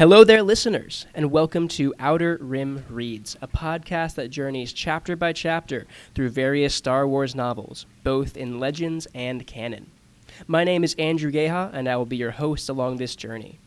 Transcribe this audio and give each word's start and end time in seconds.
Hello 0.00 0.24
there, 0.24 0.42
listeners, 0.42 1.04
and 1.14 1.30
welcome 1.30 1.68
to 1.68 1.92
Outer 1.98 2.38
Rim 2.40 2.86
Reads, 2.88 3.36
a 3.42 3.46
podcast 3.46 4.14
that 4.14 4.30
journeys 4.30 4.72
chapter 4.72 5.14
by 5.14 5.34
chapter 5.34 5.86
through 6.14 6.30
various 6.30 6.74
Star 6.74 7.06
Wars 7.06 7.34
novels, 7.34 7.84
both 8.02 8.34
in 8.34 8.58
legends 8.58 9.06
and 9.14 9.46
canon. 9.46 9.90
My 10.46 10.64
name 10.64 10.84
is 10.84 10.94
Andrew 10.94 11.30
Geha, 11.30 11.70
and 11.74 11.86
I 11.86 11.98
will 11.98 12.06
be 12.06 12.16
your 12.16 12.30
host 12.30 12.70
along 12.70 12.96
this 12.96 13.14
journey. 13.14 13.58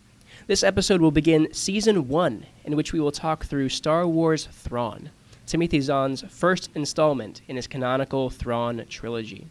This 0.47 0.63
episode 0.63 1.01
will 1.01 1.11
begin 1.11 1.53
Season 1.53 2.07
1, 2.07 2.45
in 2.65 2.75
which 2.75 2.93
we 2.93 2.99
will 2.99 3.11
talk 3.11 3.45
through 3.45 3.69
Star 3.69 4.07
Wars 4.07 4.47
Thrawn, 4.51 5.11
Timothy 5.45 5.81
Zahn's 5.81 6.23
first 6.29 6.71
installment 6.73 7.41
in 7.47 7.57
his 7.57 7.67
canonical 7.67 8.31
Thrawn 8.31 8.83
trilogy. 8.89 9.45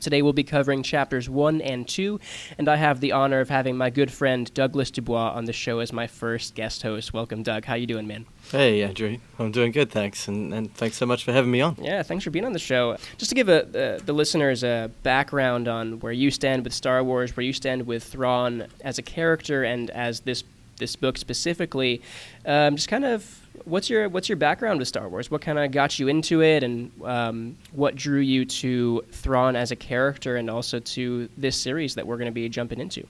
Today 0.00 0.22
we'll 0.22 0.32
be 0.32 0.44
covering 0.44 0.82
chapters 0.82 1.28
1 1.28 1.60
and 1.60 1.86
2, 1.88 2.20
and 2.56 2.68
I 2.68 2.76
have 2.76 3.00
the 3.00 3.12
honor 3.12 3.40
of 3.40 3.48
having 3.48 3.76
my 3.76 3.90
good 3.90 4.12
friend 4.12 4.52
Douglas 4.54 4.90
Dubois 4.90 5.32
on 5.32 5.46
the 5.46 5.52
show 5.52 5.80
as 5.80 5.92
my 5.92 6.06
first 6.06 6.54
guest 6.54 6.82
host. 6.82 7.12
Welcome, 7.12 7.42
Doug. 7.42 7.64
How 7.64 7.74
you 7.74 7.86
doing, 7.86 8.06
man? 8.06 8.26
Hey, 8.50 8.82
Andrew. 8.82 9.18
I'm 9.38 9.50
doing 9.50 9.72
good, 9.72 9.90
thanks, 9.90 10.28
and, 10.28 10.54
and 10.54 10.72
thanks 10.74 10.96
so 10.96 11.04
much 11.04 11.24
for 11.24 11.32
having 11.32 11.50
me 11.50 11.60
on. 11.60 11.76
Yeah, 11.80 12.02
thanks 12.04 12.22
for 12.22 12.30
being 12.30 12.44
on 12.44 12.52
the 12.52 12.58
show. 12.58 12.96
Just 13.16 13.30
to 13.30 13.34
give 13.34 13.48
a, 13.48 13.96
uh, 13.96 13.98
the 14.04 14.12
listeners 14.12 14.62
a 14.62 14.90
background 15.02 15.66
on 15.66 15.98
where 16.00 16.12
you 16.12 16.30
stand 16.30 16.62
with 16.64 16.72
Star 16.72 17.02
Wars, 17.02 17.36
where 17.36 17.44
you 17.44 17.52
stand 17.52 17.86
with 17.86 18.04
Thrawn 18.04 18.68
as 18.82 18.98
a 18.98 19.02
character, 19.02 19.64
and 19.64 19.90
as 19.90 20.20
this 20.20 20.44
this 20.78 20.94
book 20.94 21.18
specifically, 21.18 22.00
um, 22.46 22.76
just 22.76 22.88
kind 22.88 23.04
of 23.04 23.37
what's 23.68 23.90
your 23.90 24.08
what's 24.08 24.28
your 24.28 24.36
background 24.36 24.78
with 24.78 24.88
Star 24.88 25.08
Wars? 25.08 25.30
What 25.30 25.42
kind 25.42 25.58
of 25.58 25.70
got 25.70 25.98
you 25.98 26.08
into 26.08 26.42
it, 26.42 26.62
and 26.62 26.90
um, 27.04 27.56
what 27.72 27.94
drew 27.94 28.20
you 28.20 28.44
to 28.44 29.04
Thrawn 29.12 29.56
as 29.56 29.70
a 29.70 29.76
character, 29.76 30.36
and 30.36 30.50
also 30.50 30.80
to 30.80 31.28
this 31.36 31.56
series 31.56 31.94
that 31.94 32.06
we're 32.06 32.16
going 32.16 32.26
to 32.26 32.32
be 32.32 32.48
jumping 32.48 32.80
into? 32.80 33.06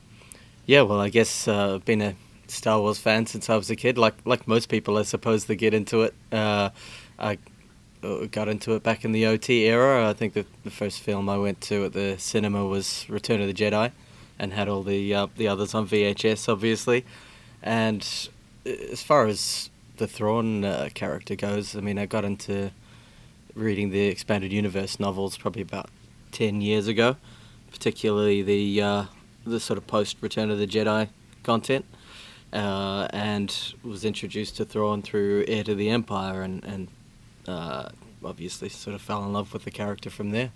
Yeah, 0.66 0.82
well, 0.82 1.00
I 1.00 1.08
guess 1.08 1.48
uh, 1.48 1.76
I've 1.76 1.84
been 1.84 2.02
a 2.02 2.14
Star 2.48 2.80
Wars 2.80 2.98
fan 2.98 3.26
since 3.26 3.48
I 3.48 3.56
was 3.56 3.70
a 3.70 3.76
kid. 3.76 3.96
Like 3.96 4.14
like 4.24 4.46
most 4.46 4.68
people, 4.68 4.98
I 4.98 5.02
suppose, 5.02 5.46
they 5.46 5.56
get 5.56 5.74
into 5.74 6.02
it. 6.02 6.14
Uh, 6.32 6.70
I 7.18 7.38
uh, 8.02 8.26
got 8.30 8.48
into 8.48 8.74
it 8.74 8.82
back 8.82 9.04
in 9.04 9.12
the 9.12 9.26
OT 9.26 9.66
era. 9.66 10.08
I 10.08 10.12
think 10.12 10.34
the 10.34 10.44
the 10.64 10.70
first 10.70 11.00
film 11.00 11.28
I 11.28 11.38
went 11.38 11.60
to 11.62 11.86
at 11.86 11.92
the 11.92 12.16
cinema 12.18 12.64
was 12.66 13.06
Return 13.08 13.40
of 13.40 13.46
the 13.46 13.54
Jedi, 13.54 13.92
and 14.38 14.52
had 14.52 14.68
all 14.68 14.82
the 14.82 15.14
uh, 15.14 15.26
the 15.36 15.48
others 15.48 15.74
on 15.74 15.86
VHS, 15.86 16.48
obviously. 16.48 17.04
And 17.62 18.06
uh, 18.66 18.70
as 18.92 19.02
far 19.02 19.26
as 19.26 19.67
the 19.98 20.06
Thrawn 20.06 20.64
uh, 20.64 20.88
character 20.94 21.36
goes, 21.36 21.76
I 21.76 21.80
mean, 21.80 21.98
I 21.98 22.06
got 22.06 22.24
into 22.24 22.70
reading 23.54 23.90
the 23.90 24.06
expanded 24.06 24.52
universe 24.52 24.98
novels 24.98 25.36
probably 25.36 25.62
about 25.62 25.90
ten 26.32 26.60
years 26.60 26.86
ago, 26.86 27.16
particularly 27.70 28.42
the 28.42 28.82
uh, 28.82 29.04
the 29.44 29.60
sort 29.60 29.76
of 29.76 29.86
post 29.86 30.16
Return 30.20 30.50
of 30.50 30.58
the 30.58 30.66
Jedi 30.66 31.08
content, 31.42 31.84
uh, 32.52 33.08
and 33.10 33.74
was 33.82 34.04
introduced 34.04 34.56
to 34.56 34.64
Thrawn 34.64 35.02
through 35.02 35.44
Heir 35.48 35.64
to 35.64 35.74
the 35.74 35.90
Empire, 35.90 36.42
and 36.42 36.64
and 36.64 36.88
uh, 37.46 37.90
obviously 38.24 38.68
sort 38.68 38.94
of 38.94 39.02
fell 39.02 39.24
in 39.24 39.32
love 39.32 39.52
with 39.52 39.64
the 39.64 39.70
character 39.70 40.10
from 40.10 40.30
there. 40.30 40.52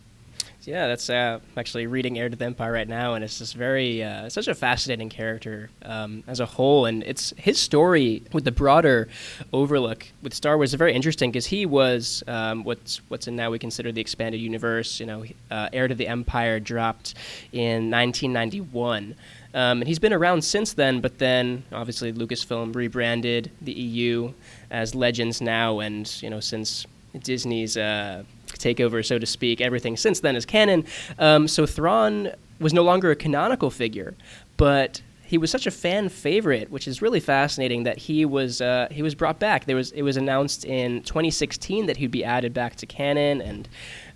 Yeah, 0.65 0.87
that's 0.87 1.11
uh, 1.11 1.41
I'm 1.43 1.59
actually 1.59 1.89
reading 1.89 2.19
Heir 2.19 2.29
to 2.29 2.37
the 2.37 2.45
Empire 2.45 2.71
right 2.71 2.87
now, 2.87 3.15
and 3.15 3.25
it's 3.25 3.39
just 3.39 3.55
very 3.55 4.05
uh, 4.05 4.29
such 4.29 4.47
a 4.47 4.55
fascinating 4.55 5.09
character 5.09 5.71
um, 5.85 6.23
as 6.29 6.39
a 6.39 6.47
whole, 6.47 6.87
and 6.87 7.03
it's 7.03 7.35
his 7.37 7.59
story 7.59 8.23
with 8.33 8.45
the 8.45 8.53
broader 8.53 9.09
overlook 9.53 10.07
with 10.23 10.33
Star 10.33 10.57
Wars 10.57 10.71
is 10.73 10.79
very 10.79 10.95
interesting 10.95 11.33
because 11.33 11.47
he 11.47 11.67
was 11.67 12.23
um, 12.29 12.63
what's 12.63 13.01
what's 13.09 13.27
in 13.27 13.35
now 13.35 13.51
we 13.51 13.59
consider 13.59 13.91
the 13.91 14.01
expanded 14.01 14.41
universe. 14.41 15.01
You 15.01 15.07
know, 15.07 15.25
uh, 15.51 15.69
Heir 15.73 15.89
to 15.89 15.97
the 15.97 16.07
Empire 16.07 16.61
dropped 16.61 17.15
in 17.53 17.91
1991. 17.91 19.17
Um, 19.55 19.83
and 19.83 19.87
he's 19.87 19.99
been 19.99 20.15
around 20.15 20.43
since 20.43 20.73
then, 20.73 21.01
but 21.01 21.19
then 21.19 21.65
obviously 21.73 22.13
Lucasfilm 22.13 22.75
rebranded 22.75 23.51
the 23.61 23.73
EU 23.73 24.33
as 24.71 24.95
Legends 24.95 25.41
now, 25.41 25.81
and 25.81 26.11
you 26.23 26.31
know 26.31 26.41
since 26.41 26.87
Disney's 27.21 27.77
uh, 27.77 28.23
takeover, 28.59 29.05
so 29.05 29.19
to 29.19 29.27
speak. 29.27 29.61
Everything 29.61 29.97
since 29.97 30.21
then 30.21 30.37
is 30.37 30.47
canon. 30.47 30.85
Um, 31.19 31.49
so 31.49 31.67
Thrawn 31.67 32.31
was 32.61 32.73
no 32.73 32.83
longer 32.83 33.11
a 33.11 33.17
canonical 33.17 33.71
figure, 33.71 34.15
but 34.57 35.03
he 35.33 35.39
was 35.39 35.51
such 35.51 35.67
a 35.67 35.71
fan 35.71 36.11
favorite, 36.11 36.71
which 36.71 36.87
is 36.87 37.01
really 37.01 37.19
fascinating 37.19 37.85
that 37.85 37.97
he 37.97 38.27
was 38.27 38.61
uh, 38.61 38.87
he 38.91 39.01
was 39.01 39.15
brought 39.15 39.39
back. 39.39 39.65
There 39.65 39.77
was 39.77 39.91
it 39.93 40.03
was 40.03 40.19
announced 40.19 40.67
in 40.67 41.01
2016 41.05 41.87
that 41.87 41.97
he'd 41.97 42.11
be 42.11 42.23
added 42.23 42.53
back 42.53 42.77
to 42.77 42.85
canon 42.85 43.41
and 43.41 43.67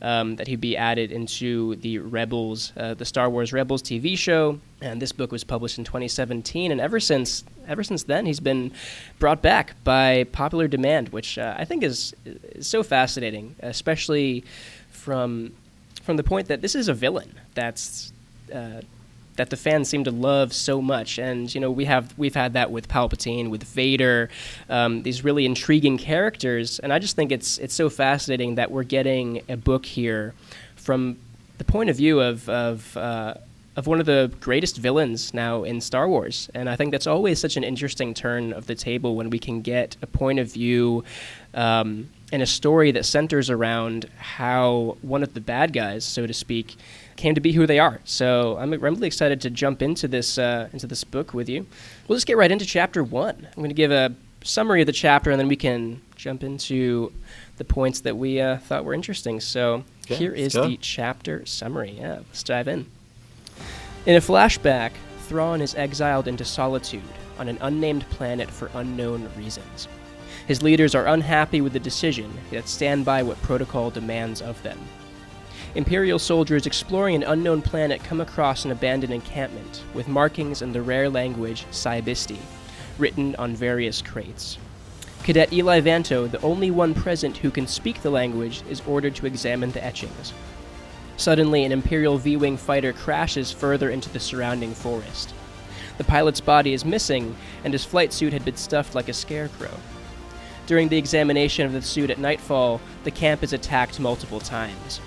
um, 0.02 0.36
that 0.36 0.46
he'd 0.46 0.60
be 0.60 0.76
added 0.76 1.10
into 1.10 1.76
the 1.76 2.00
Rebels, 2.00 2.74
uh, 2.76 2.92
the 2.92 3.06
Star 3.06 3.30
Wars 3.30 3.54
Rebels 3.54 3.82
TV 3.82 4.18
show. 4.18 4.60
And 4.82 5.00
this 5.00 5.12
book 5.12 5.32
was 5.32 5.42
published 5.42 5.78
in 5.78 5.84
2017, 5.84 6.70
and 6.70 6.82
ever 6.82 7.00
since 7.00 7.44
ever 7.66 7.82
since 7.82 8.02
then, 8.02 8.26
he's 8.26 8.40
been 8.40 8.72
brought 9.18 9.40
back 9.40 9.82
by 9.84 10.24
popular 10.32 10.68
demand, 10.68 11.08
which 11.08 11.38
uh, 11.38 11.54
I 11.56 11.64
think 11.64 11.82
is, 11.82 12.14
is 12.26 12.66
so 12.66 12.82
fascinating, 12.82 13.56
especially 13.60 14.44
from 14.90 15.54
from 16.02 16.18
the 16.18 16.24
point 16.24 16.48
that 16.48 16.60
this 16.60 16.74
is 16.74 16.88
a 16.88 16.94
villain 16.94 17.40
that's 17.54 18.12
uh, 18.54 18.82
that 19.36 19.50
the 19.50 19.56
fans 19.56 19.88
seem 19.88 20.04
to 20.04 20.10
love 20.10 20.52
so 20.52 20.82
much. 20.82 21.18
And 21.18 21.52
you 21.54 21.60
know, 21.60 21.70
we 21.70 21.84
have 21.84 22.16
we've 22.18 22.34
had 22.34 22.54
that 22.54 22.70
with 22.70 22.88
Palpatine, 22.88 23.50
with 23.50 23.64
Vader, 23.64 24.28
um, 24.68 25.02
these 25.02 25.24
really 25.24 25.46
intriguing 25.46 25.98
characters. 25.98 26.78
And 26.78 26.92
I 26.92 26.98
just 26.98 27.16
think 27.16 27.32
it's 27.32 27.58
it's 27.58 27.74
so 27.74 27.88
fascinating 27.88 28.56
that 28.56 28.70
we're 28.70 28.82
getting 28.84 29.42
a 29.48 29.56
book 29.56 29.86
here 29.86 30.34
from 30.76 31.18
the 31.58 31.64
point 31.64 31.90
of 31.90 31.96
view 31.96 32.20
of 32.20 32.48
of 32.48 32.96
uh, 32.96 33.34
of 33.76 33.86
one 33.86 34.00
of 34.00 34.06
the 34.06 34.32
greatest 34.40 34.78
villains 34.78 35.34
now 35.34 35.62
in 35.62 35.80
Star 35.80 36.08
Wars. 36.08 36.48
And 36.54 36.68
I 36.68 36.76
think 36.76 36.92
that's 36.92 37.06
always 37.06 37.38
such 37.38 37.58
an 37.58 37.64
interesting 37.64 38.14
turn 38.14 38.54
of 38.54 38.66
the 38.66 38.74
table 38.74 39.14
when 39.14 39.28
we 39.28 39.38
can 39.38 39.60
get 39.60 39.96
a 40.00 40.06
point 40.06 40.38
of 40.38 40.50
view 40.50 41.04
um, 41.52 42.08
and 42.32 42.42
a 42.42 42.46
story 42.46 42.90
that 42.92 43.04
centers 43.04 43.50
around 43.50 44.08
how 44.18 44.96
one 45.02 45.22
of 45.22 45.34
the 45.34 45.42
bad 45.42 45.74
guys, 45.74 46.06
so 46.06 46.26
to 46.26 46.32
speak, 46.32 46.76
came 47.16 47.34
to 47.34 47.40
be 47.40 47.52
who 47.52 47.66
they 47.66 47.78
are. 47.78 48.00
So 48.04 48.56
I'm, 48.58 48.72
I'm 48.72 48.80
really 48.80 49.06
excited 49.06 49.40
to 49.42 49.50
jump 49.50 49.82
into 49.82 50.08
this 50.08 50.38
uh, 50.38 50.68
into 50.72 50.86
this 50.86 51.04
book 51.04 51.34
with 51.34 51.48
you. 51.48 51.66
We'll 52.06 52.16
just 52.16 52.26
get 52.26 52.36
right 52.36 52.50
into 52.50 52.64
chapter 52.66 53.02
one. 53.02 53.46
I'm 53.46 53.56
going 53.56 53.68
to 53.68 53.74
give 53.74 53.90
a 53.90 54.14
summary 54.44 54.82
of 54.82 54.86
the 54.86 54.92
chapter, 54.92 55.30
and 55.30 55.40
then 55.40 55.48
we 55.48 55.56
can 55.56 56.00
jump 56.16 56.42
into 56.42 57.12
the 57.56 57.64
points 57.64 58.00
that 58.00 58.16
we 58.16 58.40
uh, 58.40 58.58
thought 58.58 58.84
were 58.84 58.94
interesting. 58.94 59.40
So 59.40 59.84
Okay, 60.06 60.16
here 60.16 60.48
go. 60.54 60.68
the 60.68 60.76
chapter 60.76 61.44
summary. 61.46 61.96
Yeah, 61.98 62.16
let's 62.28 62.42
dive 62.42 62.68
in. 62.68 62.86
In 64.06 64.14
a 64.14 64.20
flashback, 64.20 64.92
Thrawn 65.26 65.60
is 65.60 65.74
exiled 65.74 66.28
into 66.28 66.44
solitude 66.44 67.02
on 67.38 67.48
an 67.48 67.58
unnamed 67.60 68.08
planet 68.10 68.48
for 68.48 68.70
unknown 68.74 69.28
reasons. 69.36 69.88
His 70.46 70.62
leaders 70.62 70.94
are 70.94 71.06
unhappy 71.08 71.60
with 71.60 71.72
the 71.72 71.80
decision, 71.80 72.32
yet 72.52 72.68
stand 72.68 73.04
by 73.04 73.24
what 73.24 73.40
protocol 73.42 73.90
demands 73.90 74.40
of 74.40 74.62
them. 74.62 74.78
Imperial 75.76 76.18
soldiers 76.18 76.64
exploring 76.64 77.16
an 77.16 77.22
unknown 77.24 77.60
planet 77.60 78.02
come 78.02 78.22
across 78.22 78.64
an 78.64 78.70
abandoned 78.70 79.12
encampment 79.12 79.82
with 79.92 80.08
markings 80.08 80.62
in 80.62 80.72
the 80.72 80.80
rare 80.80 81.10
language 81.10 81.66
Sy 81.70 82.00
Bisti, 82.00 82.38
written 82.96 83.36
on 83.36 83.54
various 83.54 84.00
crates. 84.00 84.56
Cadet 85.22 85.52
Eli 85.52 85.82
Vanto, 85.82 86.30
the 86.30 86.40
only 86.40 86.70
one 86.70 86.94
present 86.94 87.36
who 87.36 87.50
can 87.50 87.66
speak 87.66 88.00
the 88.00 88.08
language, 88.08 88.62
is 88.70 88.80
ordered 88.86 89.14
to 89.16 89.26
examine 89.26 89.70
the 89.72 89.84
etchings. 89.84 90.32
Suddenly, 91.18 91.64
an 91.64 91.72
Imperial 91.72 92.16
V 92.16 92.38
Wing 92.38 92.56
fighter 92.56 92.94
crashes 92.94 93.52
further 93.52 93.90
into 93.90 94.08
the 94.08 94.18
surrounding 94.18 94.72
forest. 94.72 95.34
The 95.98 96.04
pilot's 96.04 96.40
body 96.40 96.72
is 96.72 96.86
missing, 96.86 97.36
and 97.64 97.74
his 97.74 97.84
flight 97.84 98.14
suit 98.14 98.32
had 98.32 98.46
been 98.46 98.56
stuffed 98.56 98.94
like 98.94 99.10
a 99.10 99.12
scarecrow. 99.12 99.74
During 100.66 100.88
the 100.88 100.96
examination 100.96 101.66
of 101.66 101.74
the 101.74 101.82
suit 101.82 102.08
at 102.08 102.18
nightfall, 102.18 102.80
the 103.04 103.10
camp 103.10 103.42
is 103.42 103.52
attacked 103.52 104.00
multiple 104.00 104.40
times. 104.40 105.02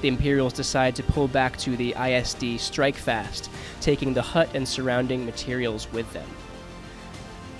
The 0.00 0.08
Imperials 0.08 0.52
decide 0.52 0.96
to 0.96 1.02
pull 1.02 1.28
back 1.28 1.56
to 1.58 1.76
the 1.76 1.90
ISD 1.90 2.58
Strikefast, 2.58 3.48
taking 3.80 4.14
the 4.14 4.22
hut 4.22 4.48
and 4.54 4.66
surrounding 4.66 5.26
materials 5.26 5.90
with 5.92 6.10
them. 6.12 6.28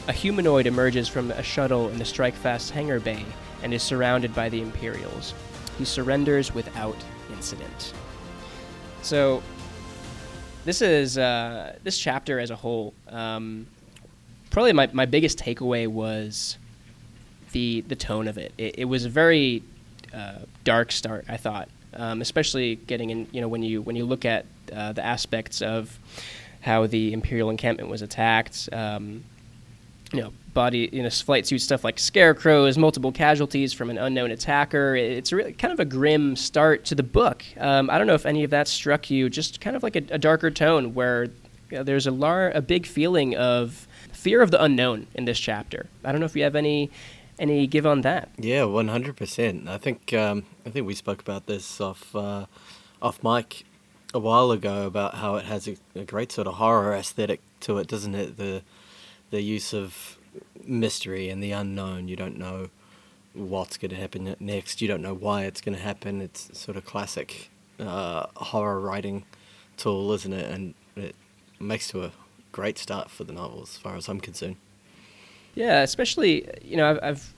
A 0.09 0.13
humanoid 0.13 0.67
emerges 0.67 1.07
from 1.07 1.31
a 1.31 1.43
shuttle 1.43 1.89
in 1.91 1.99
the 1.99 2.05
Strikefast 2.05 2.71
hangar 2.71 2.99
bay 2.99 3.25
and 3.63 3.75
is 3.75 3.83
surrounded 3.83 4.35
by 4.35 4.49
the 4.49 4.63
Imperials. 4.63 5.35
He 5.77 5.85
surrenders 5.85 6.55
without 6.55 6.97
incident. 7.31 7.93
So, 9.03 9.43
this 10.65 10.83
is 10.83 11.19
uh, 11.19 11.77
this 11.83 11.99
chapter 11.99 12.39
as 12.39 12.51
a 12.51 12.57
whole. 12.57 12.95
Um, 13.09 13.67
probably 14.51 14.73
my, 14.73 14.89
my 14.93 15.07
biggest 15.07 15.39
takeaway 15.39 15.87
was 15.87 16.59
the 17.53 17.83
the 17.83 17.97
tone 17.97 18.29
of 18.29 18.39
it. 18.39 18.53
It, 18.59 18.81
it 18.81 18.85
was 18.87 19.05
a 19.05 19.09
very 19.09 19.63
uh, 20.13 20.41
dark 20.65 20.93
start, 20.93 21.25
I 21.29 21.37
thought, 21.37 21.69
um, 21.95 22.21
especially 22.21 22.77
getting 22.77 23.11
in. 23.11 23.27
You 23.33 23.41
know, 23.41 23.49
when 23.49 23.63
you 23.63 23.83
when 23.83 23.97
you 23.97 24.05
look 24.05 24.25
at 24.25 24.47
uh, 24.73 24.93
the 24.93 25.05
aspects 25.05 25.63
of 25.63 25.99
how 26.61 26.87
the 26.87 27.13
Imperial 27.13 27.51
encampment 27.51 27.89
was 27.89 28.03
attacked. 28.03 28.69
Um, 28.73 29.25
you 30.13 30.21
know, 30.21 30.33
body, 30.55 30.89
you 30.93 31.03
know, 31.03 31.11
flight 31.11 31.47
suit 31.47 31.61
stuff 31.61 31.85
like 31.85 31.99
scarecrows, 31.99 32.77
multiple 32.77 33.13
casualties 33.13 33.73
from 33.73 33.91
an 33.91 33.99
unknown 33.99 34.31
attacker. 34.33 34.97
It's 34.97 35.33
really 35.33 35.53
kind 35.53 35.73
of 35.73 35.79
a 35.79 35.85
grim 35.85 36.35
start 36.35 36.85
to 36.87 36.95
the 36.95 37.03
book. 37.03 37.45
Um, 37.57 37.89
I 37.89 37.99
don't 37.99 38.07
know 38.07 38.15
if 38.15 38.27
any 38.27 38.43
of 38.43 38.51
that 38.51 38.67
struck 38.67 39.09
you. 39.11 39.31
Just 39.31 39.61
kind 39.61 39.77
of 39.77 39.83
like 39.83 39.97
a, 39.97 40.03
a 40.11 40.19
darker 40.19 40.51
tone 40.51 40.95
where 40.95 41.25
you 41.71 41.79
know, 41.79 41.83
there's 41.85 42.07
a 42.07 42.11
lar- 42.11 42.51
a 42.51 42.61
big 42.61 42.87
feeling 42.87 43.37
of 43.37 43.87
fear 44.13 44.43
of 44.43 44.51
the 44.51 44.63
unknown 44.63 45.07
in 45.15 45.25
this 45.25 45.39
chapter. 45.39 45.87
I 46.05 46.11
don't 46.11 46.21
know 46.21 46.27
if 46.27 46.35
you 46.35 46.43
have 46.43 46.57
any 46.57 46.91
any 47.41 47.67
give 47.67 47.87
on 47.87 48.03
that. 48.03 48.29
Yeah, 48.39 48.65
one 48.65 48.89
hundred 48.89 49.17
percent. 49.17 49.69
I 49.69 49.79
think 49.79 50.13
um, 50.13 50.45
I 50.65 50.71
think 50.71 50.87
we 50.87 50.95
spoke 50.95 51.21
about 51.21 51.47
this 51.47 51.81
off 51.81 52.15
uh, 52.15 52.47
off 53.03 53.25
mic 53.25 53.65
a 54.13 54.19
while 54.19 54.51
ago 54.51 54.87
about 54.87 55.17
how 55.17 55.37
it 55.37 55.45
has 55.47 55.69
a, 55.69 55.77
a, 55.95 56.05
great 56.05 56.33
sort 56.33 56.47
of 56.49 56.55
horror 56.55 56.95
aesthetic 56.95 57.41
to 57.61 57.79
it, 57.79 57.89
doesn't 57.89 58.15
it? 58.15 58.37
The 58.37 58.63
the 59.31 59.41
use 59.41 59.73
of 59.73 60.19
mystery 60.65 61.29
and 61.31 61.43
the 61.43 61.53
unknown. 61.53 62.09
You 62.09 62.17
don't 62.17 62.39
know 62.39 62.71
what's 63.33 63.77
going 63.77 63.91
to 63.91 63.97
happen 63.97 64.37
next. 64.39 64.83
You 64.83 64.89
don't 64.89 65.03
know 65.03 65.15
why 65.15 65.45
it's 65.45 65.61
going 65.61 65.77
to 65.77 65.83
happen. 65.83 66.21
It's 66.21 66.57
sort 66.59 66.77
of 66.77 66.85
classic 66.85 67.51
uh, 67.79 68.27
horror 68.37 68.81
writing 68.81 69.25
tool, 69.77 70.13
isn't 70.13 70.33
it? 70.33 70.51
And 70.51 70.75
it 70.97 71.15
makes 71.59 71.89
to 71.89 72.05
a 72.05 72.13
great 72.53 72.79
start 72.79 73.11
for 73.11 73.25
the 73.25 73.33
novel, 73.33 73.63
as 73.63 73.77
far 73.77 73.97
as 73.97 74.09
I'm 74.09 74.21
concerned. 74.21 74.57
Yeah, 75.55 75.83
especially 75.83 76.49
you 76.63 76.77
know 76.77 76.91
I've, 76.91 76.99
I've 77.03 77.35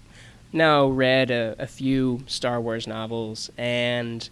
now 0.53 0.89
read 0.89 1.31
a, 1.31 1.57
a, 1.59 1.67
few 1.67 2.23
Star 2.27 2.61
Wars 2.61 2.87
novels, 2.87 3.51
and 3.57 4.29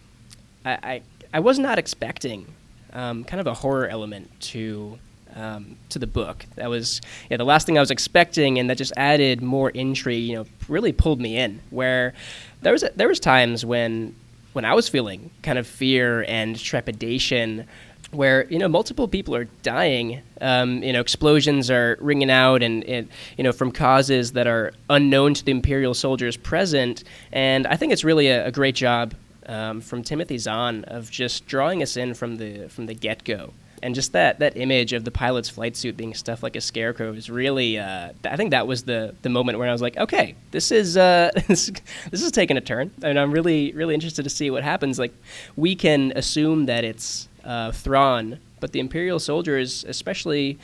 I 0.65 0.73
I, 0.73 1.03
I 1.35 1.41
was 1.41 1.59
not 1.59 1.79
expecting 1.79 2.47
um, 2.93 3.25
kind 3.25 3.41
of 3.41 3.47
a 3.47 3.55
horror 3.55 3.89
element 3.89 4.31
to 4.41 4.99
um, 5.35 5.77
to 5.91 5.99
the 5.99 6.07
book. 6.07 6.45
That 6.57 6.69
was 6.69 7.01
yeah 7.31 7.37
the 7.37 7.45
last 7.45 7.67
thing 7.67 7.79
I 7.79 7.81
was 7.81 7.91
expecting, 7.91 8.59
and 8.59 8.69
that 8.69 8.77
just 8.79 8.93
added 8.97 9.43
more 9.43 9.71
intrigue. 9.71 10.25
You 10.25 10.37
know, 10.37 10.47
really 10.69 10.93
pulled 10.93 11.21
me 11.21 11.37
in. 11.37 11.61
Where 11.71 12.15
there 12.63 12.73
was 12.73 12.83
a, 12.83 12.91
there 12.95 13.09
was 13.09 13.21
times 13.21 13.65
when 13.65 14.15
when 14.53 14.65
I 14.65 14.75
was 14.75 14.89
feeling 14.89 15.31
kind 15.43 15.59
of 15.59 15.67
fear 15.67 16.25
and 16.29 16.59
trepidation 16.59 17.67
where 18.13 18.47
you 18.47 18.59
know 18.59 18.69
multiple 18.69 19.09
people 19.09 19.35
are 19.35 19.45
dying. 19.63 20.23
Um, 20.41 20.83
you 20.83 20.93
know, 20.93 21.01
explosions 21.01 21.71
are 21.71 21.99
ringing 22.01 22.31
out, 22.31 22.63
and, 22.63 22.85
and, 22.85 23.09
you 23.37 23.45
know 23.45 23.53
from 23.53 23.73
causes 23.73 24.33
that 24.33 24.47
are 24.47 24.73
unknown 24.89 25.35
to 25.35 25.45
the 25.45 25.51
imperial 25.51 25.95
soldiers 25.95 26.37
present. 26.37 27.05
And 27.33 27.67
I 27.67 27.77
think 27.77 27.93
it's 27.93 28.05
really 28.05 28.29
a, 28.29 28.47
a 28.47 28.51
great 28.51 28.75
job 28.75 29.15
um, 29.47 29.81
from 29.81 30.03
Timothy 30.03 30.39
Zahn 30.39 30.85
of 30.85 31.11
just 31.11 31.47
drawing 31.47 31.83
us 31.83 31.97
in 31.97 32.15
from 32.15 32.37
the 32.37 32.69
from 32.69 32.87
the 32.87 32.95
get 32.95 33.25
go. 33.25 33.53
And 33.83 33.95
just 33.95 34.13
that, 34.13 34.39
that 34.41 34.57
image 34.57 34.93
of 34.93 35.05
the 35.05 35.11
pilot's 35.11 35.49
flight 35.49 35.77
suit 35.77 35.97
being 35.97 36.15
stuffed 36.15 36.43
like 36.43 36.57
a 36.57 36.61
scarecrow 36.61 37.13
is 37.13 37.31
really. 37.31 37.79
Uh, 37.79 38.11
I 38.25 38.37
think 38.37 38.51
that 38.51 38.67
was 38.67 38.85
the, 38.85 39.15
the 39.23 39.29
moment 39.29 39.59
where 39.59 39.69
I 39.69 39.73
was 39.73 39.83
like, 39.83 39.97
okay, 39.97 40.35
this 40.51 40.71
is 40.71 40.97
uh, 40.97 41.31
this, 41.49 41.71
this 42.11 42.23
is 42.23 42.31
taking 42.31 42.57
a 42.57 42.61
turn, 42.61 42.91
and 43.03 43.19
I'm 43.19 43.31
really 43.31 43.73
really 43.73 43.95
interested 43.95 44.23
to 44.25 44.31
see 44.31 44.51
what 44.51 44.63
happens. 44.63 44.99
Like, 44.99 45.15
we 45.57 45.75
can 45.75 46.13
assume 46.15 46.67
that 46.67 46.85
it's 46.85 47.29
uh, 47.45 47.73
Thrawn, 47.73 48.39
but 48.61 48.73
the 48.73 48.81
Imperial 48.81 49.19
soldiers, 49.19 49.85
especially 49.89 50.59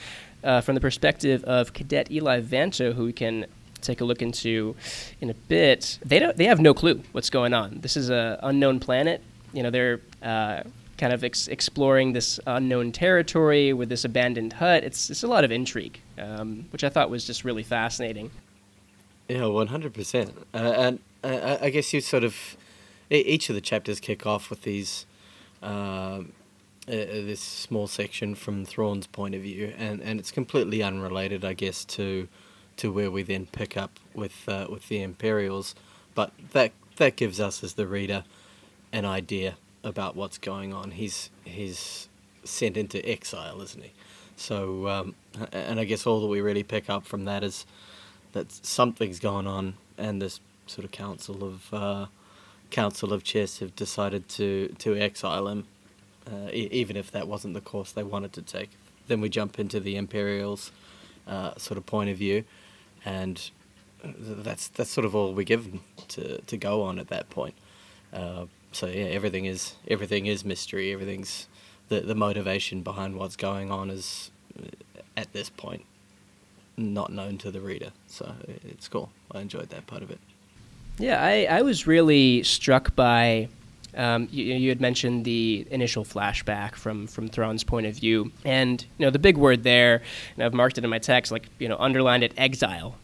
uh, 0.44 0.60
from 0.60 0.74
the 0.74 0.80
perspective 0.80 1.42
of 1.44 1.72
Cadet 1.72 2.10
Eli 2.10 2.40
Vanto, 2.40 2.92
who 2.94 3.04
we 3.04 3.12
can 3.12 3.46
take 3.80 4.00
a 4.00 4.04
look 4.04 4.22
into 4.22 4.74
in 5.20 5.30
a 5.30 5.34
bit, 5.34 5.98
they 6.04 6.18
don't 6.18 6.36
they 6.36 6.44
have 6.44 6.60
no 6.60 6.74
clue 6.74 7.02
what's 7.12 7.30
going 7.30 7.54
on. 7.54 7.78
This 7.80 7.96
is 7.96 8.10
an 8.10 8.38
unknown 8.42 8.80
planet. 8.80 9.22
You 9.52 9.62
know, 9.62 9.70
they're 9.70 10.00
uh, 10.22 10.62
kind 10.98 11.12
of 11.12 11.22
ex- 11.24 11.48
exploring 11.48 12.12
this 12.12 12.40
unknown 12.46 12.92
territory 12.92 13.72
with 13.72 13.88
this 13.88 14.04
abandoned 14.04 14.54
hut. 14.54 14.84
It's 14.84 15.10
it's 15.10 15.22
a 15.22 15.28
lot 15.28 15.44
of 15.44 15.52
intrigue, 15.52 16.00
um, 16.18 16.66
which 16.70 16.84
I 16.84 16.88
thought 16.88 17.10
was 17.10 17.26
just 17.26 17.44
really 17.44 17.62
fascinating. 17.62 18.30
Yeah, 19.28 19.46
one 19.46 19.68
hundred 19.68 19.94
percent. 19.94 20.34
Uh, 20.54 20.74
and 20.76 21.00
uh, 21.24 21.58
I 21.60 21.70
guess 21.70 21.92
you 21.92 22.00
sort 22.00 22.24
of 22.24 22.56
each 23.10 23.48
of 23.48 23.54
the 23.54 23.60
chapters 23.60 24.00
kick 24.00 24.26
off 24.26 24.50
with 24.50 24.62
these. 24.62 25.06
Um, 25.62 26.32
uh, 26.88 26.92
this 26.92 27.40
small 27.40 27.88
section 27.88 28.36
from 28.36 28.64
Thrawn's 28.64 29.08
point 29.08 29.34
of 29.34 29.42
view, 29.42 29.72
and, 29.76 30.00
and 30.00 30.20
it's 30.20 30.30
completely 30.30 30.84
unrelated, 30.84 31.44
I 31.44 31.52
guess, 31.52 31.84
to 31.86 32.28
to 32.76 32.92
where 32.92 33.10
we 33.10 33.22
then 33.24 33.46
pick 33.46 33.76
up 33.76 33.98
with 34.14 34.48
uh, 34.48 34.66
with 34.70 34.88
the 34.88 35.02
Imperials, 35.02 35.74
but 36.14 36.30
that 36.52 36.72
that 36.96 37.16
gives 37.16 37.40
us 37.40 37.64
as 37.64 37.74
the 37.74 37.86
reader 37.86 38.22
an 38.92 39.04
idea 39.04 39.56
about 39.86 40.16
what's 40.16 40.38
going 40.38 40.74
on. 40.74 40.90
He's 40.90 41.30
he's 41.44 42.08
sent 42.44 42.76
into 42.76 43.06
exile, 43.08 43.62
isn't 43.62 43.82
he? 43.82 43.92
So, 44.36 44.88
um, 44.88 45.14
and 45.52 45.80
I 45.80 45.84
guess 45.84 46.06
all 46.06 46.20
that 46.20 46.26
we 46.26 46.40
really 46.40 46.62
pick 46.62 46.90
up 46.90 47.06
from 47.06 47.24
that 47.24 47.42
is 47.42 47.64
that 48.32 48.52
something's 48.52 49.18
going 49.18 49.46
on, 49.46 49.74
and 49.96 50.20
this 50.20 50.40
sort 50.66 50.84
of 50.84 50.90
council 50.90 51.44
of 51.44 51.72
uh, 51.72 52.06
council 52.70 53.12
of 53.12 53.22
Chiss 53.22 53.60
have 53.60 53.74
decided 53.74 54.28
to 54.30 54.74
to 54.78 54.96
exile 54.96 55.48
him 55.48 55.64
uh, 56.30 56.50
e- 56.52 56.68
even 56.72 56.96
if 56.96 57.10
that 57.12 57.28
wasn't 57.28 57.54
the 57.54 57.60
course 57.60 57.92
they 57.92 58.02
wanted 58.02 58.32
to 58.34 58.42
take. 58.42 58.70
Then 59.08 59.20
we 59.20 59.28
jump 59.28 59.58
into 59.58 59.80
the 59.80 59.96
Imperials 59.96 60.72
uh, 61.26 61.54
sort 61.56 61.78
of 61.78 61.86
point 61.86 62.10
of 62.10 62.16
view, 62.16 62.44
and 63.04 63.50
that's 64.04 64.68
that's 64.68 64.90
sort 64.90 65.04
of 65.04 65.14
all 65.14 65.32
we're 65.32 65.44
given 65.44 65.80
to, 66.08 66.40
to 66.42 66.56
go 66.56 66.82
on 66.82 66.98
at 66.98 67.08
that 67.08 67.30
point. 67.30 67.54
So 68.76 68.88
yeah, 68.88 69.04
everything 69.04 69.46
is 69.46 69.74
everything 69.88 70.26
is 70.26 70.44
mystery. 70.44 70.92
Everything's 70.92 71.48
the 71.88 72.00
the 72.00 72.14
motivation 72.14 72.82
behind 72.82 73.16
what's 73.16 73.34
going 73.34 73.70
on 73.70 73.88
is 73.88 74.30
uh, 74.58 74.66
at 75.16 75.32
this 75.32 75.48
point 75.48 75.86
not 76.76 77.10
known 77.10 77.38
to 77.38 77.50
the 77.50 77.62
reader. 77.62 77.92
So 78.06 78.34
it's 78.68 78.86
cool. 78.86 79.10
I 79.32 79.40
enjoyed 79.40 79.70
that 79.70 79.86
part 79.86 80.02
of 80.02 80.10
it. 80.10 80.18
Yeah, 80.98 81.22
I, 81.22 81.44
I 81.44 81.62
was 81.62 81.86
really 81.86 82.42
struck 82.42 82.94
by 82.94 83.48
um, 83.94 84.28
you, 84.30 84.44
you, 84.44 84.68
had 84.68 84.82
mentioned 84.82 85.24
the 85.24 85.66
initial 85.70 86.04
flashback 86.04 86.74
from 86.74 87.06
from 87.06 87.28
Thrawn's 87.28 87.64
point 87.64 87.86
of 87.86 87.94
view, 87.94 88.30
and 88.44 88.84
you 88.98 89.06
know 89.06 89.10
the 89.10 89.18
big 89.18 89.38
word 89.38 89.62
there, 89.62 90.02
and 90.34 90.44
I've 90.44 90.52
marked 90.52 90.76
it 90.76 90.84
in 90.84 90.90
my 90.90 90.98
text, 90.98 91.32
like 91.32 91.48
you 91.58 91.68
know 91.68 91.78
underlined 91.78 92.24
it, 92.24 92.34
exile. 92.36 92.96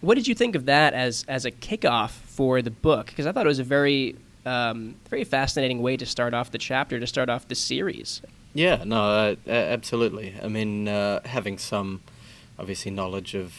What 0.00 0.16
did 0.16 0.26
you 0.26 0.34
think 0.34 0.56
of 0.56 0.64
that 0.64 0.94
as 0.94 1.24
as 1.28 1.44
a 1.44 1.52
kickoff 1.52 2.10
for 2.10 2.60
the 2.60 2.72
book? 2.72 3.06
Because 3.06 3.24
I 3.24 3.30
thought 3.30 3.46
it 3.46 3.48
was 3.48 3.60
a 3.60 3.64
very 3.64 4.16
um, 4.44 4.96
very 5.08 5.24
fascinating 5.24 5.82
way 5.82 5.96
to 5.96 6.06
start 6.06 6.34
off 6.34 6.50
the 6.50 6.58
chapter, 6.58 6.98
to 6.98 7.06
start 7.06 7.28
off 7.28 7.48
the 7.48 7.54
series. 7.54 8.22
Yeah, 8.54 8.84
no, 8.84 9.36
uh, 9.46 9.50
absolutely. 9.50 10.34
I 10.42 10.48
mean, 10.48 10.88
uh, 10.88 11.20
having 11.24 11.58
some 11.58 12.00
obviously 12.58 12.90
knowledge 12.90 13.34
of 13.34 13.54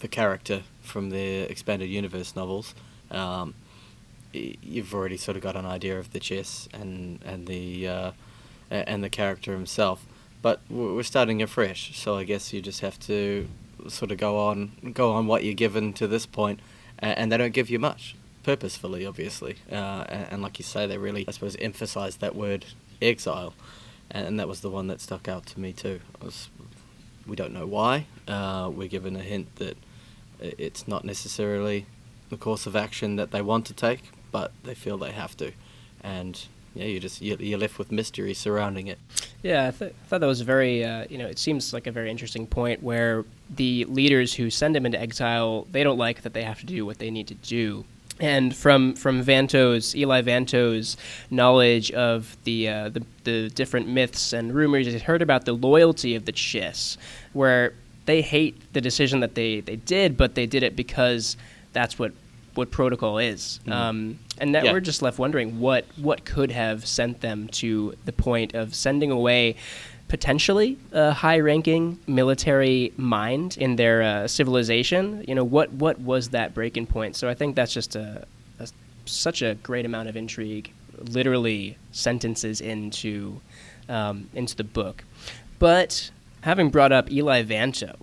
the 0.00 0.08
character 0.08 0.62
from 0.80 1.10
the 1.10 1.40
expanded 1.50 1.88
universe 1.88 2.36
novels. 2.36 2.74
Um, 3.10 3.54
you've 4.32 4.94
already 4.94 5.16
sort 5.16 5.36
of 5.36 5.42
got 5.42 5.56
an 5.56 5.66
idea 5.66 5.98
of 5.98 6.12
the 6.12 6.20
Chiss 6.20 6.68
and 6.72 7.20
and 7.24 7.46
the 7.46 7.88
uh, 7.88 8.10
and 8.70 9.02
the 9.02 9.10
character 9.10 9.52
himself. 9.52 10.06
But 10.40 10.60
we're 10.70 11.02
starting 11.02 11.42
afresh, 11.42 11.98
so 11.98 12.16
I 12.16 12.22
guess 12.22 12.52
you 12.52 12.62
just 12.62 12.80
have 12.80 13.00
to 13.00 13.48
sort 13.88 14.12
of 14.12 14.18
go 14.18 14.38
on 14.38 14.92
go 14.94 15.12
on 15.12 15.26
what 15.26 15.42
you're 15.42 15.54
given 15.54 15.92
to 15.94 16.06
this 16.06 16.26
point, 16.26 16.60
and 16.98 17.32
they 17.32 17.36
don't 17.36 17.54
give 17.54 17.70
you 17.70 17.80
much 17.80 18.14
purposefully, 18.48 19.04
obviously. 19.04 19.56
Uh, 19.70 20.04
and, 20.08 20.40
like 20.40 20.58
you 20.58 20.64
say, 20.64 20.86
they 20.86 20.96
really, 20.96 21.22
I 21.28 21.32
suppose, 21.32 21.54
emphasize 21.56 22.16
that 22.16 22.34
word 22.34 22.64
exile, 23.02 23.52
and 24.10 24.40
that 24.40 24.48
was 24.48 24.62
the 24.62 24.70
one 24.70 24.86
that 24.86 25.02
stuck 25.02 25.28
out 25.28 25.44
to 25.48 25.60
me 25.60 25.74
too. 25.74 26.00
Was, 26.22 26.48
we 27.26 27.36
don't 27.36 27.52
know 27.52 27.66
why. 27.66 28.06
Uh, 28.26 28.70
we're 28.74 28.88
given 28.88 29.16
a 29.16 29.20
hint 29.20 29.54
that 29.56 29.76
it's 30.40 30.88
not 30.88 31.04
necessarily 31.04 31.84
the 32.30 32.38
course 32.38 32.64
of 32.64 32.74
action 32.74 33.16
that 33.16 33.32
they 33.32 33.42
want 33.42 33.66
to 33.66 33.74
take, 33.74 34.12
but 34.32 34.50
they 34.64 34.74
feel 34.74 34.96
they 34.96 35.12
have 35.12 35.36
to, 35.36 35.52
and 36.02 36.46
yeah, 36.74 36.86
you 36.86 37.00
just 37.00 37.20
you're 37.20 37.58
left 37.58 37.78
with 37.78 37.92
mystery 37.92 38.32
surrounding 38.32 38.86
it. 38.86 38.98
Yeah, 39.42 39.68
I, 39.68 39.70
th- 39.72 39.94
thought 40.06 40.22
that 40.22 40.26
was 40.26 40.40
very 40.40 40.84
uh, 40.84 41.04
you 41.10 41.18
know 41.18 41.26
it 41.26 41.38
seems 41.38 41.74
like 41.74 41.86
a 41.86 41.92
very 41.92 42.10
interesting 42.10 42.46
point 42.46 42.82
where 42.82 43.26
the 43.50 43.84
leaders 43.84 44.32
who 44.32 44.48
send 44.48 44.74
him 44.74 44.86
into 44.86 44.98
exile 44.98 45.66
they 45.70 45.84
don't 45.84 45.98
like 45.98 46.22
that 46.22 46.32
they 46.32 46.44
have 46.44 46.60
to 46.60 46.66
do 46.66 46.86
what 46.86 46.98
they 46.98 47.10
need 47.10 47.28
to 47.28 47.34
do. 47.34 47.84
And 48.20 48.54
from 48.54 48.94
from 48.94 49.22
Vanto's 49.22 49.94
Eli 49.94 50.22
Vanto's 50.22 50.96
knowledge 51.30 51.92
of 51.92 52.36
the, 52.44 52.68
uh, 52.68 52.88
the 52.88 53.04
the 53.24 53.48
different 53.50 53.88
myths 53.88 54.32
and 54.32 54.54
rumors, 54.54 54.86
he 54.86 54.98
heard 54.98 55.22
about 55.22 55.44
the 55.44 55.52
loyalty 55.52 56.14
of 56.16 56.24
the 56.24 56.32
Chiss, 56.32 56.96
where 57.32 57.74
they 58.06 58.22
hate 58.22 58.72
the 58.72 58.80
decision 58.80 59.20
that 59.20 59.34
they, 59.34 59.60
they 59.60 59.76
did, 59.76 60.16
but 60.16 60.34
they 60.34 60.46
did 60.46 60.62
it 60.62 60.74
because 60.74 61.36
that's 61.72 61.98
what 61.98 62.12
what 62.54 62.70
protocol 62.70 63.18
is. 63.18 63.60
Mm-hmm. 63.60 63.72
Um, 63.72 64.18
and 64.38 64.54
that 64.54 64.64
yeah. 64.64 64.72
we're 64.72 64.80
just 64.80 65.00
left 65.02 65.18
wondering 65.18 65.60
what 65.60 65.84
what 65.96 66.24
could 66.24 66.50
have 66.50 66.86
sent 66.86 67.20
them 67.20 67.48
to 67.48 67.94
the 68.04 68.12
point 68.12 68.54
of 68.54 68.74
sending 68.74 69.10
away 69.10 69.56
potentially 70.08 70.78
a 70.92 71.12
high-ranking 71.12 71.98
military 72.06 72.92
mind 72.96 73.56
in 73.58 73.76
their 73.76 74.02
uh, 74.02 74.26
civilization. 74.26 75.24
You 75.28 75.34
know, 75.34 75.44
what 75.44 75.72
what 75.72 76.00
was 76.00 76.30
that 76.30 76.54
breaking 76.54 76.86
point? 76.86 77.16
So 77.16 77.28
I 77.28 77.34
think 77.34 77.56
that's 77.56 77.72
just 77.72 77.94
a, 77.94 78.26
a 78.58 78.68
such 79.04 79.42
a 79.42 79.54
great 79.56 79.84
amount 79.84 80.08
of 80.08 80.16
intrigue, 80.16 80.72
literally 80.98 81.76
sentences 81.92 82.60
into 82.60 83.40
um, 83.88 84.28
into 84.34 84.56
the 84.56 84.64
book. 84.64 85.04
But 85.58 86.10
having 86.42 86.70
brought 86.70 86.92
up 86.92 87.10
Eli 87.10 87.42
Vanto, 87.42 87.96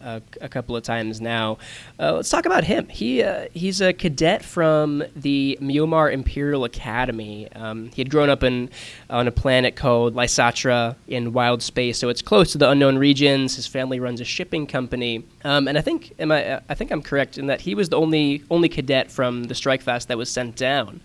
a, 0.00 0.22
a 0.40 0.48
couple 0.48 0.76
of 0.76 0.82
times 0.82 1.20
now. 1.20 1.58
Uh, 1.98 2.14
let's 2.14 2.30
talk 2.30 2.46
about 2.46 2.64
him. 2.64 2.88
He 2.88 3.22
uh, 3.22 3.46
he's 3.54 3.80
a 3.80 3.92
cadet 3.92 4.44
from 4.44 5.04
the 5.14 5.58
Myomar 5.60 6.12
Imperial 6.12 6.64
Academy. 6.64 7.50
Um, 7.52 7.90
he 7.94 8.02
had 8.02 8.10
grown 8.10 8.30
up 8.30 8.42
in 8.42 8.70
on 9.10 9.28
a 9.28 9.32
planet 9.32 9.76
called 9.76 10.14
Lysatra 10.14 10.96
in 11.06 11.32
wild 11.32 11.62
space, 11.62 11.98
so 11.98 12.08
it's 12.08 12.22
close 12.22 12.52
to 12.52 12.58
the 12.58 12.68
unknown 12.70 12.98
regions. 12.98 13.56
His 13.56 13.66
family 13.66 14.00
runs 14.00 14.20
a 14.20 14.24
shipping 14.24 14.66
company, 14.66 15.24
um, 15.44 15.68
and 15.68 15.78
I 15.78 15.80
think 15.80 16.14
am 16.18 16.32
I 16.32 16.60
I 16.68 16.74
think 16.74 16.90
I'm 16.90 17.02
correct 17.02 17.38
in 17.38 17.46
that 17.46 17.60
he 17.60 17.74
was 17.74 17.88
the 17.88 17.96
only 17.96 18.42
only 18.50 18.68
cadet 18.68 19.10
from 19.10 19.44
the 19.44 19.54
Strikefast 19.54 20.06
that 20.06 20.18
was 20.18 20.30
sent 20.30 20.56
down. 20.56 21.00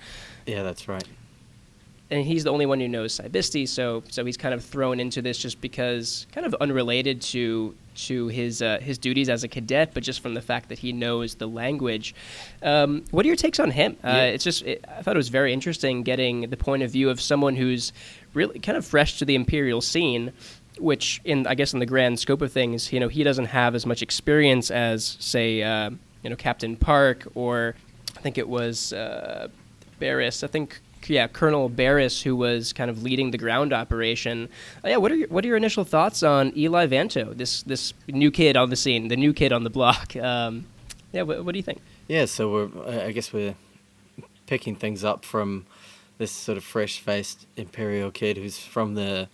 Yeah, 0.45 0.63
that's 0.63 0.87
right 0.87 1.07
and 2.13 2.25
he's 2.25 2.43
the 2.43 2.51
only 2.51 2.65
one 2.65 2.79
who 2.79 2.87
knows 2.87 3.13
Sy 3.13 3.27
Bisti, 3.27 3.67
so 3.67 4.03
so 4.09 4.23
he's 4.23 4.37
kind 4.37 4.53
of 4.53 4.63
thrown 4.63 4.99
into 4.99 5.21
this 5.21 5.37
just 5.37 5.59
because, 5.61 6.27
kind 6.31 6.45
of 6.45 6.53
unrelated 6.55 7.21
to 7.23 7.75
to 7.95 8.27
his 8.27 8.61
uh, 8.61 8.79
his 8.81 8.97
duties 8.97 9.29
as 9.29 9.43
a 9.43 9.47
cadet, 9.47 9.93
but 9.93 10.03
just 10.03 10.19
from 10.21 10.33
the 10.33 10.41
fact 10.41 10.69
that 10.69 10.79
he 10.79 10.91
knows 10.91 11.35
the 11.35 11.47
language. 11.47 12.15
Um, 12.61 13.05
what 13.11 13.25
are 13.25 13.27
your 13.27 13.35
takes 13.35 13.59
on 13.59 13.71
him? 13.71 13.97
Uh, 14.03 14.07
yeah. 14.09 14.23
It's 14.25 14.43
just 14.43 14.63
it, 14.63 14.83
I 14.87 15.01
thought 15.01 15.15
it 15.15 15.17
was 15.17 15.29
very 15.29 15.53
interesting 15.53 16.03
getting 16.03 16.49
the 16.49 16.57
point 16.57 16.83
of 16.83 16.91
view 16.91 17.09
of 17.09 17.21
someone 17.21 17.55
who's 17.55 17.93
really 18.33 18.59
kind 18.59 18.77
of 18.77 18.85
fresh 18.85 19.19
to 19.19 19.25
the 19.25 19.35
imperial 19.35 19.81
scene. 19.81 20.33
Which, 20.79 21.21
in 21.23 21.45
I 21.45 21.53
guess, 21.53 21.73
in 21.73 21.79
the 21.79 21.85
grand 21.85 22.19
scope 22.19 22.41
of 22.41 22.51
things, 22.51 22.91
you 22.91 22.99
know, 22.99 23.07
he 23.07 23.23
doesn't 23.23 23.45
have 23.45 23.75
as 23.75 23.85
much 23.85 24.01
experience 24.01 24.71
as, 24.71 25.17
say, 25.19 25.61
uh, 25.61 25.91
you 26.23 26.31
know, 26.31 26.35
Captain 26.35 26.75
Parck 26.75 27.27
or 27.35 27.75
I 28.17 28.21
think 28.21 28.39
it 28.39 28.49
was 28.49 28.91
uh, 28.91 29.49
Barris. 29.99 30.43
I 30.43 30.47
think 30.47 30.81
yeah, 31.09 31.27
Colonel 31.27 31.69
Barris, 31.69 32.21
who 32.21 32.35
was 32.35 32.73
kind 32.73 32.89
of 32.89 33.03
leading 33.03 33.31
the 33.31 33.37
ground 33.37 33.73
operation. 33.73 34.49
Uh, 34.83 34.89
yeah, 34.89 34.97
what 34.97 35.11
are 35.11 35.15
your, 35.15 35.27
what 35.29 35.43
are 35.43 35.47
your 35.47 35.57
initial 35.57 35.83
thoughts 35.83 36.23
on 36.23 36.51
Eli 36.57 36.87
Vanto, 36.87 37.35
this 37.35 37.63
this 37.63 37.93
new 38.07 38.31
kid 38.31 38.57
on 38.57 38.69
the 38.69 38.75
scene, 38.75 39.07
the 39.07 39.17
new 39.17 39.33
kid 39.33 39.51
on 39.51 39.63
the 39.63 39.69
block? 39.69 40.13
Um, 40.23 40.65
yeah, 41.11 41.21
what, 41.21 41.45
what, 41.45 41.51
do 41.51 41.59
you 41.59 41.63
think? 41.63 41.79
Yeah, 42.07 42.25
so 42.25 42.51
we're 42.51 43.05
I 43.05 43.11
guess 43.11 43.31
we're 43.31 43.55
picking 44.47 44.75
things 44.75 45.03
up 45.03 45.25
from 45.25 45.65
this 46.17 46.31
sort 46.31 46.57
of 46.57 46.63
fresh-faced 46.63 47.45
imperial 47.55 48.09
kid 48.09 48.37
who's 48.37 48.57
from 48.57 48.95
the 48.95 49.27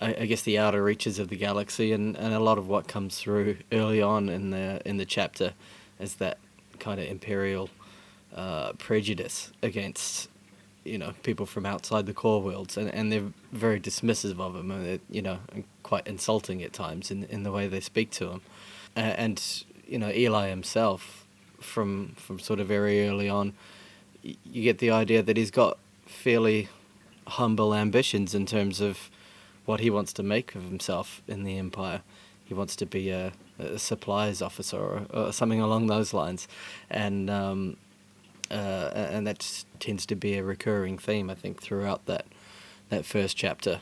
I, 0.00 0.26
guess 0.26 0.42
the 0.42 0.58
outer 0.58 0.82
reaches 0.82 1.18
of 1.18 1.28
the 1.28 1.36
galaxy, 1.36 1.92
and, 1.92 2.16
and 2.16 2.32
a 2.32 2.38
lot 2.38 2.58
of 2.58 2.68
what 2.68 2.86
comes 2.86 3.18
through 3.18 3.56
early 3.72 4.00
on 4.00 4.28
in 4.28 4.50
the 4.50 4.80
in 4.84 4.98
the 4.98 5.04
chapter 5.04 5.54
is 5.98 6.16
that 6.16 6.38
kind 6.78 7.00
of 7.00 7.08
imperial 7.08 7.70
uh, 8.34 8.72
prejudice 8.74 9.50
against 9.62 10.28
you 10.88 10.98
know 10.98 11.14
people 11.22 11.46
from 11.46 11.66
outside 11.66 12.06
the 12.06 12.14
core 12.14 12.42
worlds, 12.42 12.76
and, 12.76 12.92
and 12.92 13.12
they're 13.12 13.32
very 13.52 13.80
dismissive 13.80 14.40
of 14.40 14.56
him, 14.56 14.70
and 14.70 15.00
you 15.10 15.22
know, 15.22 15.38
quite 15.82 16.06
insulting 16.06 16.62
at 16.62 16.72
times 16.72 17.10
in 17.10 17.24
in 17.24 17.42
the 17.42 17.52
way 17.52 17.68
they 17.68 17.80
speak 17.80 18.10
to 18.12 18.30
him, 18.30 18.40
and 18.96 19.64
you 19.86 19.98
know 19.98 20.10
Eli 20.10 20.48
himself, 20.48 21.26
from 21.60 22.14
from 22.16 22.38
sort 22.38 22.60
of 22.60 22.66
very 22.66 23.06
early 23.08 23.28
on, 23.28 23.52
you 24.22 24.62
get 24.62 24.78
the 24.78 24.90
idea 24.90 25.22
that 25.22 25.36
he's 25.36 25.50
got 25.50 25.78
fairly 26.06 26.68
humble 27.26 27.74
ambitions 27.74 28.34
in 28.34 28.46
terms 28.46 28.80
of 28.80 29.10
what 29.66 29.80
he 29.80 29.90
wants 29.90 30.12
to 30.14 30.22
make 30.22 30.54
of 30.54 30.62
himself 30.62 31.22
in 31.28 31.44
the 31.44 31.58
empire. 31.58 32.00
He 32.44 32.54
wants 32.54 32.74
to 32.76 32.86
be 32.86 33.10
a, 33.10 33.32
a 33.58 33.78
supplies 33.78 34.40
officer 34.40 34.78
or, 34.78 35.06
or, 35.12 35.32
something 35.32 35.60
along 35.60 35.88
those 35.88 36.14
lines, 36.14 36.48
and 36.88 37.28
um, 37.28 37.76
uh, 38.50 38.90
and 38.94 39.26
that 39.26 39.64
tends 39.80 40.06
to 40.06 40.14
be 40.14 40.34
a 40.34 40.42
recurring 40.42 40.98
theme, 40.98 41.30
I 41.30 41.34
think, 41.34 41.60
throughout 41.62 42.06
that 42.06 42.26
that 42.88 43.04
first 43.04 43.36
chapter. 43.36 43.80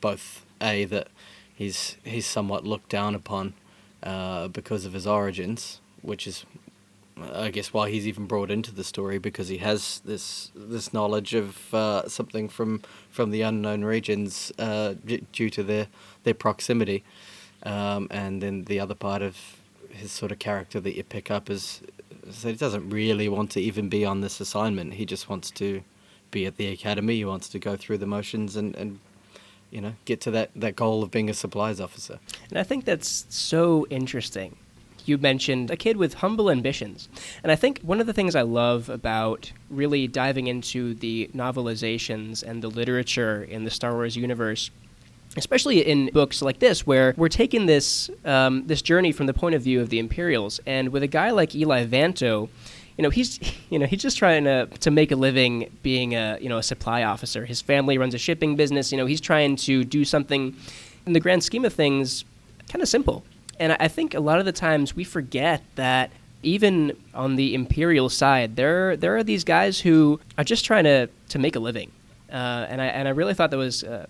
Both 0.00 0.44
a 0.60 0.84
that 0.86 1.08
he's 1.54 1.96
he's 2.04 2.26
somewhat 2.26 2.64
looked 2.64 2.88
down 2.88 3.14
upon 3.14 3.54
uh, 4.02 4.48
because 4.48 4.84
of 4.84 4.92
his 4.92 5.06
origins, 5.06 5.80
which 6.02 6.26
is, 6.26 6.44
I 7.20 7.50
guess, 7.50 7.72
why 7.72 7.90
he's 7.90 8.06
even 8.06 8.26
brought 8.26 8.50
into 8.50 8.72
the 8.72 8.84
story 8.84 9.18
because 9.18 9.48
he 9.48 9.58
has 9.58 10.00
this 10.04 10.50
this 10.54 10.92
knowledge 10.92 11.34
of 11.34 11.74
uh, 11.74 12.08
something 12.08 12.48
from 12.48 12.82
from 13.10 13.30
the 13.30 13.42
unknown 13.42 13.84
regions 13.84 14.52
uh, 14.58 14.94
due 15.32 15.50
to 15.50 15.62
their 15.62 15.88
their 16.24 16.34
proximity, 16.34 17.02
um, 17.64 18.08
and 18.10 18.42
then 18.42 18.64
the 18.64 18.78
other 18.80 18.94
part 18.94 19.22
of 19.22 19.36
his 19.90 20.10
sort 20.10 20.32
of 20.32 20.38
character 20.38 20.80
that 20.80 20.96
you 20.96 21.04
pick 21.04 21.30
up 21.30 21.48
is 21.48 21.80
so 22.30 22.48
he 22.48 22.54
doesn't 22.54 22.90
really 22.90 23.28
want 23.28 23.50
to 23.52 23.60
even 23.60 23.88
be 23.88 24.04
on 24.04 24.20
this 24.20 24.40
assignment. 24.40 24.94
He 24.94 25.06
just 25.06 25.28
wants 25.28 25.50
to 25.52 25.82
be 26.30 26.46
at 26.46 26.56
the 26.56 26.68
academy. 26.68 27.16
He 27.16 27.24
wants 27.24 27.48
to 27.50 27.58
go 27.58 27.76
through 27.76 27.98
the 27.98 28.06
motions 28.06 28.56
and, 28.56 28.74
and 28.76 28.98
you 29.70 29.80
know 29.80 29.94
get 30.04 30.20
to 30.22 30.30
that, 30.32 30.50
that 30.56 30.76
goal 30.76 31.02
of 31.02 31.10
being 31.10 31.30
a 31.30 31.34
supplies 31.34 31.80
officer. 31.80 32.18
And 32.50 32.58
I 32.58 32.62
think 32.62 32.84
that's 32.84 33.26
so 33.28 33.86
interesting. 33.90 34.56
You 35.06 35.18
mentioned 35.18 35.70
a 35.70 35.76
kid 35.76 35.98
with 35.98 36.14
humble 36.14 36.50
ambitions. 36.50 37.10
And 37.42 37.52
I 37.52 37.56
think 37.56 37.80
one 37.80 38.00
of 38.00 38.06
the 38.06 38.14
things 38.14 38.34
I 38.34 38.42
love 38.42 38.88
about 38.88 39.52
really 39.68 40.08
diving 40.08 40.46
into 40.46 40.94
the 40.94 41.30
novelizations 41.34 42.42
and 42.42 42.62
the 42.62 42.70
literature 42.70 43.42
in 43.42 43.64
the 43.64 43.70
Star 43.70 43.92
Wars 43.92 44.16
universe 44.16 44.70
especially 45.36 45.80
in 45.80 46.10
books 46.12 46.42
like 46.42 46.58
this, 46.58 46.86
where 46.86 47.14
we're 47.16 47.28
taking 47.28 47.66
this 47.66 48.10
um, 48.24 48.66
this 48.66 48.82
journey 48.82 49.12
from 49.12 49.26
the 49.26 49.34
point 49.34 49.54
of 49.54 49.62
view 49.62 49.80
of 49.80 49.90
the 49.90 49.98
Imperials, 49.98 50.60
and 50.66 50.90
with 50.90 51.02
a 51.02 51.08
guy 51.08 51.30
like 51.30 51.54
Eli 51.54 51.86
Vanto, 51.86 52.48
you 52.96 53.02
know 53.02 53.10
he's 53.10 53.40
you 53.70 53.78
know 53.78 53.86
he's 53.86 54.02
just 54.02 54.18
trying 54.18 54.44
to 54.44 54.66
to 54.66 54.90
make 54.90 55.10
a 55.10 55.16
living 55.16 55.70
being 55.82 56.14
a 56.14 56.38
you 56.40 56.48
know 56.48 56.58
a 56.58 56.62
supply 56.62 57.02
officer. 57.02 57.44
His 57.44 57.60
family 57.60 57.98
runs 57.98 58.14
a 58.14 58.18
shipping 58.18 58.56
business. 58.56 58.92
You 58.92 58.98
know 58.98 59.06
he's 59.06 59.20
trying 59.20 59.56
to 59.56 59.84
do 59.84 60.04
something 60.04 60.54
in 61.06 61.12
the 61.12 61.20
grand 61.20 61.44
scheme 61.44 61.64
of 61.64 61.72
things, 61.72 62.24
kind 62.68 62.82
of 62.82 62.88
simple. 62.88 63.24
And 63.60 63.76
I 63.78 63.88
think 63.88 64.14
a 64.14 64.20
lot 64.20 64.40
of 64.40 64.46
the 64.46 64.52
times 64.52 64.96
we 64.96 65.04
forget 65.04 65.62
that 65.76 66.10
even 66.42 66.96
on 67.14 67.36
the 67.36 67.54
imperial 67.54 68.08
side, 68.08 68.56
there 68.56 68.96
there 68.96 69.16
are 69.16 69.24
these 69.24 69.44
guys 69.44 69.80
who 69.80 70.20
are 70.38 70.44
just 70.44 70.64
trying 70.64 70.84
to 70.84 71.08
to 71.30 71.38
make 71.38 71.56
a 71.56 71.60
living. 71.60 71.90
Uh, 72.30 72.66
and 72.68 72.80
I 72.80 72.86
and 72.86 73.08
I 73.08 73.12
really 73.12 73.34
thought 73.34 73.50
that 73.50 73.58
was 73.58 73.84
uh, 73.84 74.06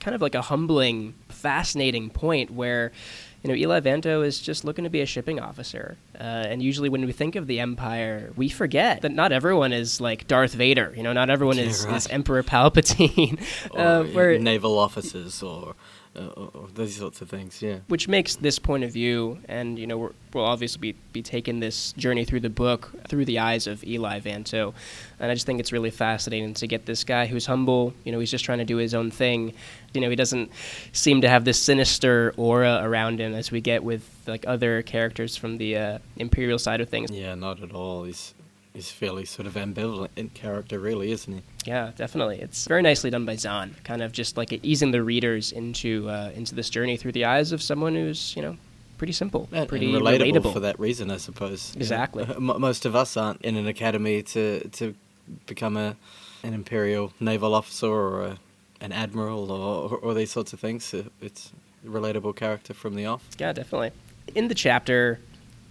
kind 0.00 0.14
of 0.14 0.22
like 0.22 0.34
a 0.34 0.42
humbling, 0.42 1.14
fascinating 1.28 2.10
point 2.10 2.50
where 2.50 2.92
you 3.44 3.48
know, 3.48 3.56
Eli 3.56 3.80
Vanto 3.80 4.24
is 4.24 4.40
just 4.40 4.64
looking 4.64 4.84
to 4.84 4.90
be 4.90 5.02
a 5.02 5.06
shipping 5.06 5.38
officer. 5.38 5.98
Uh, 6.18 6.22
and 6.22 6.62
usually 6.62 6.88
when 6.88 7.04
we 7.04 7.12
think 7.12 7.36
of 7.36 7.46
the 7.46 7.60
Empire, 7.60 8.32
we 8.36 8.48
forget 8.48 9.02
that 9.02 9.12
not 9.12 9.32
everyone 9.32 9.70
is 9.70 10.00
like 10.00 10.26
Darth 10.26 10.54
Vader. 10.54 10.94
You 10.96 11.02
know, 11.02 11.12
not 11.12 11.28
everyone 11.28 11.58
is, 11.58 11.84
right. 11.84 11.94
is 11.94 12.06
Emperor 12.06 12.42
Palpatine. 12.42 13.38
uh, 13.76 14.04
where, 14.04 14.38
naval 14.38 14.78
officers 14.78 15.42
or 15.42 15.74
uh, 16.16 16.48
those 16.74 16.96
sorts 16.96 17.20
of 17.20 17.28
things. 17.28 17.60
Yeah. 17.60 17.78
Which 17.88 18.08
makes 18.08 18.36
this 18.36 18.58
point 18.58 18.84
of 18.84 18.92
view, 18.92 19.38
and 19.48 19.78
you 19.78 19.86
know, 19.86 19.98
we 19.98 20.08
will 20.32 20.44
obviously 20.44 20.80
be 20.80 20.98
be 21.12 21.22
taking 21.22 21.60
this 21.60 21.92
journey 21.92 22.24
through 22.24 22.40
the 22.40 22.50
book 22.50 22.92
through 23.08 23.24
the 23.24 23.38
eyes 23.38 23.66
of 23.66 23.84
Eli 23.84 24.20
Vanto, 24.20 24.74
and 25.20 25.30
I 25.30 25.34
just 25.34 25.46
think 25.46 25.60
it's 25.60 25.72
really 25.72 25.90
fascinating 25.90 26.54
to 26.54 26.66
get 26.66 26.86
this 26.86 27.04
guy 27.04 27.26
who's 27.26 27.46
humble. 27.46 27.94
You 28.04 28.12
know, 28.12 28.18
he's 28.18 28.30
just 28.30 28.44
trying 28.44 28.58
to 28.58 28.64
do 28.64 28.76
his 28.76 28.94
own 28.94 29.10
thing. 29.10 29.54
You 29.92 30.00
know, 30.00 30.10
he 30.10 30.16
doesn't 30.16 30.50
seem 30.92 31.20
to 31.20 31.28
have 31.28 31.44
this 31.44 31.60
sinister 31.60 32.34
aura 32.36 32.80
around 32.82 33.20
him 33.20 33.34
as 33.34 33.50
we 33.50 33.60
get 33.60 33.84
with 33.84 34.08
like 34.26 34.44
other 34.46 34.82
characters 34.82 35.36
from 35.36 35.58
the 35.58 35.76
uh, 35.76 35.98
Imperial 36.16 36.58
side 36.58 36.80
of 36.80 36.88
things. 36.88 37.10
Yeah, 37.10 37.34
not 37.34 37.62
at 37.62 37.72
all. 37.72 38.04
He's 38.04 38.34
he's 38.74 38.90
fairly 38.90 39.24
sort 39.24 39.46
of 39.46 39.54
ambivalent 39.54 40.10
in 40.16 40.28
character, 40.30 40.78
really, 40.78 41.12
isn't 41.12 41.32
he? 41.32 41.42
Yeah, 41.64 41.92
definitely. 41.96 42.40
It's 42.40 42.66
very 42.66 42.82
nicely 42.82 43.08
done 43.08 43.24
by 43.24 43.36
Zahn, 43.36 43.74
kind 43.84 44.02
of 44.02 44.12
just 44.12 44.36
like 44.36 44.52
easing 44.64 44.90
the 44.90 45.02
readers 45.02 45.52
into 45.52 46.10
uh, 46.10 46.32
into 46.34 46.54
this 46.54 46.68
journey 46.68 46.96
through 46.96 47.12
the 47.12 47.24
eyes 47.24 47.52
of 47.52 47.62
someone 47.62 47.94
who's 47.94 48.36
you 48.36 48.42
know 48.42 48.56
pretty 48.98 49.12
simple, 49.12 49.48
and, 49.52 49.68
pretty 49.68 49.94
and 49.94 50.04
relatable, 50.04 50.32
relatable, 50.32 50.52
for 50.52 50.60
that 50.60 50.78
reason, 50.78 51.10
I 51.10 51.16
suppose. 51.16 51.74
Exactly. 51.76 52.24
You 52.28 52.40
know, 52.40 52.58
most 52.58 52.84
of 52.84 52.94
us 52.94 53.16
aren't 53.16 53.40
in 53.42 53.56
an 53.56 53.66
academy 53.66 54.22
to 54.22 54.68
to 54.68 54.94
become 55.46 55.76
a 55.76 55.96
an 56.42 56.52
imperial 56.52 57.12
naval 57.20 57.54
officer 57.54 57.86
or 57.86 58.22
a, 58.24 58.38
an 58.80 58.92
admiral 58.92 59.50
or, 59.50 59.96
or 59.96 60.14
these 60.14 60.30
sorts 60.30 60.52
of 60.52 60.60
things. 60.60 60.92
It's 61.22 61.52
a 61.86 61.88
relatable 61.88 62.36
character 62.36 62.74
from 62.74 62.96
the 62.96 63.06
off. 63.06 63.26
Yeah, 63.38 63.52
definitely. 63.52 63.92
In 64.34 64.48
the 64.48 64.54
chapter, 64.54 65.20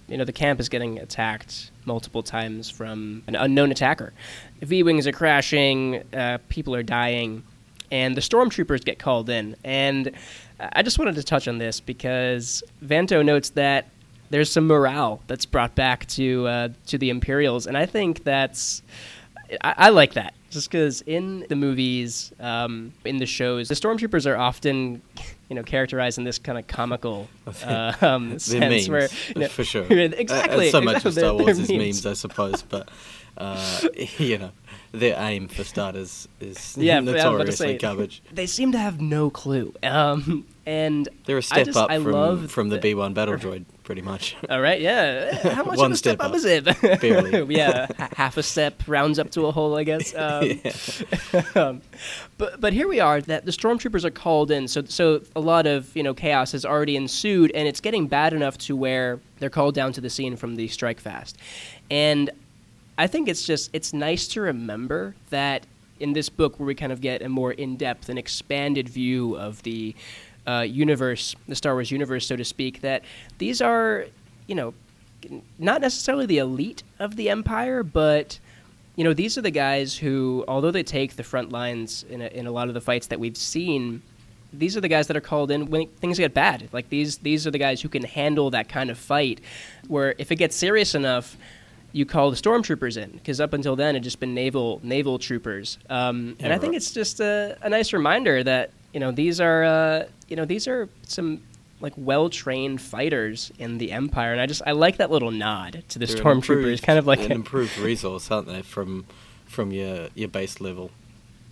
you 0.08 0.18
know, 0.18 0.26
the 0.26 0.34
camp 0.34 0.60
is 0.60 0.70
getting 0.70 1.00
attacked 1.00 1.72
multiple 1.86 2.24
times 2.24 2.70
from 2.70 3.24
an 3.28 3.36
unknown 3.36 3.72
attacker. 3.72 4.14
V 4.62 4.84
wings 4.84 5.08
are 5.08 5.12
crashing, 5.12 6.04
uh, 6.14 6.38
people 6.50 6.76
are 6.76 6.84
dying, 6.84 7.44
and 7.92 8.16
the 8.16 8.22
stormtroopers 8.22 8.84
get 8.84 9.00
called 9.00 9.30
in. 9.30 9.56
And 9.64 10.12
I 10.60 10.82
just 10.82 11.00
wanted 11.00 11.16
to 11.16 11.24
touch 11.24 11.48
on 11.48 11.58
this 11.58 11.80
because 11.80 12.64
Vanto 12.84 13.24
notes 13.24 13.50
that 13.52 13.90
there's 14.30 14.52
some 14.52 14.68
morale 14.68 15.22
that's 15.28 15.46
brought 15.46 15.76
back 15.76 16.08
to 16.08 16.48
uh, 16.48 16.70
to 16.88 16.98
the 16.98 17.10
Imperials, 17.10 17.68
and 17.68 17.78
I 17.78 17.86
think 17.86 18.24
that's 18.24 18.82
I, 19.62 19.74
I 19.78 19.90
like 19.90 20.14
that 20.14 20.34
just 20.54 20.70
because 20.70 21.02
in 21.02 21.46
the 21.50 21.56
movies, 21.56 22.32
um, 22.40 22.94
in 23.04 23.18
the 23.18 23.26
shows, 23.26 23.68
the 23.68 23.76
stormtroopers 23.76 24.30
are 24.30 24.38
often, 24.38 25.02
you 25.50 25.56
know, 25.56 25.64
characterized 25.64 26.18
in 26.18 26.24
this 26.24 26.38
kind 26.38 26.58
of 26.58 26.68
comical 26.68 27.28
uh, 27.66 27.94
um, 28.02 28.40
sense, 28.40 28.54
memes, 28.54 28.90
where 28.90 29.10
you 29.36 29.42
know, 29.42 29.48
for 29.48 29.64
sure, 29.64 29.84
exactly. 29.90 30.70
Uh, 30.70 30.72
so 30.72 30.82
much 30.82 30.98
exactly, 30.98 31.10
of 31.10 31.14
Star 31.14 31.34
Wars 31.34 31.60
is 31.60 31.70
memes. 31.70 31.80
memes, 31.80 32.06
I 32.06 32.14
suppose, 32.14 32.62
but 32.62 32.90
uh, 33.38 33.82
you 34.18 34.38
know, 34.38 34.52
their 34.94 35.16
aim 35.20 35.48
for 35.50 35.64
starters 35.66 36.28
is 36.40 36.78
Yeah, 36.80 36.98
I 36.98 37.00
was 37.02 37.10
about 37.10 37.18
to 37.24 37.32
notoriously 37.32 37.68
say- 37.68 37.78
garbage. 37.80 38.22
They 38.32 38.46
seem 38.46 38.72
to 38.72 38.78
have 38.78 39.02
no 39.02 39.30
clue. 39.30 39.74
Um, 39.84 40.46
and 40.66 41.10
They're 41.26 41.40
a 41.40 41.44
step 41.44 41.66
just- 41.66 41.78
up 41.78 41.90
I 41.92 42.00
from 42.00 42.48
from 42.48 42.70
the 42.70 42.78
that- 42.78 42.84
B1 42.86 43.14
battle 43.14 43.36
droid, 43.44 43.66
pretty 43.84 44.02
much. 44.02 44.36
All 44.50 44.62
right, 44.62 44.80
yeah. 44.80 45.36
How 45.54 45.64
much 45.66 45.78
One 45.78 45.88
of 45.88 45.92
a 45.94 45.98
step, 45.98 46.18
step 46.18 46.20
up, 46.22 46.30
up. 46.32 46.36
is 46.38 46.46
it? 46.46 47.02
Barely. 47.02 47.54
yeah, 47.56 47.88
half 48.16 48.38
a 48.38 48.44
step 48.44 48.82
rounds 48.88 49.18
up 49.20 49.30
to 49.32 49.46
a 49.48 49.52
hole, 49.52 49.76
I 49.76 49.84
guess. 49.84 50.14
Um, 50.16 50.62
um, 51.56 51.82
but 52.38 52.62
but 52.62 52.72
here 52.74 52.88
we 52.88 53.00
are 53.00 53.20
that 53.22 53.46
the 53.46 53.52
stormtroopers 53.52 54.06
are 54.06 54.12
called 54.12 54.52
in. 54.52 54.68
So 54.68 54.84
so 54.86 55.22
a 55.36 55.42
lot 55.42 55.66
of 55.68 55.94
you 55.98 56.04
know 56.04 56.14
chaos 56.14 56.52
has 56.54 56.66
already 56.66 56.96
ensued, 56.96 57.52
and 57.52 57.68
it's 57.68 57.82
getting 57.82 58.08
bad 58.08 58.32
enough 58.34 58.58
to 58.60 58.76
where 58.76 59.20
they're 59.40 59.50
called 59.50 59.76
down 59.76 59.92
to 59.94 60.02
the 60.02 60.10
scene 60.10 60.36
from 60.38 60.56
the 60.56 60.68
Strikefast, 60.70 61.34
and 61.92 62.30
I 62.98 63.08
think 63.08 63.28
it's 63.28 63.44
just 63.44 63.70
it's 63.74 63.94
nice 63.94 64.28
to 64.30 64.42
remember 64.42 65.16
that 65.30 65.66
in 66.00 66.14
this 66.14 66.30
book 66.30 66.60
where 66.60 66.68
we 66.68 66.76
kind 66.76 66.92
of 66.92 67.02
get 67.02 67.22
a 67.22 67.30
more 67.30 67.52
in-depth 67.52 68.10
and 68.10 68.20
expanded 68.20 68.90
view 68.90 69.36
of 69.36 69.64
the 69.64 69.96
uh, 70.46 70.66
universe, 70.68 71.36
the 71.48 71.56
Star 71.56 71.74
Wars 71.74 71.92
universe, 71.92 72.28
so 72.28 72.36
to 72.36 72.44
speak, 72.44 72.82
that 72.82 73.04
these 73.38 73.62
are, 73.62 74.06
you 74.48 74.56
know, 74.56 74.74
not 75.58 75.82
necessarily 75.82 76.26
the 76.26 76.40
elite 76.40 76.84
of 77.00 77.16
the 77.16 77.30
Empire, 77.30 77.84
but 77.84 78.40
you 78.96 79.04
know, 79.04 79.14
these 79.14 79.38
are 79.38 79.42
the 79.42 79.52
guys 79.52 79.98
who, 79.98 80.46
although 80.48 80.72
they 80.72 80.84
take 80.84 81.16
the 81.16 81.24
front 81.24 81.52
lines 81.52 82.06
in 82.10 82.22
a, 82.22 82.28
in 82.28 82.46
a 82.46 82.52
lot 82.52 82.68
of 82.68 82.74
the 82.74 82.82
fights 82.82 83.08
that 83.08 83.20
we've 83.20 83.38
seen, 83.38 84.02
these 84.52 84.78
are 84.78 84.82
the 84.82 84.88
guys 84.88 85.08
that 85.08 85.18
are 85.18 85.22
called 85.22 85.50
in 85.50 85.72
when 85.72 85.88
things 85.88 86.20
get 86.20 86.34
bad. 86.34 86.70
Like 86.72 86.90
these, 86.90 87.18
these 87.18 87.48
are 87.48 87.52
the 87.52 87.58
guys 87.58 87.82
who 87.82 87.90
can 87.90 88.04
handle 88.04 88.52
that 88.52 88.70
kind 88.70 88.92
of 88.92 89.00
fight. 89.00 89.42
Where 89.88 90.14
if 90.20 90.32
it 90.32 90.36
gets 90.36 90.56
serious 90.56 90.94
enough, 90.94 91.38
you 91.94 92.06
call 92.06 92.30
the 92.30 92.36
stormtroopers 92.36 93.02
in 93.02 93.12
because 93.12 93.40
up 93.40 93.54
until 93.54 93.76
then 93.76 93.96
it'd 93.96 94.04
just 94.04 94.20
been 94.20 94.34
naval 94.34 94.82
naval 94.84 95.18
troopers. 95.18 95.78
Um, 95.90 96.36
and 96.40 96.52
I 96.52 96.58
think 96.58 96.76
it's 96.76 96.92
just 96.92 97.22
a, 97.22 97.58
a 97.62 97.70
nice 97.70 97.94
reminder 97.94 98.44
that 98.44 98.72
you 98.94 99.00
know 99.00 99.12
these 99.12 99.40
are 99.40 99.64
uh, 99.64 100.06
you 100.28 100.36
know 100.36 100.46
these 100.46 100.68
are 100.68 100.90
some 101.04 101.42
like 101.80 101.94
well 101.96 102.30
trained 102.30 102.82
fighters 102.82 103.52
in 103.60 103.78
the 103.78 103.92
Empire, 103.92 104.32
and 104.32 104.42
I 104.42 104.46
just 104.46 104.62
I 104.66 104.72
like 104.72 104.98
that 104.98 105.12
little 105.12 105.32
nod 105.32 105.84
to 105.90 106.00
the 106.00 106.06
They're 106.06 106.18
stormtroopers, 106.18 106.82
kind 106.82 107.00
of 107.00 107.08
like 107.08 107.20
an 107.20 107.32
improved 107.32 107.78
resource, 107.78 108.30
aren't 108.30 108.48
they? 108.48 108.62
From 108.62 109.06
from 109.46 109.72
your 109.72 110.10
your 110.16 110.30
base 110.30 110.60
level 110.60 110.92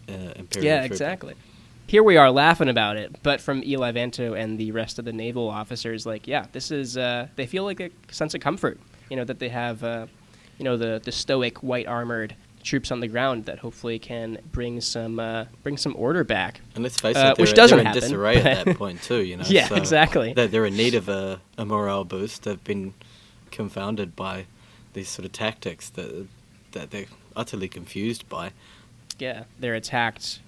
uh, 0.09 0.33
Imperial. 0.35 0.65
yeah, 0.65 0.79
trooper. 0.79 0.93
exactly. 0.93 1.35
Here 1.87 2.03
we 2.03 2.15
are 2.15 2.31
laughing 2.31 2.69
about 2.69 2.95
it, 2.95 3.21
but 3.21 3.41
from 3.41 3.63
Eli 3.65 3.91
Vanto 3.91 4.37
and 4.37 4.57
the 4.57 4.71
rest 4.71 4.97
of 4.97 5.03
the 5.03 5.11
naval 5.11 5.49
officers, 5.49 6.05
like, 6.05 6.25
yeah, 6.25 6.45
this 6.53 6.71
is. 6.71 6.95
Uh, 6.95 7.27
they 7.35 7.45
feel 7.45 7.65
like 7.65 7.81
a 7.81 7.89
sense 8.09 8.33
of 8.33 8.39
comfort, 8.39 8.79
you 9.09 9.17
know, 9.17 9.25
that 9.25 9.39
they 9.39 9.49
have, 9.49 9.83
uh, 9.83 10.07
you 10.57 10.65
know, 10.65 10.77
the 10.77 11.01
the 11.03 11.11
stoic 11.11 11.61
white 11.63 11.87
armored 11.87 12.35
troops 12.63 12.91
on 12.91 12.99
the 12.99 13.07
ground 13.07 13.45
that 13.45 13.59
hopefully 13.59 13.97
can 13.99 14.37
bring 14.51 14.81
some 14.81 15.19
uh, 15.19 15.45
bring 15.63 15.77
some 15.77 15.95
order 15.97 16.23
back. 16.23 16.61
And 16.75 16.83
let's 16.83 16.99
face 16.99 17.17
it, 17.17 17.19
Uh, 17.19 17.33
they're, 17.33 17.43
which 17.43 17.53
doesn't 17.53 17.77
they're 17.77 17.81
in 17.81 17.85
happen, 17.87 18.01
disarray 18.01 18.37
at 18.37 18.65
that 18.65 18.77
point 18.77 19.01
too. 19.01 19.23
You 19.23 19.37
know, 19.37 19.43
Yeah, 19.47 19.67
so 19.67 19.75
exactly. 19.75 20.33
They're, 20.33 20.47
they're 20.47 20.65
in 20.65 20.75
need 20.77 20.95
of 20.95 21.09
a, 21.09 21.41
a 21.57 21.65
morale 21.65 22.03
boost. 22.03 22.43
They've 22.43 22.63
been 22.63 22.93
confounded 23.51 24.15
by 24.15 24.45
these 24.93 25.09
sort 25.09 25.25
of 25.25 25.31
tactics 25.31 25.89
that 25.89 26.27
that 26.73 26.91
they're 26.91 27.05
utterly 27.35 27.67
confused 27.67 28.27
by. 28.29 28.51
Yeah, 29.19 29.43
they're 29.59 29.75
attacked 29.75 30.39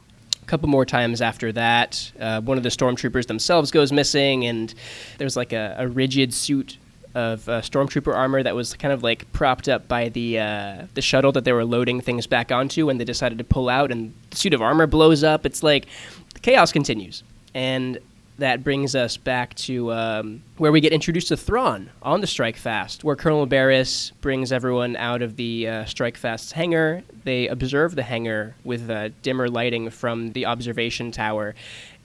a 0.42 0.46
couple 0.46 0.68
more 0.70 0.86
times 0.86 1.22
after 1.22 1.52
that. 1.54 2.12
Uh, 2.20 2.42
one 2.42 2.58
of 2.58 2.64
the 2.64 2.70
stormtroopers 2.70 3.28
themselves 3.28 3.72
goes 3.72 3.92
missing, 3.92 4.46
and 4.46 4.74
there's 5.18 5.36
like 5.38 5.54
a, 5.54 5.76
a 5.80 5.88
rigid 5.88 6.34
suit 6.34 6.78
of 7.16 7.48
uh, 7.48 7.62
stormtrooper 7.62 8.14
armor 8.14 8.42
that 8.42 8.56
was 8.56 8.74
kind 8.76 8.94
of 8.94 9.04
like 9.04 9.32
propped 9.34 9.70
up 9.70 9.88
by 9.88 10.10
the 10.10 10.40
uh, 10.40 10.86
the 10.94 11.02
shuttle 11.02 11.32
that 11.34 11.44
they 11.44 11.54
were 11.54 11.66
loading 11.66 12.02
things 12.02 12.28
back 12.28 12.52
onto, 12.52 12.90
and 12.90 13.00
they 13.00 13.06
decided 13.06 13.38
to 13.38 13.44
pull 13.44 13.70
out, 13.70 13.92
and 13.92 14.14
the 14.30 14.38
suit 14.38 14.54
of 14.54 14.62
armor 14.62 14.88
blows 14.88 15.24
up. 15.24 15.46
It's 15.46 15.64
like 15.64 15.86
chaos 16.42 16.72
continues, 16.72 17.24
and 17.54 18.00
that 18.40 18.64
brings 18.64 18.96
us 18.96 19.16
back 19.16 19.54
to 19.54 19.94
um, 19.94 20.42
where 20.58 20.72
we 20.72 20.82
get 20.82 20.92
introduced 20.92 21.28
to 21.28 21.38
Thrawn 21.38 21.92
on 22.02 22.22
the 22.22 22.28
Strikefast, 22.28 23.04
where 23.04 23.16
Colonel 23.16 23.46
Barris 23.46 24.12
brings 24.22 24.52
everyone 24.52 24.96
out 24.96 25.22
of 25.22 25.36
the 25.36 25.68
uh, 25.68 25.84
Strikefast's 25.86 26.52
hangar. 26.52 27.04
They 27.24 27.48
observe 27.48 27.96
the 27.96 28.04
hangar 28.04 28.56
with 28.64 28.90
uh, 28.90 29.10
dimmer 29.22 29.50
lighting 29.50 29.92
from 29.92 30.32
the 30.32 30.48
observation 30.48 31.12
tower. 31.12 31.54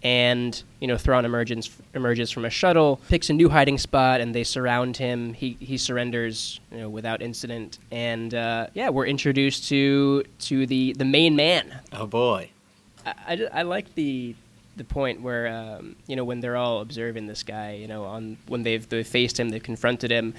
And 0.03 0.63
you 0.81 0.87
know, 0.87 0.97
Thrawn 0.97 1.25
emerges 1.25 1.71
emerges 1.95 2.31
from 2.31 2.45
a 2.45 2.51
shuttle, 2.51 3.01
picks 3.09 3.31
a 3.31 3.33
new 3.33 3.49
hiding 3.49 3.79
spot, 3.79 4.21
and 4.21 4.35
they 4.35 4.45
surround 4.45 4.97
him. 4.97 5.35
He 5.35 5.57
he 5.59 5.77
surrenders, 5.77 6.61
you 6.71 6.79
know, 6.79 6.89
without 6.89 7.21
incident. 7.21 7.79
And 7.91 8.33
uh, 8.33 8.69
yeah, 8.75 8.91
we're 8.91 9.07
introduced 9.07 9.69
to 9.71 10.25
to 10.41 10.67
the 10.67 10.93
the 10.93 11.05
main 11.05 11.35
man, 11.35 11.81
Oh 11.93 12.07
boy, 12.07 12.51
I, 13.05 13.15
I, 13.27 13.49
I 13.53 13.63
like 13.63 13.95
the 13.95 14.35
the 14.77 14.85
point 14.85 15.21
where 15.21 15.49
um, 15.49 15.97
you 16.07 16.17
know 16.17 16.25
when 16.25 16.41
they're 16.41 16.57
all 16.57 16.81
observing 16.81 17.27
this 17.27 17.43
guy, 17.43 17.73
you 17.73 17.89
know, 17.89 18.05
on 18.05 18.39
when 18.47 18.63
they've, 18.63 18.89
they've 18.89 19.07
faced 19.07 19.39
him, 19.39 19.51
they've 19.51 19.63
confronted 19.63 20.11
him. 20.11 20.35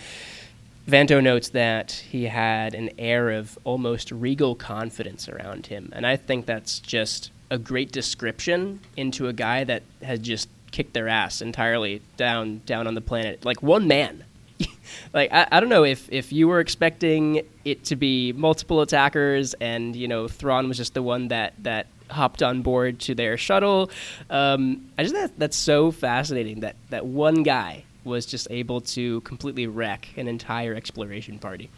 Vanto 0.87 1.21
notes 1.21 1.49
that 1.49 1.91
he 1.91 2.23
had 2.23 2.73
an 2.73 2.89
air 2.97 3.29
of 3.29 3.59
almost 3.63 4.11
regal 4.11 4.55
confidence 4.55 5.29
around 5.29 5.67
him, 5.67 5.91
and 5.93 6.07
I 6.07 6.15
think 6.15 6.45
that's 6.47 6.79
just 6.79 7.31
a 7.51 7.57
great 7.57 7.91
description 7.91 8.79
into 8.95 9.27
a 9.27 9.33
guy 9.33 9.63
that 9.63 9.83
has 10.03 10.19
just 10.19 10.49
kicked 10.71 10.93
their 10.93 11.07
ass 11.07 11.41
entirely 11.41 12.01
down 12.17 12.61
down 12.65 12.87
on 12.87 12.95
the 12.95 13.01
planet, 13.01 13.43
like 13.45 13.61
one 13.63 13.87
man. 13.87 14.23
like 15.13 15.31
I, 15.31 15.47
I 15.51 15.59
don't 15.59 15.69
know 15.69 15.83
if 15.83 16.07
if 16.11 16.31
you 16.31 16.47
were 16.47 16.59
expecting 16.59 17.41
it 17.65 17.85
to 17.85 17.95
be 17.95 18.33
multiple 18.33 18.81
attackers 18.81 19.53
and 19.55 19.95
you 19.95 20.07
know 20.07 20.27
Thrawn 20.27 20.67
was 20.67 20.77
just 20.77 20.93
the 20.93 21.01
one 21.03 21.29
that 21.29 21.53
that 21.59 21.87
hopped 22.09 22.41
on 22.41 22.61
board 22.61 22.99
to 22.99 23.15
their 23.15 23.37
shuttle. 23.37 23.91
Um, 24.29 24.89
I 24.97 25.03
just 25.03 25.15
that 25.15 25.37
that's 25.37 25.57
so 25.57 25.91
fascinating 25.91 26.61
that 26.61 26.75
that 26.89 27.05
one 27.05 27.43
guy 27.43 27.85
was 28.03 28.25
just 28.25 28.47
able 28.49 28.81
to 28.81 29.21
completely 29.21 29.67
wreck 29.67 30.09
an 30.17 30.27
entire 30.27 30.73
exploration 30.73 31.39
party. 31.39 31.69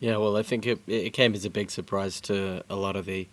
Yeah, 0.00 0.16
well, 0.16 0.36
I 0.36 0.42
think 0.42 0.66
it 0.66 0.80
it 0.86 1.10
came 1.10 1.34
as 1.34 1.44
a 1.44 1.50
big 1.50 1.70
surprise 1.70 2.20
to 2.22 2.64
a 2.68 2.76
lot 2.76 2.96
of 2.96 3.06
the 3.06 3.28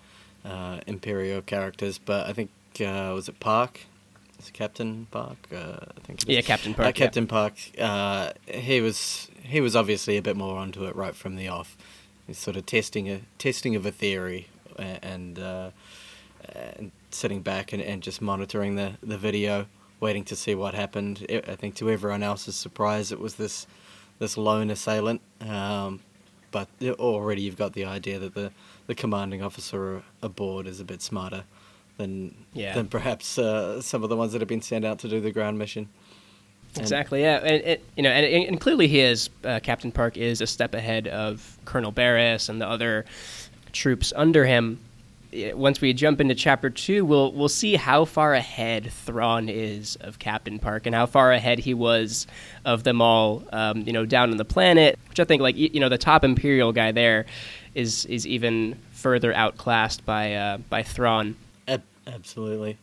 uh, 0.46 0.80
Imperial 0.88 1.42
characters, 1.42 1.98
but 1.98 2.28
I 2.28 2.34
think 2.34 2.50
uh, 2.82 3.12
was 3.14 3.28
it 3.30 3.40
Parck? 3.40 3.78
Is 4.40 4.48
it 4.48 4.54
Captain 4.54 5.08
Parck? 5.12 5.38
Uh, 5.52 5.86
I 5.98 6.00
think. 6.02 6.24
Yeah, 6.28 6.42
Captain 6.42 6.74
Parck, 6.74 6.80
Uh, 6.80 6.84
yeah. 6.86 6.92
Captain 6.92 7.28
Parck. 7.28 7.54
Uh, 7.80 8.32
he 8.48 8.82
was 8.82 9.30
he 9.44 9.60
was 9.62 9.76
obviously 9.76 10.18
a 10.18 10.22
bit 10.22 10.38
more 10.38 10.58
onto 10.58 10.86
it 10.86 10.96
right 10.96 11.16
from 11.16 11.36
the 11.36 11.48
off. 11.48 11.76
He's 12.28 12.38
sort 12.38 12.56
of 12.58 12.66
testing 12.66 13.10
a 13.10 13.22
testing 13.38 13.76
of 13.76 13.86
a 13.86 13.92
theory 13.92 14.48
and 14.78 15.38
uh, 15.40 15.72
and 16.54 16.92
sitting 17.12 17.42
back 17.42 17.74
and, 17.74 17.82
and 17.82 18.02
just 18.02 18.22
monitoring 18.22 18.76
the, 18.76 18.94
the 19.04 19.18
video, 19.18 19.66
waiting 20.00 20.24
to 20.26 20.36
see 20.36 20.56
what 20.56 20.74
happened. 20.74 21.26
I 21.30 21.42
I 21.48 21.56
think 21.56 21.76
to 21.76 21.90
everyone 21.90 22.24
else's 22.24 22.56
surprise, 22.56 23.12
it 23.12 23.20
was 23.20 23.36
this 23.36 23.68
this 24.20 24.38
lone 24.38 24.70
assailant. 24.70 25.22
Um, 25.42 26.02
but 26.52 26.68
already 27.00 27.42
you've 27.44 27.58
got 27.58 27.74
the 27.74 27.86
idea 27.86 28.18
that 28.20 28.34
the, 28.34 28.52
the 28.90 28.96
commanding 28.96 29.44
officer 29.44 30.02
aboard 30.24 30.66
is 30.66 30.80
a 30.80 30.84
bit 30.84 31.00
smarter 31.00 31.44
than 31.98 32.34
Yeah. 32.54 32.74
than 32.74 32.88
perhaps 32.88 33.38
uh, 33.38 33.82
some 33.84 34.02
of 34.04 34.10
the 34.10 34.16
ones 34.16 34.32
that 34.34 34.42
have 34.42 34.48
been 34.48 34.64
sent 34.64 34.84
out 34.84 34.98
to 35.00 35.08
do 35.08 35.22
the 35.22 35.30
ground 35.32 35.60
mission. 35.60 35.90
And- 36.74 36.82
Exactly. 36.82 37.22
Yeah, 37.22 37.38
and 37.38 37.64
it, 37.64 37.84
you 37.96 38.02
know, 38.02 38.10
and, 38.10 38.26
and 38.50 38.60
clearly 38.60 38.88
he 38.88 39.00
is 39.02 39.30
uh, 39.44 39.60
Captain 39.62 39.92
Parck 39.92 40.18
is 40.18 40.42
a 40.42 40.48
step 40.48 40.74
ahead 40.74 41.08
of 41.08 41.58
Colonel 41.66 41.92
Barris 41.92 42.50
and 42.50 42.60
the 42.60 42.68
other 42.68 43.06
troops 43.74 44.12
under 44.16 44.44
him. 44.46 44.80
Once 45.54 45.80
we 45.82 45.94
jump 45.94 46.20
into 46.20 46.34
chapter 46.34 46.72
two, 46.72 47.06
we'll 47.06 47.32
we'll 47.34 47.48
see 47.64 47.76
how 47.76 48.06
far 48.06 48.34
ahead 48.34 48.92
Thrawn 48.92 49.48
is 49.48 49.96
of 50.02 50.18
Captain 50.18 50.58
Parck 50.58 50.88
and 50.88 50.96
how 50.96 51.06
far 51.06 51.32
ahead 51.32 51.60
he 51.60 51.76
was 51.76 52.26
of 52.66 52.84
them 52.84 53.00
all. 53.04 53.44
Um, 53.54 53.84
you 53.86 53.94
know, 53.94 54.08
down 54.08 54.32
on 54.32 54.38
the 54.38 54.46
planet, 54.46 54.98
which 55.10 55.20
I 55.20 55.26
think, 55.26 55.44
like 55.44 55.56
you 55.56 55.80
know, 55.80 55.90
the 55.90 56.00
top 56.00 56.24
Imperial 56.24 56.72
guy 56.74 56.92
there 56.92 57.28
is 57.76 58.06
is 58.06 58.26
even 58.28 58.78
further 58.92 59.34
outclassed 59.34 60.06
by 60.06 60.34
uh, 60.34 60.58
by 60.70 60.84
Thrawn. 60.84 61.36
Ab- 61.68 61.84
absolutely. 62.08 62.78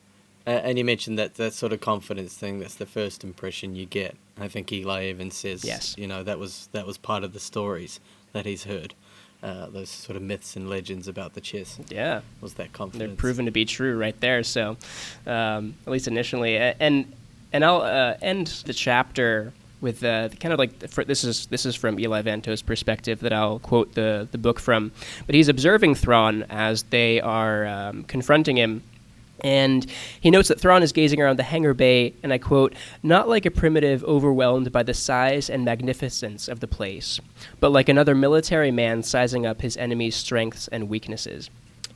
Uh, 0.46 0.51
and 0.51 0.79
you 0.79 0.85
mentioned 0.85 1.18
that 1.18 1.35
that 1.35 1.53
sort 1.53 1.72
of 1.72 1.81
confidence 1.81 2.35
thing. 2.35 2.61
That's 2.61 2.77
the 2.77 2.87
first 2.87 3.25
impression 3.25 3.75
you 3.75 3.85
get. 3.87 4.16
I 4.38 4.49
think 4.49 4.70
Eli 4.72 5.07
even 5.09 5.31
says, 5.31 5.64
Yes. 5.64 5.94
you 5.99 6.07
know, 6.07 6.22
that 6.22 6.38
was 6.38 6.68
that 6.72 6.87
was 6.87 6.99
part 6.99 7.25
of 7.25 7.33
the 7.33 7.40
stories 7.40 7.99
that 8.33 8.46
he's 8.46 8.64
heard. 8.64 8.94
Uh, 9.42 9.66
those 9.68 9.90
sort 9.90 10.16
of 10.16 10.22
myths 10.22 10.57
and 10.57 10.68
legends 10.68 11.07
about 11.09 11.35
the 11.35 11.40
Chiss 11.40 11.79
Yeah. 11.90 12.20
was 12.40 12.55
that 12.55 12.72
confidence? 12.72 13.09
they're 13.11 13.16
proven 13.16 13.44
to 13.46 13.51
be 13.51 13.64
true 13.64 13.96
right 13.99 14.18
there. 14.20 14.42
So, 14.42 14.77
um, 15.27 15.75
at 15.87 15.92
least 15.92 16.07
initially, 16.09 16.57
and 16.59 17.12
and 17.53 17.64
I'll 17.64 17.83
uh, 17.83 18.14
end 18.22 18.46
the 18.66 18.72
chapter 18.75 19.53
with 19.80 20.02
uh, 20.02 20.28
kind 20.40 20.52
of 20.52 20.58
like 20.58 20.88
for, 20.88 21.04
this 21.04 21.22
is 21.24 21.46
this 21.46 21.66
is 21.66 21.74
from 21.74 22.00
Eli 22.00 22.22
Vanto's 22.22 22.62
perspective 22.62 23.20
that 23.20 23.32
I'll 23.32 23.58
quote 23.58 23.94
the 23.94 24.26
the 24.30 24.38
book 24.38 24.58
from. 24.58 24.92
But 25.26 25.34
he's 25.34 25.48
observing 25.48 25.96
Thrawn 25.96 26.44
as 26.48 26.84
they 26.84 27.20
are 27.20 27.66
um, 27.66 28.04
confronting 28.04 28.56
him. 28.56 28.82
And 29.44 29.84
he 30.18 30.30
notes 30.30 30.48
that 30.48 30.58
Thrawn 30.58 30.82
is 30.82 30.92
gazing 30.92 31.20
around 31.20 31.38
the 31.38 31.42
hangar 31.42 31.74
bay, 31.74 32.14
and 32.22 32.32
I 32.32 32.38
quote, 32.38 32.74
not 33.02 33.28
like 33.28 33.44
a 33.44 33.50
primitive 33.50 34.02
overwhelmed 34.04 34.72
by 34.72 34.82
the 34.82 34.94
size 34.94 35.50
and 35.50 35.62
magnificence 35.62 36.48
of 36.48 36.60
the 36.60 36.66
place, 36.66 37.20
but 37.60 37.70
like 37.70 37.90
another 37.90 38.14
military 38.14 38.70
man 38.70 39.02
sizing 39.02 39.44
up 39.44 39.60
his 39.60 39.76
enemy's 39.76 40.16
strengths 40.16 40.68
and 40.68 40.88
weaknesses. 40.88 41.50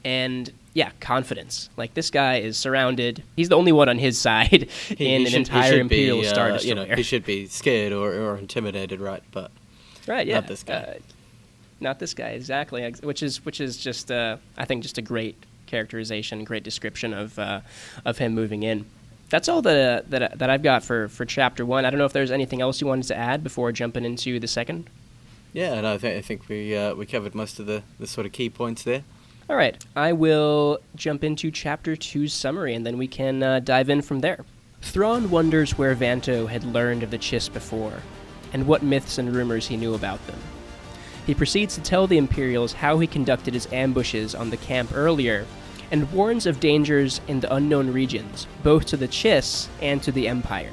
and 0.04 0.52
yeah, 0.74 0.90
confidence. 1.00 1.68
Like 1.76 1.94
this 1.94 2.10
guy 2.10 2.36
is 2.38 2.56
surrounded. 2.56 3.22
He's 3.36 3.48
the 3.48 3.56
only 3.56 3.72
one 3.72 3.88
on 3.88 3.98
his 3.98 4.18
side 4.26 4.68
He- 4.88 4.94
in 5.14 5.20
he 5.20 5.26
an 5.26 5.26
should- 5.26 5.38
entire 5.38 5.78
Imperial 5.80 6.20
be, 6.20 6.26
uh, 6.26 6.30
Star 6.30 6.48
You 6.48 6.52
Destroyer. 6.54 6.86
know, 6.86 6.94
he 6.96 7.02
should 7.02 7.24
be 7.24 7.46
scared 7.46 7.92
or, 7.92 8.12
or 8.14 8.36
intimidated, 8.38 9.00
right? 9.00 9.22
But 9.32 9.50
right? 10.06 10.26
Yeah, 10.26 10.36
not 10.40 10.48
this 10.48 10.62
guy. 10.62 10.74
Uh, 10.74 10.94
not 11.80 11.98
this 11.98 12.12
guy 12.14 12.28
exactly. 12.30 12.88
Which 13.02 13.22
is 13.22 13.44
which 13.44 13.60
is 13.60 13.76
just 13.76 14.10
uh, 14.12 14.36
I 14.58 14.64
think 14.64 14.82
just 14.82 14.98
a 14.98 15.02
great 15.02 15.36
characterization, 15.66 16.44
great 16.44 16.62
description 16.62 17.14
of 17.14 17.38
uh, 17.38 17.60
of 18.04 18.18
him 18.18 18.34
moving 18.34 18.62
in. 18.62 18.84
That's 19.30 19.48
all 19.48 19.62
that 19.62 20.04
uh, 20.04 20.06
that 20.08 20.38
that 20.38 20.50
I've 20.50 20.62
got 20.62 20.82
for 20.84 21.08
for 21.08 21.24
chapter 21.24 21.64
one. 21.64 21.84
I 21.84 21.90
don't 21.90 21.98
know 21.98 22.04
if 22.04 22.12
there's 22.12 22.30
anything 22.32 22.60
else 22.60 22.80
you 22.80 22.86
wanted 22.86 23.06
to 23.08 23.16
add 23.16 23.42
before 23.42 23.72
jumping 23.72 24.04
into 24.04 24.38
the 24.40 24.48
second. 24.48 24.90
yeah, 25.52 25.72
and 25.74 25.86
I 25.86 25.96
think 25.98 26.18
I 26.18 26.20
think 26.20 26.48
we 26.48 26.76
uh, 26.76 26.94
we 26.94 27.06
covered 27.06 27.34
most 27.34 27.58
of 27.58 27.66
the, 27.66 27.82
the 27.98 28.06
sort 28.06 28.26
of 28.26 28.32
key 28.32 28.50
points 28.50 28.82
there. 28.82 29.04
All 29.50 29.56
right, 29.56 29.84
I 29.96 30.12
will 30.12 30.78
jump 30.94 31.24
into 31.24 31.50
Chapter 31.50 31.96
2's 31.96 32.32
summary 32.32 32.72
and 32.72 32.86
then 32.86 32.96
we 32.98 33.08
can 33.08 33.42
uh, 33.42 33.58
dive 33.58 33.90
in 33.90 34.00
from 34.00 34.20
there. 34.20 34.44
Thrawn 34.80 35.28
wonders 35.28 35.76
where 35.76 35.96
Vanto 35.96 36.48
had 36.48 36.62
learned 36.62 37.02
of 37.02 37.10
the 37.10 37.18
Chiss 37.18 37.52
before, 37.52 37.94
and 38.52 38.68
what 38.68 38.84
myths 38.84 39.18
and 39.18 39.34
rumors 39.34 39.66
he 39.66 39.76
knew 39.76 39.94
about 39.94 40.24
them. 40.28 40.38
He 41.26 41.34
proceeds 41.34 41.74
to 41.74 41.80
tell 41.80 42.06
the 42.06 42.16
Imperials 42.16 42.74
how 42.74 43.00
he 43.00 43.08
conducted 43.08 43.52
his 43.54 43.66
ambushes 43.72 44.36
on 44.36 44.50
the 44.50 44.56
camp 44.56 44.92
earlier, 44.94 45.44
and 45.90 46.12
warns 46.12 46.46
of 46.46 46.60
dangers 46.60 47.20
in 47.26 47.40
the 47.40 47.52
unknown 47.52 47.92
regions, 47.92 48.46
both 48.62 48.86
to 48.86 48.96
the 48.96 49.08
Chiss 49.08 49.66
and 49.82 50.00
to 50.04 50.12
the 50.12 50.28
Empire. 50.28 50.70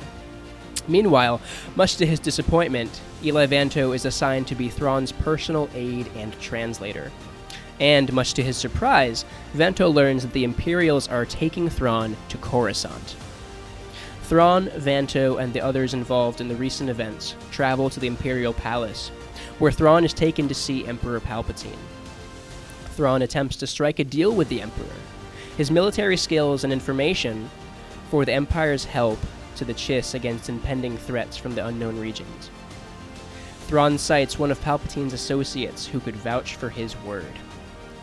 Meanwhile, 0.88 1.42
much 1.76 1.96
to 1.96 2.06
his 2.06 2.20
disappointment, 2.20 3.02
Eli 3.24 3.48
Vanto 3.48 3.96
is 3.96 4.06
assigned 4.06 4.46
to 4.46 4.56
be 4.56 4.70
Thrawn's 4.70 5.12
personal 5.12 5.68
aide 5.74 6.12
and 6.16 6.40
translator. 6.40 7.12
And 7.80 8.12
much 8.12 8.34
to 8.34 8.44
his 8.44 8.58
surprise, 8.58 9.24
Vanto 9.54 9.94
learns 9.94 10.24
that 10.24 10.34
the 10.34 10.44
Imperials 10.44 11.08
are 11.08 11.26
taking 11.26 11.70
Thrawn 11.70 12.18
to 12.30 12.38
Coruscant. 12.38 13.16
Thrawn, 14.24 14.68
Vanto, 14.70 15.42
and 15.42 15.54
the 15.54 15.62
others 15.62 15.94
involved 15.94 16.42
in 16.42 16.48
the 16.48 16.56
recent 16.56 16.90
events 16.90 17.36
travel 17.52 17.90
to 17.90 18.00
the 18.00 18.08
Imperial 18.08 18.54
Palace, 18.54 19.10
where 19.60 19.72
Thrawn 19.72 20.04
is 20.04 20.14
taken 20.14 20.48
to 20.48 20.56
see 20.56 20.86
Emperor 20.86 21.20
Palpatine. 21.20 21.78
Thrawn 22.96 23.22
attempts 23.22 23.56
to 23.58 23.68
strike 23.68 24.00
a 24.00 24.04
deal 24.04 24.34
with 24.34 24.50
the 24.50 24.62
Emperor. 24.62 24.86
His 25.56 25.72
military 25.72 26.18
skills 26.18 26.64
and 26.64 26.74
information 26.74 27.50
for 28.10 28.26
the 28.26 28.34
Empire's 28.34 28.86
help 28.86 29.20
to 29.56 29.66
the 29.66 29.74
Chiss 29.74 30.14
against 30.14 30.50
impending 30.50 30.98
threats 30.98 31.38
from 31.38 31.56
the 31.56 31.66
unknown 31.66 32.00
regions. 32.00 32.50
Thrawn 33.68 33.98
cites 33.98 34.40
one 34.40 34.52
of 34.52 34.62
Palpatine's 34.62 35.14
associates 35.14 35.86
who 35.86 36.00
could 36.00 36.16
vouch 36.16 36.56
for 36.56 36.70
his 36.70 36.96
word 36.98 37.34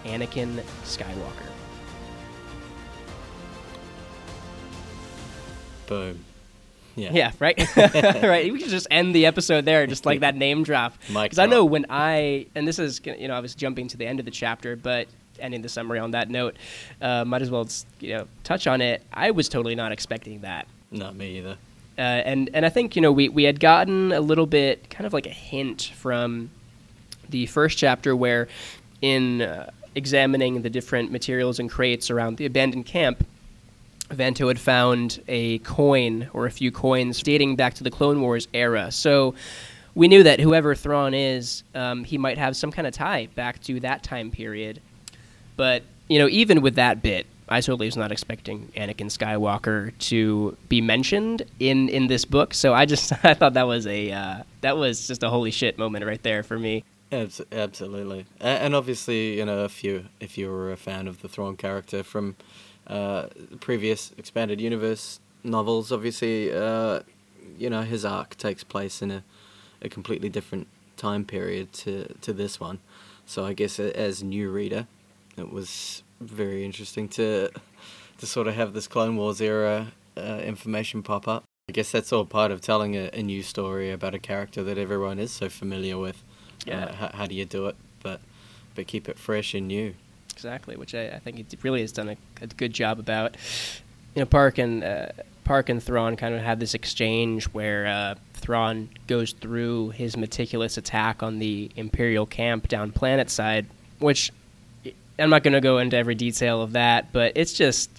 Anakin 0.05 0.63
Skywalker. 0.85 1.51
Boom. 5.87 6.25
Yeah. 6.97 7.11
Yeah, 7.13 7.33
right. 7.41 7.59
right. 7.77 8.53
We 8.53 8.59
could 8.61 8.69
just 8.71 8.87
end 8.91 9.15
the 9.15 9.27
episode 9.27 9.65
there, 9.65 9.87
just 9.87 10.07
like 10.07 10.21
that 10.21 10.37
name 10.37 10.63
drop. 10.63 10.95
Because 11.13 11.39
I 11.39 11.47
know 11.47 11.65
when 11.65 11.87
I 11.91 12.47
and 12.55 12.67
this 12.69 12.79
is 12.79 13.01
you 13.05 13.29
know 13.29 13.35
I 13.35 13.41
was 13.41 13.55
jumping 13.55 13.89
to 13.89 13.97
the 13.97 14.07
end 14.07 14.21
of 14.21 14.25
the 14.25 14.31
chapter, 14.31 14.77
but 14.77 15.09
ending 15.41 15.63
the 15.63 15.69
summary 15.69 15.99
on 15.99 16.13
that 16.13 16.31
note, 16.31 16.57
uh, 17.03 17.25
might 17.25 17.43
as 17.43 17.51
well 17.51 17.69
you 18.01 18.15
know 18.15 18.29
touch 18.45 18.67
on 18.67 18.81
it. 18.81 19.03
I 19.13 19.33
was 19.33 19.49
totally 19.49 19.75
not 19.75 19.91
expecting 19.93 20.41
that. 20.43 20.69
Not 20.91 21.17
me 21.17 21.39
either. 21.39 21.57
uh, 21.99 22.01
and 22.01 22.49
and 22.55 22.65
I 22.65 22.69
think 22.69 22.95
you 22.97 23.03
know 23.03 23.11
we 23.13 23.29
we 23.29 23.43
had 23.45 23.59
gotten 23.59 24.13
a 24.13 24.21
little 24.21 24.47
bit 24.47 24.89
kind 24.89 25.07
of 25.07 25.13
like 25.13 25.27
a 25.27 25.31
hint 25.31 25.91
from 25.97 26.51
the 27.29 27.47
first 27.47 27.77
chapter 27.79 28.15
where 28.15 28.47
in 29.03 29.43
uh, 29.43 29.71
examining 29.95 30.63
the 30.63 30.71
different 30.71 31.11
materials 31.11 31.59
and 31.59 31.71
crates 31.71 32.11
around 32.11 32.37
the 32.37 32.47
abandoned 32.47 32.87
camp 32.87 33.25
Vanto 34.11 34.49
had 34.49 34.59
found 34.59 35.23
a 35.29 35.59
coin 35.61 36.29
or 36.33 36.47
a 36.47 36.51
few 36.51 36.71
coins 36.71 37.23
dating 37.23 37.57
back 37.57 37.75
to 37.75 37.85
the 37.85 37.91
Clone 37.91 38.21
Wars 38.21 38.49
era. 38.53 38.91
So 38.91 39.35
we 39.95 40.09
knew 40.09 40.23
that 40.23 40.41
whoever 40.41 40.75
Thrawn 40.75 41.15
is, 41.15 41.63
um, 41.75 42.05
he 42.05 42.19
might 42.19 42.39
have 42.39 42.57
some 42.57 42.71
kind 42.71 42.87
of 42.87 42.93
tie 42.93 43.29
back 43.35 43.61
to 43.63 43.81
that 43.81 44.03
time 44.03 44.31
period. 44.31 44.81
But 45.57 45.83
you 46.09 46.19
know, 46.19 46.29
even 46.29 46.61
with 46.61 46.75
that 46.75 47.03
bit, 47.03 47.27
I 47.49 47.61
totally 47.61 47.87
was 47.87 47.97
not 47.97 48.13
expecting 48.13 48.71
Anakin 48.77 49.07
Skywalker 49.07 49.97
to 50.11 50.57
be 50.69 50.81
mentioned 50.81 51.43
in 51.59 51.89
in 51.89 52.07
this 52.09 52.25
book. 52.25 52.53
So 52.53 52.75
I 52.75 52.85
just 52.85 53.13
I 53.25 53.35
thought 53.35 53.55
that 53.55 53.67
was 53.67 53.87
a 53.87 54.11
uh, 54.11 54.43
that 54.61 54.77
was 54.77 55.07
just 55.07 55.23
a 55.23 55.31
holy 55.31 55.51
shit 55.51 55.79
moment 55.79 56.05
right 56.05 56.23
there 56.23 56.43
for 56.43 56.59
me. 56.59 56.85
Abs- 57.13 57.41
absolutely, 57.53 58.27
and 58.41 58.75
obviously, 58.75 59.39
you 59.39 59.45
know, 59.45 59.65
if 59.65 59.85
you 59.85 60.07
if 60.21 60.37
you 60.37 60.51
were 60.51 60.73
a 60.73 60.77
fan 60.77 61.07
of 61.07 61.23
the 61.23 61.29
Thrawn 61.29 61.57
character 61.57 62.03
from 62.03 62.35
uh, 62.89 63.27
previous 63.61 64.13
expanded 64.19 64.61
universe 64.61 65.21
novels, 65.45 65.93
obviously, 65.93 66.53
uh, 66.53 67.01
you 67.57 67.71
know, 67.71 67.83
his 67.83 68.05
arc 68.05 68.37
takes 68.37 68.65
place 68.65 69.01
in 69.01 69.11
a, 69.11 69.23
a 69.81 69.89
completely 69.89 70.29
different 70.29 70.67
time 70.97 71.25
period 71.25 71.73
to 71.75 72.13
to 72.21 72.33
this 72.33 72.59
one. 72.59 72.81
So 73.27 73.45
I 73.45 73.53
guess 73.53 73.79
as 73.79 74.23
new 74.23 74.51
reader, 74.51 74.87
it 75.37 75.53
was 75.53 76.03
very 76.21 76.65
interesting 76.65 77.09
to 77.11 77.51
to 78.19 78.27
sort 78.27 78.49
of 78.49 78.55
have 78.55 78.73
this 78.73 78.89
Clone 78.89 79.17
Wars 79.17 79.41
era 79.41 79.93
uh, 80.17 80.41
information 80.43 81.03
pop 81.03 81.29
up. 81.29 81.45
I 81.69 81.73
guess 81.73 81.93
that's 81.93 82.13
all 82.13 82.25
part 82.25 82.51
of 82.51 82.61
telling 82.61 82.97
a, 82.97 83.11
a 83.13 83.23
new 83.23 83.43
story 83.43 83.91
about 83.93 84.15
a 84.15 84.19
character 84.19 84.65
that 84.65 84.79
everyone 84.79 85.19
is 85.19 85.31
so 85.31 85.49
familiar 85.49 85.97
with. 85.97 86.23
Yeah. 86.65 86.85
Uh, 86.85 86.93
how, 86.93 87.11
how 87.15 87.27
do 87.27 87.35
you 87.35 87.45
do 87.45 87.67
it? 87.67 87.77
But 88.03 88.21
but 88.75 88.87
keep 88.87 89.09
it 89.09 89.19
fresh 89.19 89.55
and 89.55 89.69
new. 89.69 89.95
Exactly, 90.33 90.77
which 90.77 90.95
I, 90.95 91.09
I 91.09 91.19
think 91.21 91.39
it 91.39 91.47
really 91.63 91.81
has 91.81 91.93
done 91.93 92.09
a, 92.09 92.17
a 92.43 92.47
good 92.47 92.73
job 92.73 92.99
about. 92.99 93.37
You 94.15 94.23
know, 94.23 94.27
Parck 94.27 94.63
and 94.63 94.83
uh, 94.83 95.07
Parck 95.45 95.69
and 95.69 95.83
Thrawn 95.83 96.17
kind 96.17 96.35
of 96.35 96.41
have 96.41 96.59
this 96.59 96.75
exchange 96.75 97.45
where 97.47 97.87
uh, 97.87 98.15
Thrawn 98.35 98.89
goes 99.07 99.33
through 99.33 99.91
his 99.91 100.17
meticulous 100.17 100.77
attack 100.77 101.23
on 101.23 101.39
the 101.39 101.71
Imperial 101.77 102.27
camp 102.27 102.69
down 102.69 102.93
planet 102.93 103.31
side, 103.31 103.67
which 103.99 104.33
I'm 105.19 105.31
not 105.31 105.43
going 105.43 105.55
to 105.55 105.61
go 105.61 105.79
into 105.79 105.97
every 105.97 106.15
detail 106.15 106.63
of 106.63 106.73
that, 106.73 107.13
but 107.13 107.33
it's 107.37 107.53
just 107.53 107.91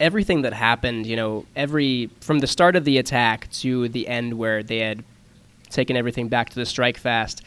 everything 0.00 0.42
that 0.42 0.52
happened. 0.52 1.06
You 1.06 1.16
know, 1.16 1.46
every 1.56 2.10
from 2.20 2.38
the 2.38 2.46
start 2.46 2.76
of 2.76 2.84
the 2.84 2.98
attack 2.98 3.50
to 3.52 3.88
the 3.88 4.08
end 4.08 4.34
where 4.34 4.62
they 4.62 4.78
had 4.78 5.04
taken 5.70 5.96
everything 5.96 6.28
back 6.28 6.50
to 6.50 6.54
the 6.56 6.62
Strikefast 6.62 7.40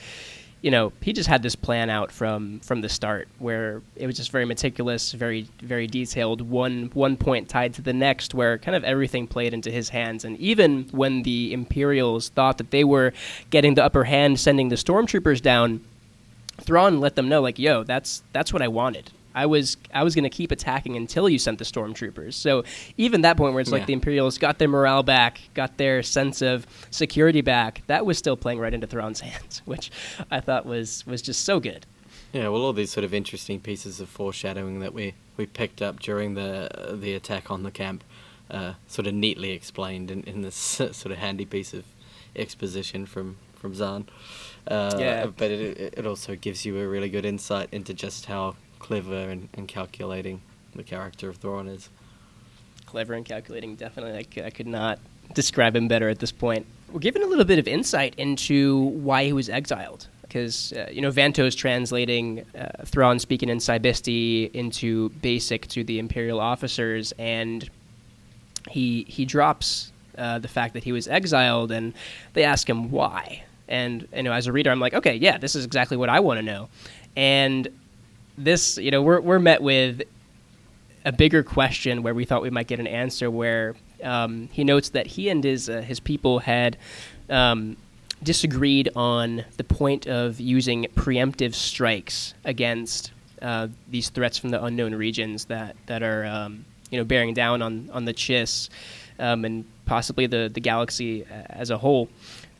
you 0.66 0.72
know 0.72 0.92
he 1.00 1.14
just 1.14 1.30
had 1.30 1.44
this 1.44 1.56
plan 1.56 1.92
out 1.92 2.12
from 2.12 2.60
from 2.62 2.82
the 2.82 2.90
start 2.90 3.28
where 3.38 3.84
it 3.96 4.08
was 4.08 4.18
just 4.18 4.32
very 4.32 4.46
meticulous 4.46 5.12
very 5.12 5.48
very 5.60 5.86
detailed 5.86 6.42
one 6.42 6.90
one 6.96 7.16
point 7.16 7.48
tied 7.48 7.72
to 7.72 7.84
the 7.84 7.94
next 7.94 8.34
where 8.34 8.58
kind 8.58 8.76
of 8.76 8.84
everything 8.84 9.28
played 9.28 9.54
into 9.54 9.70
his 9.70 9.90
hands. 9.90 10.26
And 10.26 10.36
even 10.40 10.86
when 10.86 11.22
the 11.22 11.54
imperials 11.54 12.30
thought 12.30 12.58
that 12.58 12.72
they 12.72 12.84
were 12.84 13.14
getting 13.52 13.76
the 13.76 13.84
upper 13.84 14.06
hand 14.06 14.40
sending 14.40 14.70
the 14.70 14.76
stormtroopers 14.76 15.40
down 15.40 15.86
Thrawn 16.60 17.00
let 17.00 17.16
them 17.16 17.30
know 17.30 17.44
like 17.44 17.60
yo 17.60 17.84
that's 17.84 18.24
that's 18.34 18.52
what 18.52 18.64
I 18.64 18.68
wanted 18.68 19.12
I 19.36 19.46
was 19.46 19.78
I 19.94 20.04
was 20.04 20.16
going 20.16 20.24
to 20.24 20.30
keep 20.30 20.52
attacking 20.52 20.96
until 20.96 21.30
you 21.30 21.38
sent 21.38 21.60
the 21.60 21.66
stormtroopers. 21.66 22.34
So 22.34 22.64
even 22.98 23.22
that 23.22 23.38
point 23.38 23.54
where 23.54 23.62
it's 23.62 23.72
like 23.72 23.86
the 23.86 23.94
Imperials 23.94 24.38
got 24.38 24.58
their 24.58 24.70
morale 24.70 25.04
back, 25.04 25.42
got 25.54 25.78
their 25.78 26.02
sense 26.02 26.42
of 26.42 26.66
security 26.90 27.42
back, 27.42 27.84
that 27.88 28.06
was 28.06 28.18
still 28.18 28.38
playing 28.38 28.60
right 28.60 28.74
into 28.74 28.88
Thrawn's 28.88 29.20
hands, 29.30 29.62
which 29.66 29.92
I 30.32 30.40
thought 30.40 30.66
was 30.66 31.06
was 31.06 31.22
just 31.22 31.44
so 31.44 31.60
good. 31.60 31.86
Yeah, 32.32 32.50
well, 32.50 32.64
all 32.64 32.74
these 32.74 32.92
sort 32.92 33.04
of 33.04 33.14
interesting 33.14 33.60
pieces 33.60 34.00
of 34.00 34.10
foreshadowing 34.10 34.80
that 34.80 34.94
we, 34.94 35.14
we 35.38 35.46
picked 35.46 35.82
up 35.82 36.00
during 36.00 36.34
the 36.34 36.98
the 37.00 37.14
attack 37.14 37.52
on 37.52 37.64
the 37.64 37.72
camp, 37.72 38.04
uh, 38.50 38.74
sort 38.88 39.08
of 39.08 39.14
neatly 39.14 39.52
explained 39.52 40.12
in, 40.12 40.24
in 40.24 40.42
this 40.42 40.56
sort 40.56 41.06
of 41.06 41.18
handy 41.18 41.46
piece 41.46 41.74
of 41.74 41.84
exposition 42.36 43.06
from 43.06 43.38
from 43.54 43.74
Zahn. 43.76 44.08
Uh, 44.68 44.96
Yeah. 44.98 45.26
But 45.28 45.52
it 45.52 45.94
it 45.98 46.06
also 46.06 46.36
gives 46.36 46.66
you 46.66 46.80
a 46.80 46.88
really 46.88 47.10
good 47.10 47.26
insight 47.26 47.70
into 47.72 47.94
just 47.94 48.26
how 48.26 48.56
clever 48.86 49.30
and, 49.30 49.50
and 49.56 49.68
calculating 49.68 50.40
the 50.76 50.84
character 50.84 51.28
of 51.28 51.38
Thrawn 51.38 51.68
is. 51.68 51.90
Clever 52.86 53.16
and 53.16 53.26
calculating, 53.26 53.76
definitely. 53.76 54.44
I 54.44 54.50
could 54.52 54.68
not 54.68 55.00
describe 55.34 55.76
him 55.76 55.88
better 55.88 56.08
at 56.08 56.20
this 56.20 56.32
point. 56.32 56.68
We're 56.92 57.00
given 57.00 57.24
a 57.24 57.26
little 57.26 57.46
bit 57.46 57.58
of 57.58 57.68
insight 57.68 58.14
into 58.18 58.78
why 58.78 59.26
he 59.26 59.34
was 59.34 59.50
exiled. 59.50 60.08
Because, 60.22 60.72
uh, 60.74 60.88
you 60.92 61.02
know, 61.02 61.10
Vanto's 61.10 61.56
translating 61.56 62.46
uh, 62.58 62.84
Thrawn 62.86 63.18
speaking 63.18 63.50
in 63.50 63.60
Sy 63.60 63.80
Bisti 63.80 64.52
into 64.54 65.10
basic 65.22 65.68
to 65.70 65.84
the 65.84 65.98
Imperial 65.98 66.40
officers, 66.40 67.12
and 67.18 67.68
he, 68.70 69.04
he 69.08 69.26
drops 69.26 69.92
uh, 70.18 70.38
the 70.38 70.48
fact 70.48 70.74
that 70.74 70.84
he 70.84 70.92
was 70.92 71.08
exiled, 71.08 71.72
and 71.72 71.94
they 72.34 72.44
ask 72.44 72.70
him 72.70 72.92
why. 72.92 73.44
And, 73.68 74.08
you 74.16 74.24
know, 74.24 74.34
as 74.34 74.46
a 74.46 74.52
reader, 74.52 74.70
I'm 74.70 74.80
like, 74.80 74.94
okay, 74.94 75.16
yeah, 75.16 75.40
this 75.40 75.56
is 75.56 75.66
exactly 75.66 75.98
what 75.98 76.10
I 76.10 76.20
want 76.20 76.38
to 76.38 76.44
know. 76.44 76.70
And 77.16 77.68
this, 78.38 78.78
you 78.78 78.92
know, 78.92 79.02
we're, 79.02 79.22
we're 79.22 79.40
met 79.40 79.62
with 79.62 80.02
a 81.06 81.12
bigger 81.12 81.44
question 81.44 82.04
where 82.04 82.14
we 82.14 82.26
thought 82.26 82.42
we 82.42 82.50
might 82.50 82.68
get 82.68 82.80
an 82.80 82.88
answer 82.88 83.30
where 83.30 83.76
um, 84.04 84.50
he 84.52 84.64
notes 84.64 84.90
that 84.90 85.08
he 85.08 85.30
and 85.30 85.44
his 85.44 85.70
uh, 85.70 85.82
his 85.82 86.00
people 86.00 86.40
had 86.40 86.78
um, 87.30 87.78
disagreed 88.24 88.90
on 88.96 89.46
the 89.58 89.64
point 89.64 90.08
of 90.08 90.40
using 90.40 90.86
preemptive 90.96 91.54
strikes 91.54 92.34
against 92.44 93.12
uh, 93.42 93.68
these 93.90 94.10
threats 94.10 94.38
from 94.38 94.50
the 94.50 94.64
unknown 94.64 94.96
regions 94.96 95.46
that 95.46 95.76
that 95.86 96.02
are 96.02 96.26
um, 96.26 96.66
you 96.90 96.98
know 96.98 97.06
bearing 97.06 97.34
down 97.34 97.62
on 97.62 97.90
on 97.94 98.06
the 98.06 98.14
Chiss 98.14 98.70
um, 99.20 99.46
and 99.46 99.66
possibly 99.86 100.26
the 100.26 100.50
the 100.52 100.62
galaxy 100.62 101.26
as 101.50 101.70
a 101.70 101.78
whole. 101.78 102.10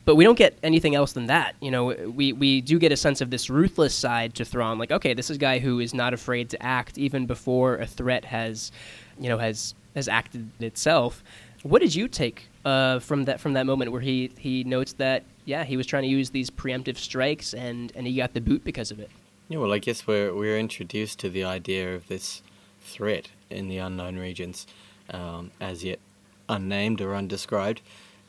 But 0.06 0.14
we 0.14 0.24
don't 0.24 0.38
get 0.38 0.56
anything 0.62 0.94
else 0.94 1.12
than 1.12 1.26
that. 1.26 1.56
You 1.60 1.70
know, 1.70 1.86
we, 1.86 2.32
we 2.32 2.62
do 2.62 2.78
get 2.78 2.92
a 2.92 2.96
sense 2.96 3.20
of 3.20 3.30
this 3.30 3.50
ruthless 3.50 3.94
side 3.94 4.34
to 4.36 4.44
Thrawn. 4.44 4.78
Like, 4.78 4.92
okay, 4.92 5.12
this 5.12 5.30
is 5.30 5.36
a 5.36 5.40
guy 5.40 5.58
who 5.58 5.80
is 5.80 5.92
not 5.92 6.14
afraid 6.14 6.48
to 6.50 6.62
act 6.62 6.96
even 6.96 7.26
before 7.26 7.76
a 7.76 7.86
threat 7.86 8.24
has, 8.24 8.72
you 9.20 9.28
know, 9.28 9.36
has 9.36 9.74
has 9.94 10.08
acted 10.08 10.48
itself. 10.60 11.24
What 11.62 11.82
did 11.82 11.94
you 11.94 12.06
take 12.06 12.48
uh, 12.66 12.98
from 12.98 13.24
that 13.26 13.40
from 13.40 13.52
that 13.54 13.64
moment 13.64 13.92
where 13.92 14.00
he 14.00 14.30
he 14.38 14.64
notes 14.64 14.92
that 14.94 15.22
yeah 15.44 15.64
he 15.64 15.76
was 15.76 15.86
trying 15.86 16.02
to 16.02 16.08
use 16.08 16.30
these 16.30 16.50
preemptive 16.50 16.96
strikes 16.96 17.54
and 17.54 17.92
and 17.94 18.06
he 18.06 18.16
got 18.16 18.34
the 18.34 18.40
boot 18.40 18.64
because 18.64 18.90
of 18.90 18.98
it. 18.98 19.08
Yeah, 19.48 19.58
well, 19.58 19.72
I 19.72 19.78
guess 19.78 20.06
we're 20.06 20.34
we're 20.34 20.58
introduced 20.58 21.20
to 21.20 21.30
the 21.30 21.44
idea 21.44 21.94
of 21.94 22.08
this 22.08 22.42
threat 22.80 23.28
in 23.50 23.68
the 23.68 23.78
unknown 23.78 24.16
regions, 24.16 24.66
um, 25.10 25.52
as 25.60 25.84
yet 25.84 26.00
unnamed 26.48 27.00
or 27.00 27.14
undescribed, 27.14 27.82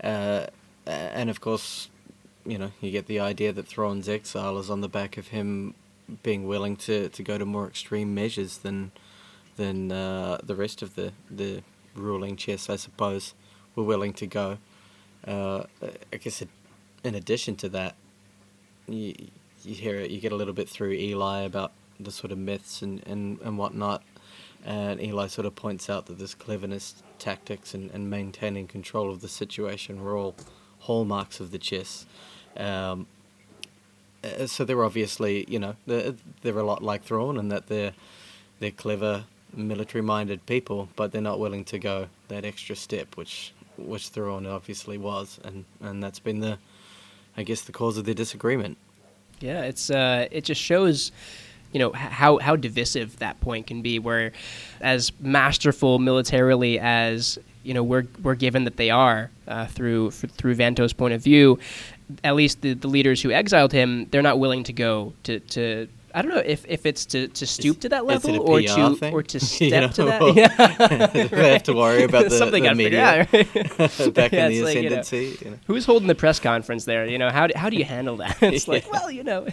uh, 0.04 0.48
and 0.88 1.30
of 1.30 1.42
course, 1.42 1.90
you 2.46 2.58
know, 2.58 2.72
you 2.82 2.92
get 2.92 3.08
the 3.08 3.20
idea 3.20 3.52
that 3.54 3.68
Thrawn's 3.68 4.08
exile 4.08 4.58
is 4.58 4.70
on 4.70 4.82
the 4.82 4.88
back 4.88 5.18
of 5.18 5.28
him 5.28 5.74
being 6.24 6.48
willing 6.48 6.78
to, 6.78 7.10
to 7.10 7.24
go 7.24 7.38
to 7.38 7.46
more 7.46 7.68
extreme 7.68 8.14
measures 8.16 8.60
than 8.60 8.92
than 9.58 9.92
uh, 9.92 10.38
the 10.44 10.56
rest 10.56 10.82
of 10.82 10.96
the 10.96 11.12
the 11.30 11.64
ruling 11.96 12.38
Chiss, 12.38 12.70
I 12.70 12.76
suppose, 12.76 13.34
were 13.76 13.84
willing 13.84 14.14
to 14.14 14.28
go. 14.28 14.58
Uh, 15.26 15.64
I 16.14 16.18
guess 16.18 16.42
it, 16.42 16.50
in 17.04 17.16
addition 17.16 17.56
to 17.58 17.70
that, 17.70 17.96
you, 18.88 19.14
you 19.64 19.76
hear 19.76 19.96
it, 19.96 20.12
you 20.12 20.22
get 20.22 20.32
a 20.32 20.36
little 20.36 20.54
bit 20.54 20.70
through 20.70 20.92
Eli 20.94 21.42
about 21.42 21.72
the 22.00 22.12
sort 22.12 22.32
of 22.32 22.38
myths 22.38 22.82
and, 22.82 23.06
and, 23.08 23.40
and 23.42 23.58
whatnot. 23.58 24.04
And 24.64 25.02
Eli 25.02 25.28
sort 25.28 25.46
of 25.46 25.56
points 25.56 25.90
out 25.90 26.06
that 26.06 26.20
this 26.20 26.36
cleverness, 26.36 27.02
tactics, 27.20 27.74
and, 27.74 27.90
and 27.92 28.10
maintaining 28.10 28.68
control 28.68 29.10
of 29.10 29.22
the 29.22 29.28
situation 29.28 30.04
were 30.04 30.16
all 30.16 30.36
hallmarks 30.88 31.40
of 31.40 31.52
the 31.52 31.60
Chiss. 31.60 32.06
Um, 32.56 33.08
uh, 34.24 34.48
so 34.48 34.66
they're 34.66 34.84
obviously, 34.84 35.46
you 35.48 35.60
know, 35.60 35.76
they're, 35.86 36.16
they're 36.42 36.58
a 36.58 36.64
lot 36.64 36.82
like 36.82 37.04
Thrawn 37.04 37.38
in 37.38 37.50
that 37.50 37.68
they're 37.68 37.94
they're 38.60 38.72
clever, 38.72 39.26
military-minded 39.54 40.46
people, 40.46 40.90
but 40.96 41.12
they're 41.12 41.22
not 41.22 41.40
willing 41.40 41.64
to 41.66 41.78
go 41.78 42.08
that 42.28 42.44
extra 42.44 42.76
step, 42.76 43.16
which 43.16 43.54
which 43.78 44.10
Thrawn 44.10 44.48
obviously 44.48 44.98
was, 44.98 45.40
and 45.44 45.66
and 45.82 46.02
that's 46.04 46.20
been 46.20 46.40
the, 46.40 46.58
I 47.36 47.44
guess, 47.44 47.62
the 47.62 47.72
cause 47.72 48.00
of 48.00 48.06
their 48.06 48.16
disagreement. 48.16 48.78
Yeah, 49.40 49.62
it's 49.70 49.92
uh, 49.92 50.28
it 50.32 50.46
just 50.46 50.62
shows, 50.62 51.12
you 51.72 51.80
know, 51.80 51.92
how 51.94 52.40
how 52.40 52.56
divisive 52.56 53.20
that 53.20 53.40
point 53.40 53.68
can 53.68 53.82
be. 53.84 54.00
Where, 54.00 54.32
as 54.82 55.12
masterful 55.20 56.00
militarily 56.00 56.80
as 56.80 57.38
you 57.68 57.74
know 57.74 57.84
we're 57.84 58.06
we're 58.24 58.36
given 58.36 58.64
that 58.64 58.78
they 58.78 58.90
are 58.90 59.30
uh, 59.48 59.66
through 59.68 60.12
through 60.12 60.56
Vanto's 60.56 60.94
point 60.94 61.14
of 61.14 61.22
view, 61.22 61.60
at 62.24 62.36
least 62.36 62.62
the, 62.62 62.74
the 62.74 62.88
leaders 62.88 63.22
who 63.22 63.32
exiled 63.32 63.72
him, 63.74 64.08
they're 64.12 64.22
not 64.22 64.40
willing 64.40 64.64
to 64.64 64.74
go 64.74 65.14
to 65.24 65.40
to 65.42 65.88
I 66.16 66.22
don't 66.24 66.32
know 66.32 66.42
if, 66.44 66.66
if 66.68 66.86
it's 66.88 67.06
to, 67.08 67.28
to 67.28 67.46
stoop 67.46 67.82
to 67.82 67.90
that 67.90 68.06
level 68.06 68.40
or 68.42 68.62
to 68.62 68.96
thing? 68.96 69.14
or 69.14 69.22
to 69.22 69.38
You 69.40 69.46
step 69.70 69.92
to 69.92 70.06
know? 70.06 70.32
that. 70.32 70.36
Yeah, 70.36 71.08
they 71.28 71.52
have 71.54 71.64
to 71.64 71.74
worry 71.74 72.04
about 72.04 72.24
the, 72.30 72.32
something 72.32 72.64
the 72.64 72.74
media 72.74 73.04
out, 73.04 73.34
right? 73.34 74.14
back 74.14 74.32
Yeah, 74.32 74.48
in 74.48 74.54
the 74.54 74.64
like, 74.64 74.76
you 74.76 74.90
know. 74.90 75.04
You 75.12 75.52
know. 75.52 75.60
Who's 75.68 75.86
holding 75.86 76.08
the 76.08 76.16
press 76.16 76.40
conference 76.40 76.86
there? 76.86 77.06
You 77.06 77.20
know, 77.20 77.30
how 77.30 77.46
do, 77.48 77.54
how 77.56 77.70
do 77.70 77.76
you 77.78 77.84
handle 77.84 78.16
that? 78.18 78.42
it's 78.42 78.68
like, 78.68 78.86
Yeah. 78.86 78.92
well, 78.94 79.12
you 79.12 79.24
know, 79.24 79.48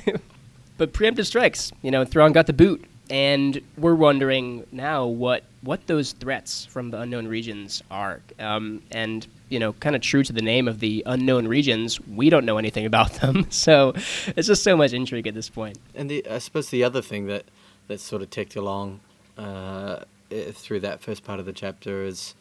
but 0.78 0.92
preemptive 0.94 1.26
strikes. 1.26 1.70
You 1.82 1.90
know, 1.90 2.04
Thrawn 2.04 2.32
got 2.32 2.46
the 2.46 2.52
boot, 2.54 2.82
and 3.10 3.60
we're 3.76 3.94
wondering 3.94 4.66
now 4.72 5.06
what 5.06 5.44
what 5.62 5.86
those 5.86 6.12
threats 6.12 6.66
from 6.66 6.90
the 6.90 7.00
unknown 7.00 7.26
regions 7.26 7.82
are. 7.90 8.20
Um, 8.38 8.82
and 8.90 9.26
you 9.48 9.58
know, 9.58 9.72
kind 9.74 9.94
of 9.94 10.02
true 10.02 10.22
to 10.22 10.32
the 10.32 10.42
name 10.42 10.68
of 10.68 10.80
the 10.80 11.02
unknown 11.06 11.46
regions, 11.46 12.00
we 12.00 12.30
don't 12.30 12.44
know 12.44 12.58
anything 12.58 12.86
about 12.86 13.12
them. 13.20 13.50
So 13.50 13.94
it's 14.36 14.48
just 14.48 14.62
so 14.62 14.76
much 14.76 14.92
intrigue 14.92 15.26
at 15.26 15.34
this 15.34 15.48
point. 15.48 15.78
And 15.94 16.10
the, 16.10 16.26
I 16.28 16.38
suppose 16.38 16.70
the 16.70 16.84
other 16.84 17.02
thing 17.02 17.26
that 17.26 17.44
that 17.88 18.00
sort 18.00 18.22
of 18.22 18.30
ticked 18.30 18.56
along 18.56 19.00
uh, 19.36 20.04
through 20.52 20.80
that 20.80 21.00
first 21.02 21.24
part 21.24 21.40
of 21.40 21.46
the 21.46 21.52
chapter 21.52 22.04
is 22.04 22.34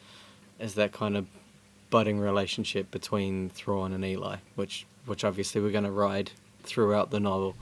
is 0.60 0.76
that 0.76 0.92
kind 0.92 1.18
of 1.18 1.28
budding 1.90 2.20
relationship 2.20 2.90
between 2.92 3.50
Thrawn 3.50 3.94
and 3.94 4.04
Eli, 4.04 4.38
which 4.56 4.86
which 5.06 5.24
obviously 5.24 5.62
we're 5.62 5.72
going 5.72 5.84
to 5.84 5.92
ride 5.92 6.32
throughout 6.64 7.12
the 7.12 7.20
novel, 7.20 7.56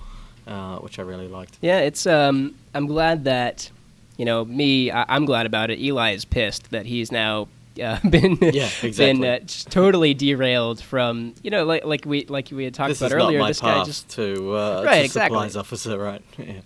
uh, 0.47 0.77
which 0.79 0.99
I 0.99 1.03
really 1.03 1.27
liked. 1.27 1.57
Yeah, 1.61 1.79
it's. 1.79 2.05
Um, 2.05 2.55
I'm 2.73 2.87
glad 2.87 3.25
that, 3.25 3.69
you 4.17 4.25
know, 4.25 4.45
me. 4.45 4.91
I, 4.91 5.05
I'm 5.09 5.25
glad 5.25 5.45
about 5.45 5.69
it. 5.71 5.79
Eli 5.79 6.13
is 6.13 6.25
pissed 6.25 6.71
that 6.71 6.85
he's 6.85 7.11
now 7.11 7.47
uh, 7.81 7.99
been 8.09 8.37
Yeah, 8.41 8.69
exactly. 8.81 8.91
been 8.91 9.23
uh, 9.25 9.39
totally 9.69 10.13
derailed 10.13 10.81
from 10.81 11.33
you 11.41 11.49
know 11.51 11.63
like 11.65 11.85
like 11.85 12.05
we 12.05 12.25
like 12.25 12.49
we 12.51 12.63
had 12.65 12.73
talked 12.73 12.89
this 12.89 13.01
about 13.01 13.13
earlier. 13.13 13.43
this 13.45 13.61
guy 13.61 13.83
just 13.83 14.09
to 14.11 14.55
uh, 14.55 14.83
Right, 14.85 14.99
to 14.99 15.05
exactly. 15.05 15.35
supplies 15.35 15.55
officer, 15.55 15.97
right? 15.97 16.21
Yeah. 16.37 16.61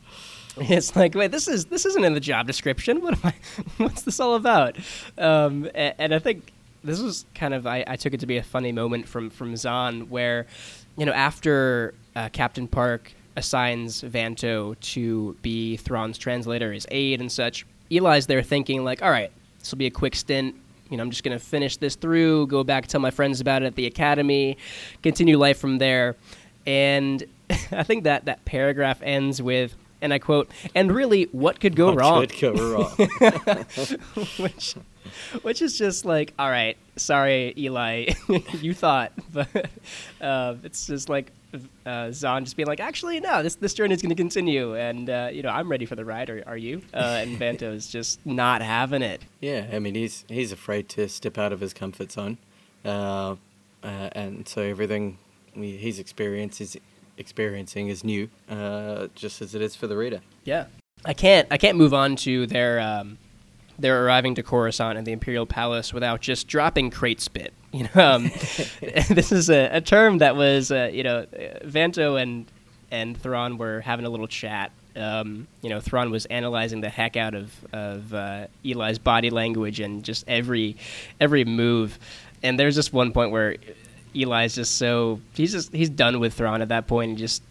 it's 0.69 0.95
like 0.95 1.13
wait 1.15 1.31
this 1.31 1.49
is 1.49 1.65
this 1.65 1.85
isn't 1.85 2.05
in 2.05 2.13
the 2.13 2.19
job 2.21 2.47
description. 2.47 3.01
What 3.01 3.13
am 3.15 3.19
I? 3.25 3.33
What's 3.77 4.03
this 4.03 4.21
all 4.21 4.35
about? 4.35 4.77
Um, 5.17 5.69
and, 5.75 5.93
and 5.99 6.15
I 6.15 6.19
think 6.19 6.53
this 6.81 7.01
was 7.01 7.25
kind 7.35 7.53
of 7.53 7.67
I, 7.67 7.83
I 7.85 7.97
took 7.97 8.13
it 8.13 8.21
to 8.21 8.25
be 8.25 8.37
a 8.37 8.43
funny 8.43 8.71
moment 8.71 9.05
from 9.07 9.29
from 9.29 9.57
Zahn 9.57 10.09
where 10.09 10.47
you 10.97 11.05
know 11.05 11.11
after 11.11 11.93
uh, 12.15 12.29
Captain 12.31 12.69
Parck 12.69 13.01
assigns 13.35 14.01
Vanto 14.01 14.79
to 14.79 15.35
be 15.41 15.77
Thrawn's 15.77 16.17
translator, 16.17 16.71
his 16.71 16.87
aide 16.91 17.19
and 17.19 17.31
such. 17.31 17.65
Eli's 17.89 18.27
there 18.27 18.41
thinking 18.41 18.83
like, 18.83 19.01
all 19.01 19.11
right, 19.11 19.31
this 19.59 19.71
will 19.71 19.77
be 19.77 19.85
a 19.87 19.91
quick 19.91 20.15
stint. 20.15 20.55
You 20.89 20.97
know, 20.97 21.03
I'm 21.03 21.09
just 21.09 21.23
gonna 21.23 21.39
finish 21.39 21.77
this 21.77 21.95
through, 21.95 22.47
go 22.47 22.63
back, 22.63 22.87
tell 22.87 23.01
my 23.01 23.11
friends 23.11 23.41
about 23.41 23.63
it 23.63 23.65
at 23.65 23.75
the 23.75 23.85
academy, 23.87 24.57
continue 25.01 25.37
life 25.37 25.57
from 25.57 25.77
there. 25.77 26.15
And 26.65 27.23
I 27.71 27.83
think 27.83 28.03
that 28.05 28.25
that 28.25 28.45
paragraph 28.45 29.01
ends 29.01 29.41
with, 29.41 29.75
and 30.01 30.13
I 30.13 30.19
quote, 30.19 30.51
"And 30.75 30.91
really, 30.91 31.23
what 31.31 31.59
could 31.59 31.75
go 31.75 31.87
What 31.87 31.97
wrong?" 31.97 32.27
could 32.27 32.39
go 32.39 32.73
wrong? 32.73 32.89
which, 34.37 34.75
which 35.41 35.61
is 35.61 35.77
just 35.77 36.05
like, 36.05 36.33
all 36.37 36.49
right, 36.49 36.77
sorry, 36.95 37.53
Eli, 37.57 38.11
you 38.61 38.73
thought, 38.73 39.11
but 39.31 39.47
uh, 40.21 40.55
it's 40.63 40.87
just 40.87 41.09
like 41.09 41.31
uh, 41.85 42.11
Zahn 42.11 42.43
just 42.43 42.55
being 42.55 42.67
like, 42.67 42.79
actually, 42.79 43.19
no, 43.19 43.43
this 43.43 43.55
this 43.55 43.73
journey 43.73 43.93
is 43.93 44.01
going 44.01 44.09
to 44.09 44.15
continue, 44.15 44.75
and 44.75 45.09
uh, 45.09 45.29
you 45.31 45.41
know, 45.43 45.49
I'm 45.49 45.69
ready 45.69 45.85
for 45.85 45.95
the 45.95 46.05
ride. 46.05 46.29
Are, 46.29 46.43
are 46.47 46.57
you? 46.57 46.81
Uh, 46.93 47.19
and 47.21 47.37
Vanto's 47.39 47.87
just 47.87 48.25
not 48.25 48.61
having 48.61 49.01
it. 49.01 49.21
Yeah, 49.39 49.67
I 49.71 49.79
mean 49.79 49.95
he's 49.95 50.25
he's 50.27 50.51
afraid 50.51 50.89
to 50.89 51.07
step 51.09 51.37
out 51.37 51.53
of 51.53 51.59
his 51.59 51.73
comfort 51.73 52.11
zone, 52.11 52.37
uh, 52.83 53.35
uh, 53.83 54.09
and 54.13 54.47
so 54.47 54.61
everything 54.61 55.17
he's 55.53 55.99
experienced 55.99 56.61
is 56.61 56.77
experiencing 57.17 57.87
is 57.87 58.03
new, 58.03 58.29
uh, 58.49 59.07
just 59.15 59.41
as 59.41 59.55
it 59.55 59.61
is 59.61 59.75
for 59.75 59.87
the 59.87 59.97
reader. 59.97 60.21
Yeah, 60.43 60.65
I 61.03 61.13
can't 61.13 61.47
I 61.51 61.57
can't 61.57 61.77
move 61.77 61.93
on 61.93 62.15
to 62.17 62.47
their 62.47 62.79
um, 62.79 63.17
their 63.77 64.05
arriving 64.05 64.35
to 64.35 64.43
Coruscant 64.43 64.97
and 64.97 65.05
the 65.05 65.11
Imperial 65.11 65.45
Palace 65.45 65.93
without 65.93 66.21
just 66.21 66.47
dropping 66.47 66.91
crate 66.91 67.21
spit. 67.21 67.53
You 67.75 67.89
know, 67.93 68.15
um, 68.15 68.23
this 69.09 69.33
is 69.33 69.49
a, 69.49 69.67
a 69.69 69.81
term 69.81 70.19
that 70.19 70.37
was 70.37 70.71
uh, 70.71 70.89
you 70.93 71.03
know 71.03 71.25
Vanto 71.65 72.21
and 72.21 72.45
and 72.89 73.21
Thrawn 73.21 73.57
were 73.57 73.81
having 73.81 74.05
a 74.05 74.09
little 74.09 74.27
chat. 74.27 74.71
Um, 74.95 75.47
you 75.61 75.69
know, 75.69 75.81
Thrawn 75.81 76.09
was 76.09 76.25
analyzing 76.27 76.79
the 76.79 76.87
heck 76.87 77.17
out 77.17 77.33
of 77.33 77.51
of 77.73 78.13
uh, 78.13 78.47
Eli's 78.63 78.97
body 78.97 79.29
language 79.29 79.81
and 79.81 80.05
just 80.05 80.23
every 80.25 80.77
every 81.19 81.43
move. 81.43 81.99
And 82.41 82.57
there's 82.57 82.75
just 82.75 82.93
one 82.93 83.11
point 83.11 83.31
where 83.31 83.57
Eli's 84.15 84.55
just 84.55 84.77
so 84.77 85.19
he's 85.33 85.51
just 85.51 85.73
he's 85.73 85.89
done 85.89 86.21
with 86.21 86.33
Thrawn 86.33 86.61
at 86.61 86.69
that 86.69 86.87
point 86.87 87.09
and 87.09 87.17
just 87.17 87.43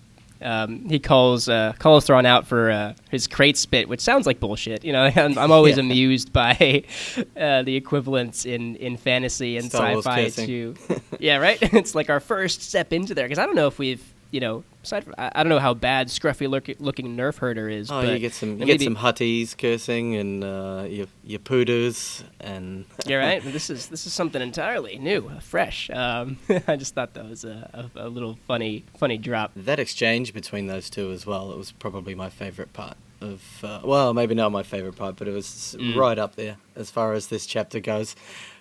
um, 0.44 0.88
he 0.88 0.98
calls 0.98 1.48
uh, 1.48 1.72
calls 1.78 2.06
Thrawn 2.06 2.26
out 2.26 2.46
for 2.46 2.70
uh, 2.70 2.94
his 3.10 3.26
crate 3.26 3.56
spit, 3.56 3.88
which 3.88 4.00
sounds 4.00 4.26
like 4.26 4.38
bullshit. 4.40 4.84
You 4.84 4.92
know, 4.92 5.04
I'm, 5.16 5.36
I'm 5.38 5.50
always 5.50 5.76
Yeah. 5.76 5.84
amused 5.84 6.32
by 6.32 6.84
uh, 7.36 7.62
the 7.62 7.74
equivalents 7.76 8.44
in, 8.46 8.76
in 8.76 8.96
fantasy 8.96 9.56
and 9.56 9.66
Star 9.70 9.94
sci-fi 9.96 10.24
cursing. 10.24 10.46
to 10.46 10.74
yeah, 11.18 11.36
right. 11.38 11.58
it's 11.60 11.94
like 11.94 12.10
our 12.10 12.20
first 12.20 12.62
step 12.62 12.92
into 12.92 13.14
there 13.14 13.24
because 13.24 13.38
I 13.38 13.46
don't 13.46 13.56
know 13.56 13.66
if 13.66 13.78
we've 13.78 14.04
you 14.34 14.40
know 14.40 14.64
aside 14.82 15.04
from, 15.04 15.14
I, 15.16 15.30
I 15.36 15.42
don't 15.42 15.48
know 15.54 15.60
how 15.68 15.74
bad 15.74 16.08
scruffy 16.08 16.48
look, 16.48 16.68
looking 16.80 17.16
nerf 17.16 17.36
herder 17.38 17.68
is. 17.68 17.88
Oh, 17.90 18.02
but 18.02 18.12
you 18.12 18.18
get 18.18 18.32
some 18.34 18.58
you 18.58 18.66
get 18.66 18.80
some 18.80 18.96
Huttese 18.96 19.56
cursing 19.56 20.16
and 20.16 20.42
uh, 20.42 20.86
your 20.88 21.06
your 21.22 21.38
poodles 21.38 22.24
and 22.40 22.84
You're 23.06 23.20
right. 23.20 23.40
This 23.42 23.70
is 23.70 23.86
this 23.86 24.06
is 24.06 24.12
something 24.12 24.42
entirely 24.42 24.98
new, 24.98 25.30
fresh. 25.40 25.88
Um, 25.90 26.38
I 26.66 26.74
just 26.76 26.94
thought 26.96 27.14
that 27.14 27.28
was 27.30 27.44
a, 27.44 27.88
a, 27.94 28.06
a 28.06 28.08
little 28.08 28.36
funny 28.48 28.84
funny 28.98 29.18
drop. 29.18 29.52
that 29.56 29.78
exchange 29.78 30.34
between 30.34 30.66
those 30.66 30.90
two 30.90 31.12
as 31.12 31.24
well. 31.26 31.52
It 31.52 31.56
was 31.58 31.70
probably 31.70 32.14
my 32.16 32.28
favorite 32.28 32.72
part 32.72 32.96
of 33.20 33.40
uh, 33.62 33.80
well, 33.84 34.12
maybe 34.14 34.34
not 34.34 34.50
my 34.50 34.64
favorite 34.64 34.96
part, 34.96 35.14
but 35.16 35.28
it 35.28 35.32
was 35.32 35.76
Mm. 35.78 35.94
right 35.96 36.18
up 36.18 36.34
there 36.34 36.56
as 36.76 36.90
far 36.90 37.12
as 37.14 37.28
this 37.28 37.46
chapter 37.46 37.78
goes. 37.80 38.16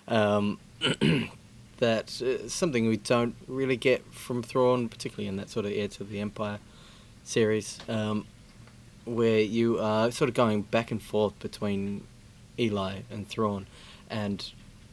Um, 0.06 0.58
that 1.84 2.22
uh, 2.22 2.48
something 2.48 2.88
we 2.88 2.96
don't 2.96 3.36
really 3.46 3.76
get 3.76 4.00
from 4.12 4.42
Thrawn, 4.42 4.88
particularly 4.88 5.28
in 5.28 5.36
that 5.36 5.50
sort 5.50 5.66
of 5.66 5.72
Heir 5.72 5.88
to 5.88 6.04
the 6.04 6.20
Empire 6.20 6.58
series. 7.24 7.78
Um, 7.88 8.26
where 9.04 9.40
you 9.40 9.78
are 9.78 10.10
sort 10.10 10.30
of 10.30 10.34
going 10.34 10.62
back 10.62 10.90
and 10.90 11.02
forth 11.02 11.38
between 11.40 12.06
Eli 12.58 13.00
and 13.10 13.28
Thrawn, 13.28 13.66
and 14.08 14.50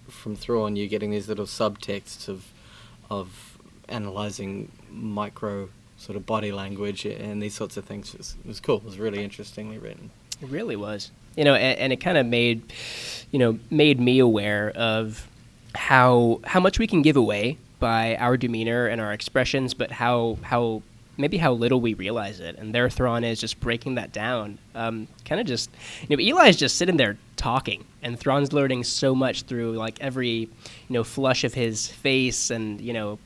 from 0.09 0.35
Thrawn 0.35 0.75
you're 0.75 0.89
getting 0.89 1.11
these 1.11 1.29
little 1.29 1.45
subtexts 1.45 2.27
of 2.27 2.51
of 3.09 3.57
analyzing 3.87 4.69
micro 4.89 5.69
sort 5.97 6.17
of 6.17 6.25
body 6.25 6.51
language 6.51 7.05
and 7.05 7.41
these 7.41 7.53
sorts 7.53 7.77
of 7.77 7.85
things. 7.85 8.13
It 8.13 8.17
was, 8.17 8.35
it 8.43 8.47
was 8.47 8.59
cool. 8.59 8.77
It 8.77 8.83
was 8.83 8.97
really 8.97 9.23
interestingly 9.23 9.77
written. 9.77 10.09
It 10.41 10.49
really 10.49 10.75
was. 10.75 11.11
You 11.37 11.45
know, 11.45 11.55
and, 11.55 11.79
and 11.79 11.93
it 11.93 11.97
kind 11.97 12.17
of 12.17 12.25
made, 12.25 12.73
you 13.31 13.39
know, 13.39 13.59
made 13.69 13.99
me 13.99 14.19
aware 14.19 14.71
of 14.71 15.27
how 15.75 16.39
how 16.43 16.59
much 16.59 16.79
we 16.79 16.87
can 16.87 17.01
give 17.01 17.15
away 17.17 17.57
by 17.79 18.15
our 18.17 18.37
demeanor 18.37 18.87
and 18.87 19.01
our 19.01 19.11
expressions, 19.13 19.73
but 19.73 19.91
how 19.91 20.37
how 20.43 20.81
maybe 21.17 21.37
how 21.37 21.53
little 21.53 21.79
we 21.81 21.93
realize 21.93 22.39
it. 22.39 22.57
And 22.57 22.73
their 22.73 22.89
Thrawn 22.89 23.23
is 23.23 23.39
just 23.39 23.59
breaking 23.59 23.95
that 23.95 24.11
down. 24.11 24.57
Um, 24.73 25.07
kind 25.25 25.39
of 25.41 25.45
just, 25.45 25.69
you 26.07 26.15
know, 26.15 26.21
Eli's 26.23 26.55
just 26.55 26.77
sitting 26.77 26.97
there 26.97 27.17
talking, 27.35 27.83
and 28.01 28.19
Thrawn's 28.19 28.53
learning 28.53 28.83
so 28.85 29.13
much 29.13 29.43
through 29.43 29.73
like 29.73 29.99
every, 30.01 30.29
you 30.29 30.49
know, 30.89 31.03
flush 31.03 31.43
of 31.43 31.53
his 31.53 31.87
face 31.87 32.49
and 32.49 32.79
you 32.81 32.93
know, 32.93 33.19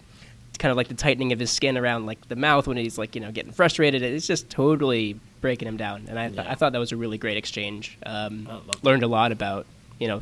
kind 0.59 0.71
of 0.71 0.77
like 0.77 0.87
the 0.87 0.93
tightening 0.95 1.31
of 1.33 1.39
his 1.39 1.51
skin 1.51 1.77
around 1.77 2.05
like 2.05 2.27
the 2.27 2.35
mouth 2.35 2.67
when 2.67 2.77
he's 2.77 2.97
like 2.97 3.15
you 3.15 3.21
know 3.21 3.31
getting 3.31 3.51
frustrated. 3.51 4.01
It's 4.01 4.27
just 4.27 4.49
totally 4.49 5.19
breaking 5.41 5.67
him 5.67 5.77
down. 5.77 6.05
And 6.07 6.17
I, 6.17 6.27
th- 6.27 6.37
Yeah. 6.39 6.51
I 6.51 6.55
thought 6.55 6.71
that 6.73 6.79
was 6.79 6.91
a 6.91 6.97
really 6.97 7.17
great 7.17 7.37
exchange. 7.37 7.97
Um, 8.05 8.45
loved 8.45 8.83
learned 8.83 9.03
a 9.03 9.07
lot 9.07 9.31
about 9.31 9.65
you 9.99 10.07
know 10.07 10.21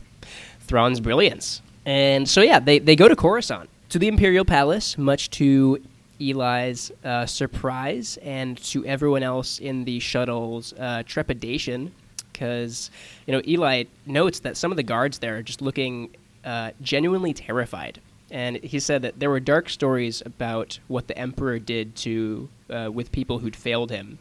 Thrawn's 0.62 0.99
brilliance. 0.99 1.62
And 1.85 2.27
so 2.29 2.41
yeah, 2.41 2.59
they 2.59 2.79
they 2.79 2.95
go 2.95 3.07
to 3.07 3.15
Coruscant 3.15 3.69
to 3.89 3.99
the 3.99 4.07
Imperial 4.07 4.45
Palace, 4.45 4.97
much 4.97 5.29
to 5.31 5.81
Eli's 6.19 6.91
uh, 7.03 7.25
surprise 7.25 8.17
and 8.21 8.57
to 8.65 8.85
everyone 8.85 9.23
else 9.23 9.59
in 9.59 9.83
the 9.83 9.99
shuttle's 9.99 10.73
uh, 10.73 11.03
trepidation, 11.05 11.91
because 12.31 12.89
you 13.27 13.33
know 13.33 13.41
Eli 13.45 13.83
notes 14.05 14.39
that 14.39 14.55
some 14.57 14.71
of 14.71 14.77
the 14.77 14.83
guards 14.83 15.19
there 15.19 15.37
are 15.37 15.43
just 15.43 15.61
looking 15.61 16.09
uh, 16.45 16.71
genuinely 16.81 17.33
terrified. 17.33 17.99
And 18.31 18.57
he 18.57 18.79
said 18.79 19.03
that 19.03 19.19
there 19.19 19.29
were 19.29 19.39
dark 19.39 19.69
stories 19.69 20.23
about 20.25 20.79
what 20.87 21.07
the 21.07 21.15
Emperor 21.15 21.59
did 21.59 21.95
to 21.97 22.49
uh, 22.69 22.89
with 22.91 23.11
people 23.11 23.37
who'd 23.37 23.55
failed 23.55 23.91
him, 23.91 24.17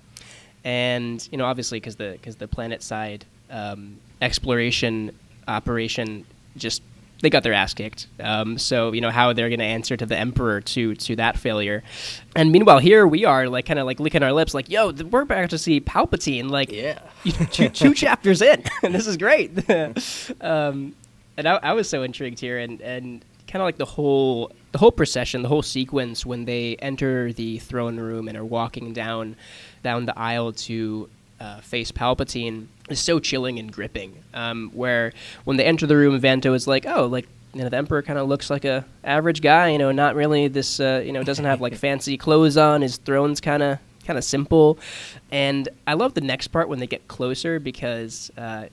and 0.65 1.27
you 1.31 1.39
know 1.39 1.45
obviously 1.45 1.79
because 1.79 1.97
the 1.97 2.13
because 2.13 2.37
the 2.37 2.49
planet 2.49 2.83
side 2.83 3.25
um, 3.51 3.99
exploration 4.21 5.17
operation 5.49 6.27
just 6.57 6.83
they 7.23 7.31
got 7.31 7.43
their 7.45 7.55
ass 7.55 7.73
kicked. 7.73 8.09
Um, 8.21 8.59
so 8.59 8.93
you 8.93 9.01
know 9.01 9.11
how 9.11 9.33
they're 9.33 9.49
going 9.49 9.61
to 9.61 9.65
answer 9.65 9.97
to 9.97 10.05
the 10.05 10.19
emperor 10.19 10.61
to 10.61 10.95
to 10.95 11.17
that 11.17 11.39
failure. 11.39 11.83
And 12.37 12.53
meanwhile, 12.53 12.79
here 12.79 13.07
we 13.07 13.25
are, 13.25 13.49
like 13.49 13.65
kind 13.65 13.79
of 13.79 13.87
like 13.87 13.99
licking 14.01 14.23
our 14.23 14.33
lips, 14.33 14.53
like, 14.55 14.69
"Yo, 14.69 14.93
we're 14.93 15.23
about 15.23 15.51
to 15.51 15.59
see 15.59 15.81
Palpatine." 15.81 16.51
Like, 16.51 16.71
Yeah. 16.71 16.99
two, 17.51 17.69
two 17.71 17.95
chapters 18.05 18.43
in, 18.43 18.63
and 18.83 18.95
this 18.95 19.07
is 19.07 19.17
great. 19.17 19.51
um, 20.41 20.95
and 21.37 21.49
I, 21.49 21.55
I 21.63 21.73
was 21.73 21.89
so 21.89 22.03
intrigued 22.03 22.41
here, 22.41 22.59
and 22.59 22.81
and 22.83 23.25
kind 23.47 23.63
of 23.63 23.67
like 23.67 23.79
the 23.79 23.85
whole 23.87 24.53
the 24.73 24.79
whole 24.79 24.93
procession, 24.93 25.43
the 25.43 25.49
whole 25.49 25.63
sequence 25.63 26.27
when 26.27 26.45
they 26.45 26.77
enter 26.77 27.33
the 27.33 27.59
throne 27.59 27.99
room 27.99 28.29
and 28.29 28.37
are 28.37 28.45
walking 28.45 28.93
down 28.93 29.37
down 29.83 30.07
the 30.07 30.19
aisle 30.19 30.53
to 30.53 31.09
uh, 31.43 31.61
face 31.61 31.91
Palpatine 31.91 32.67
is 32.89 33.01
so 33.01 33.19
chilling 33.19 33.59
and 33.59 33.73
gripping. 33.73 34.17
Um, 34.33 34.71
where 34.73 35.13
when 35.45 35.57
they 35.57 35.65
enter 35.65 35.87
the 35.87 35.97
room, 35.97 36.19
Vanto 36.21 36.55
is 36.55 36.67
like, 36.67 36.87
"Oh, 36.87 37.07
like." 37.07 37.27
You 37.55 37.63
know, 37.63 37.69
the 37.69 37.77
emperor 37.77 38.01
kind 38.01 38.19
of 38.19 38.29
looks 38.29 38.49
like 38.49 38.65
a 38.65 38.83
average 39.05 39.43
guy. 39.43 39.69
You 39.69 39.77
know, 39.77 39.93
not 39.93 40.15
really 40.15 40.49
this. 40.49 40.81
Uh, 40.81 41.03
you 41.05 41.13
know, 41.13 41.23
doesn't 41.23 41.45
have 41.45 41.61
like 41.61 41.75
fancy 41.87 42.17
clothes 42.17 42.57
on. 42.57 42.81
His 42.81 42.97
throne's 42.97 43.43
kind 43.43 43.63
of 43.63 43.79
kind 44.07 44.19
of 44.19 44.25
simple. 44.25 44.79
And 45.31 45.69
I 45.87 45.93
love 45.93 46.15
the 46.15 46.23
next 46.23 46.49
part 46.49 46.71
when 46.71 46.79
they 46.79 46.87
get 46.87 47.09
closer 47.09 47.61
because 47.61 48.31
uh, 48.39 48.69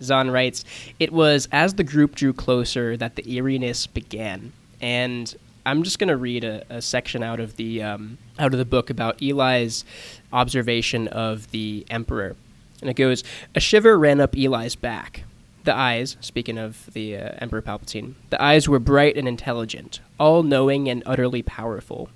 Zahn 0.00 0.30
writes, 0.30 0.64
"It 1.00 1.12
was 1.12 1.48
as 1.50 1.74
the 1.74 1.82
group 1.82 2.14
drew 2.14 2.32
closer 2.32 2.96
that 2.96 3.16
the 3.16 3.28
eeriness 3.28 3.88
began." 3.88 4.52
And 4.80 5.34
I'm 5.66 5.82
just 5.82 5.98
going 5.98 6.08
to 6.08 6.16
read 6.16 6.44
a, 6.44 6.64
a 6.68 6.82
section 6.82 7.22
out 7.22 7.40
of 7.40 7.56
the 7.56 7.82
um, 7.82 8.18
out 8.38 8.52
of 8.52 8.58
the 8.58 8.64
book 8.64 8.90
about 8.90 9.22
Eli's 9.22 9.84
observation 10.32 11.08
of 11.08 11.50
the 11.50 11.86
emperor, 11.90 12.36
and 12.80 12.90
it 12.90 12.94
goes: 12.94 13.24
"A 13.54 13.60
shiver 13.60 13.98
ran 13.98 14.20
up 14.20 14.36
Eli's 14.36 14.76
back." 14.76 15.24
The 15.64 15.74
eyes, 15.74 16.18
speaking 16.20 16.58
of 16.58 16.92
the 16.92 17.16
uh, 17.16 17.30
Emperor 17.38 17.62
Palpatine, 17.62 18.14
the 18.28 18.42
eyes 18.42 18.68
were 18.68 18.78
bright 18.78 19.16
and 19.16 19.26
intelligent, 19.26 20.00
all 20.20 20.42
knowing 20.42 20.90
and 20.90 21.02
utterly 21.06 21.42
powerful. 21.42 22.10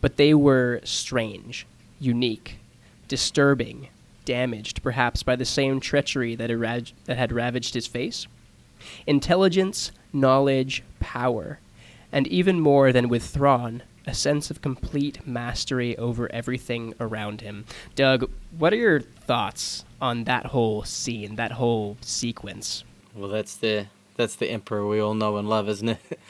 But 0.00 0.16
they 0.16 0.34
were 0.34 0.80
strange, 0.82 1.68
unique, 2.00 2.58
disturbing, 3.06 3.88
damaged 4.24 4.82
perhaps 4.82 5.22
by 5.22 5.36
the 5.36 5.44
same 5.44 5.78
treachery 5.78 6.34
that, 6.34 6.48
that 7.04 7.16
had 7.16 7.30
ravaged 7.30 7.74
his 7.74 7.86
face. 7.86 8.26
Intelligence, 9.06 9.92
knowledge, 10.12 10.82
power, 10.98 11.60
and 12.12 12.26
even 12.28 12.60
more 12.60 12.92
than 12.92 13.08
with 13.08 13.24
Thrawn, 13.24 13.82
a 14.06 14.14
sense 14.14 14.50
of 14.50 14.62
complete 14.62 15.26
mastery 15.26 15.96
over 15.96 16.30
everything 16.32 16.94
around 16.98 17.40
him. 17.40 17.64
Doug, 17.94 18.30
what 18.56 18.72
are 18.72 18.76
your 18.76 19.00
thoughts 19.00 19.84
on 20.00 20.24
that 20.24 20.46
whole 20.46 20.82
scene, 20.84 21.36
that 21.36 21.52
whole 21.52 21.96
sequence? 22.00 22.84
Well, 23.14 23.28
that's 23.28 23.56
the 23.56 23.86
that's 24.16 24.36
the 24.36 24.50
emperor 24.50 24.86
we 24.86 25.00
all 25.00 25.14
know 25.14 25.36
and 25.36 25.48
love, 25.48 25.68
isn't 25.68 25.88
it? 25.88 25.98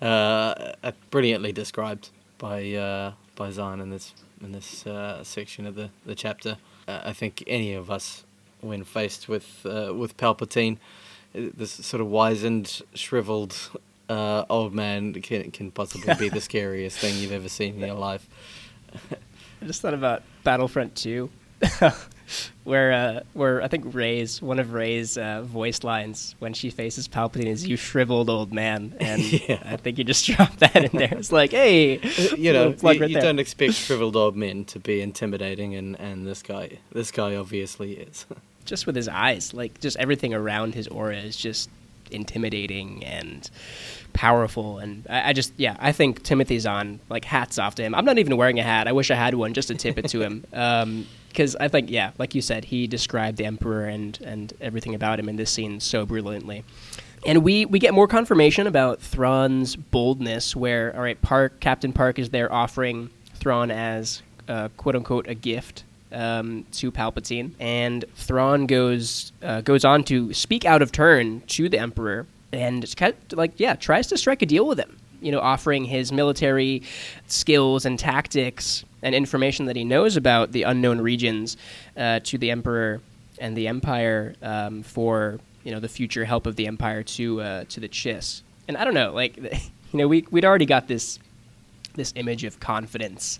Uh, 0.00 0.72
uh, 0.82 0.90
brilliantly 1.12 1.52
described 1.52 2.08
by 2.36 2.72
uh, 2.72 3.12
by 3.36 3.52
Zahn 3.52 3.80
in 3.80 3.90
this 3.90 4.12
in 4.42 4.50
this 4.50 4.84
uh, 4.84 5.22
section 5.22 5.64
of 5.64 5.76
the 5.76 5.90
the 6.04 6.16
chapter. 6.16 6.56
Uh, 6.88 7.02
I 7.04 7.12
think 7.12 7.44
any 7.46 7.72
of 7.72 7.88
us, 7.88 8.24
when 8.60 8.82
faced 8.82 9.28
with 9.28 9.64
uh, 9.64 9.94
with 9.94 10.16
Palpatine, 10.16 10.78
this 11.32 11.70
sort 11.70 12.00
of 12.00 12.08
wizened, 12.08 12.82
shriveled 12.94 13.70
uh, 14.08 14.44
old 14.50 14.74
man 14.74 15.12
can 15.14 15.50
can 15.50 15.70
possibly 15.70 16.14
be 16.14 16.28
the 16.28 16.40
scariest 16.48 16.98
thing 16.98 17.16
you've 17.16 17.32
ever 17.32 17.48
seen 17.48 17.74
in 17.74 17.80
your 17.80 17.94
life. 17.96 18.26
I 19.62 19.64
just 19.66 19.80
thought 19.80 19.94
about 19.94 20.22
Battlefront 20.44 20.96
2, 20.96 21.30
where 22.64 22.92
uh, 22.92 23.20
where 23.32 23.62
I 23.62 23.68
think 23.68 23.94
Rey's 23.94 24.42
one 24.42 24.58
of 24.58 24.72
Rey's 24.72 25.16
uh, 25.16 25.42
voice 25.42 25.84
lines 25.84 26.34
when 26.40 26.52
she 26.52 26.70
faces 26.70 27.08
Palpatine 27.08 27.46
is 27.46 27.66
"You 27.66 27.76
shriveled 27.76 28.28
old 28.28 28.52
man," 28.52 28.94
and 29.00 29.22
Yeah. 29.22 29.62
I 29.64 29.76
think 29.76 29.98
you 29.98 30.04
just 30.04 30.26
dropped 30.26 30.60
that 30.60 30.76
in 30.76 30.98
there. 30.98 31.14
It's 31.14 31.32
like, 31.32 31.52
hey, 31.52 32.00
you 32.36 32.52
know, 32.52 32.68
you, 32.70 32.76
right 32.82 33.08
you 33.10 33.20
don't 33.20 33.38
expect 33.38 33.74
shriveled 33.74 34.16
old 34.16 34.36
men 34.36 34.64
to 34.66 34.78
be 34.78 35.00
intimidating, 35.00 35.74
and, 35.74 35.98
and 36.00 36.26
this 36.26 36.42
guy, 36.42 36.78
this 36.92 37.10
guy 37.10 37.36
obviously 37.36 37.92
is. 37.94 38.26
just 38.64 38.86
with 38.86 38.96
his 38.96 39.08
eyes, 39.08 39.54
like 39.54 39.80
just 39.80 39.96
everything 39.96 40.34
around 40.34 40.74
his 40.74 40.88
aura 40.88 41.16
is 41.16 41.36
just 41.36 41.70
intimidating 42.12 43.04
and 43.04 43.48
powerful. 44.12 44.78
And 44.78 45.06
I, 45.08 45.30
I 45.30 45.32
just, 45.32 45.52
yeah, 45.56 45.76
I 45.80 45.92
think 45.92 46.22
Timothy 46.22 46.58
Zahn 46.58 47.00
like 47.08 47.24
hats 47.24 47.58
off 47.58 47.74
to 47.76 47.82
him. 47.82 47.94
I'm 47.94 48.04
not 48.04 48.18
even 48.18 48.36
wearing 48.36 48.58
a 48.58 48.62
hat. 48.62 48.86
I 48.88 48.92
wish 48.92 49.10
I 49.10 49.14
had 49.14 49.34
one 49.34 49.54
just 49.54 49.68
to 49.68 49.74
tip 49.74 49.98
it 49.98 50.08
to 50.08 50.20
him. 50.20 50.44
Um, 50.54 51.06
because 51.28 51.56
I 51.56 51.68
think, 51.68 51.90
yeah, 51.90 52.10
like 52.18 52.34
you 52.34 52.42
said, 52.42 52.66
he 52.66 52.86
described 52.86 53.38
the 53.38 53.46
emperor 53.46 53.86
and 53.86 54.18
and 54.22 54.52
everything 54.60 54.94
about 54.94 55.18
him 55.18 55.30
in 55.30 55.36
this 55.36 55.50
scene 55.50 55.80
so 55.80 56.04
brilliantly. 56.04 56.62
And 57.26 57.42
we, 57.42 57.64
we 57.64 57.78
get 57.78 57.94
more 57.94 58.06
confirmation 58.06 58.66
about 58.66 59.00
Thrawn's 59.00 59.74
boldness, 59.74 60.54
where 60.54 60.94
all 60.94 61.00
right, 61.00 61.20
Parck 61.22 61.58
Captain 61.58 61.92
Parck 61.92 62.18
is 62.18 62.30
there 62.30 62.52
offering 62.52 63.08
Thrawn 63.34 63.70
as 63.70 64.22
uh, 64.46 64.68
quote 64.76 64.94
unquote 64.94 65.26
a 65.26 65.34
gift 65.34 65.84
um, 66.12 66.64
to 66.72 66.92
Palpatine, 66.92 67.52
and 67.58 68.04
Thrawn 68.14 68.66
goes 68.66 69.32
uh, 69.42 69.60
goes 69.60 69.84
on 69.84 70.04
to 70.04 70.32
speak 70.32 70.64
out 70.64 70.82
of 70.82 70.92
turn 70.92 71.40
to 71.48 71.68
the 71.68 71.78
Emperor, 71.78 72.26
and 72.52 72.94
kind 72.96 73.14
of 73.30 73.38
like 73.38 73.52
yeah, 73.58 73.74
tries 73.74 74.06
to 74.08 74.18
strike 74.18 74.42
a 74.42 74.46
deal 74.46 74.66
with 74.66 74.78
him. 74.78 74.98
You 75.20 75.32
know, 75.32 75.40
offering 75.40 75.84
his 75.84 76.12
military 76.12 76.82
skills 77.28 77.84
and 77.84 77.98
tactics 77.98 78.84
and 79.02 79.14
information 79.14 79.66
that 79.66 79.76
he 79.76 79.84
knows 79.84 80.16
about 80.16 80.52
the 80.52 80.64
unknown 80.64 81.00
regions 81.00 81.56
uh, 81.96 82.20
to 82.24 82.38
the 82.38 82.50
Emperor 82.50 83.00
and 83.38 83.56
the 83.56 83.68
Empire 83.68 84.34
um, 84.42 84.82
for 84.82 85.38
you 85.64 85.72
know 85.72 85.80
the 85.80 85.88
future 85.88 86.24
help 86.24 86.46
of 86.46 86.56
the 86.56 86.66
Empire 86.66 87.02
to 87.02 87.40
uh, 87.40 87.64
to 87.68 87.80
the 87.80 87.88
Chiss. 87.88 88.42
And 88.68 88.76
I 88.76 88.84
don't 88.84 88.94
know, 88.94 89.12
like 89.12 89.36
you 89.92 89.98
know, 89.98 90.08
we 90.08 90.26
we'd 90.30 90.44
already 90.44 90.66
got 90.66 90.88
this 90.88 91.18
this 91.94 92.12
image 92.16 92.44
of 92.44 92.58
confidence, 92.60 93.38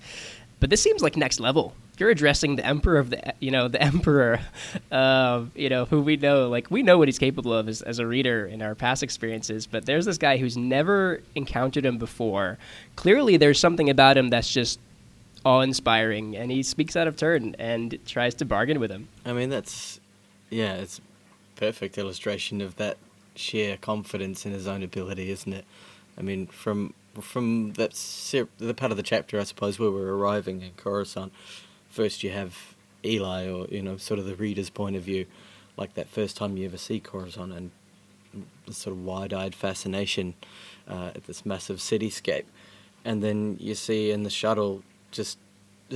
but 0.60 0.68
this 0.70 0.82
seems 0.82 1.02
like 1.02 1.16
next 1.16 1.40
level. 1.40 1.74
You're 2.02 2.10
addressing 2.10 2.56
the 2.56 2.66
emperor 2.66 2.98
of 2.98 3.10
the 3.10 3.32
you 3.38 3.52
know 3.52 3.68
the 3.68 3.80
emperor, 3.90 4.40
uh, 4.90 5.44
you 5.54 5.68
know 5.68 5.84
who 5.84 6.02
we 6.02 6.16
know 6.16 6.48
like 6.48 6.68
we 6.68 6.82
know 6.82 6.98
what 6.98 7.06
he's 7.06 7.20
capable 7.20 7.54
of 7.54 7.68
as, 7.68 7.80
as 7.80 8.00
a 8.00 8.06
reader 8.08 8.44
in 8.44 8.60
our 8.60 8.74
past 8.74 9.04
experiences. 9.04 9.68
But 9.68 9.86
there's 9.86 10.04
this 10.04 10.18
guy 10.18 10.36
who's 10.36 10.56
never 10.56 11.22
encountered 11.36 11.86
him 11.86 11.98
before. 11.98 12.58
Clearly, 12.96 13.36
there's 13.36 13.60
something 13.60 13.88
about 13.88 14.16
him 14.16 14.30
that's 14.30 14.52
just 14.52 14.80
awe-inspiring, 15.44 16.36
and 16.36 16.50
he 16.50 16.64
speaks 16.64 16.96
out 16.96 17.06
of 17.06 17.14
turn 17.14 17.54
and 17.60 17.96
tries 18.04 18.34
to 18.34 18.44
bargain 18.44 18.80
with 18.80 18.90
him. 18.90 19.06
I 19.24 19.32
mean, 19.32 19.48
that's 19.48 20.00
yeah, 20.50 20.74
it's 20.74 21.00
perfect 21.54 21.98
illustration 21.98 22.60
of 22.60 22.74
that 22.78 22.96
sheer 23.36 23.76
confidence 23.76 24.44
in 24.44 24.50
his 24.50 24.66
own 24.66 24.82
ability, 24.82 25.30
isn't 25.30 25.52
it? 25.52 25.64
I 26.18 26.22
mean, 26.22 26.48
from 26.48 26.94
from 27.20 27.74
that 27.74 27.94
ser- 27.94 28.48
the 28.58 28.74
part 28.74 28.90
of 28.90 28.96
the 28.96 29.02
chapter, 29.02 29.38
I 29.38 29.44
suppose, 29.44 29.78
where 29.78 29.90
we're 29.90 30.14
arriving 30.14 30.62
in 30.62 30.72
Coruscant, 30.76 31.32
first 31.92 32.24
you 32.24 32.30
have 32.30 32.74
Eli 33.04 33.48
or 33.48 33.66
you 33.68 33.82
know 33.82 33.96
sort 33.96 34.18
of 34.18 34.26
the 34.26 34.34
reader's 34.34 34.70
point 34.70 34.96
of 34.96 35.02
view, 35.02 35.26
like 35.76 35.94
that 35.94 36.08
first 36.08 36.36
time 36.36 36.56
you 36.56 36.66
ever 36.66 36.78
see 36.78 36.98
Coruscant 36.98 37.52
and 37.52 37.70
the 38.66 38.72
sort 38.72 38.96
of 38.96 39.04
wide-eyed 39.04 39.54
fascination 39.54 40.34
uh, 40.88 41.10
at 41.14 41.26
this 41.26 41.44
massive 41.44 41.78
cityscape, 41.78 42.44
and 43.04 43.22
then 43.22 43.56
you 43.60 43.74
see 43.74 44.10
in 44.10 44.22
the 44.22 44.30
shuttle 44.30 44.82
just 45.10 45.38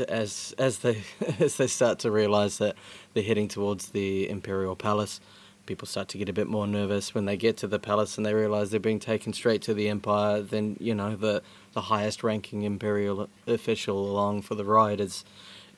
as 0.08 0.54
as 0.58 0.78
they 0.80 1.02
as 1.40 1.56
they 1.56 1.66
start 1.66 1.98
to 2.00 2.10
realize 2.10 2.58
that 2.58 2.76
they're 3.14 3.24
heading 3.24 3.48
towards 3.48 3.88
the 3.88 4.28
imperial 4.28 4.76
palace 4.76 5.20
people 5.66 5.86
start 5.88 6.06
to 6.06 6.16
get 6.16 6.28
a 6.28 6.32
bit 6.32 6.46
more 6.46 6.66
nervous. 6.66 7.12
When 7.12 7.24
they 7.24 7.36
get 7.36 7.56
to 7.58 7.66
the 7.66 7.80
palace 7.80 8.16
and 8.16 8.24
they 8.24 8.32
realize 8.32 8.70
they're 8.70 8.78
being 8.78 9.00
taken 9.00 9.32
straight 9.32 9.62
to 9.62 9.74
the 9.74 9.88
empire 9.88 10.40
then 10.40 10.76
you 10.80 10.94
know 10.94 11.16
the 11.16 11.42
the 11.72 11.82
highest 11.82 12.22
ranking 12.22 12.62
imperial 12.62 13.28
official 13.46 14.10
along 14.10 14.42
for 14.42 14.54
the 14.54 14.64
ride 14.64 15.00
is 15.00 15.24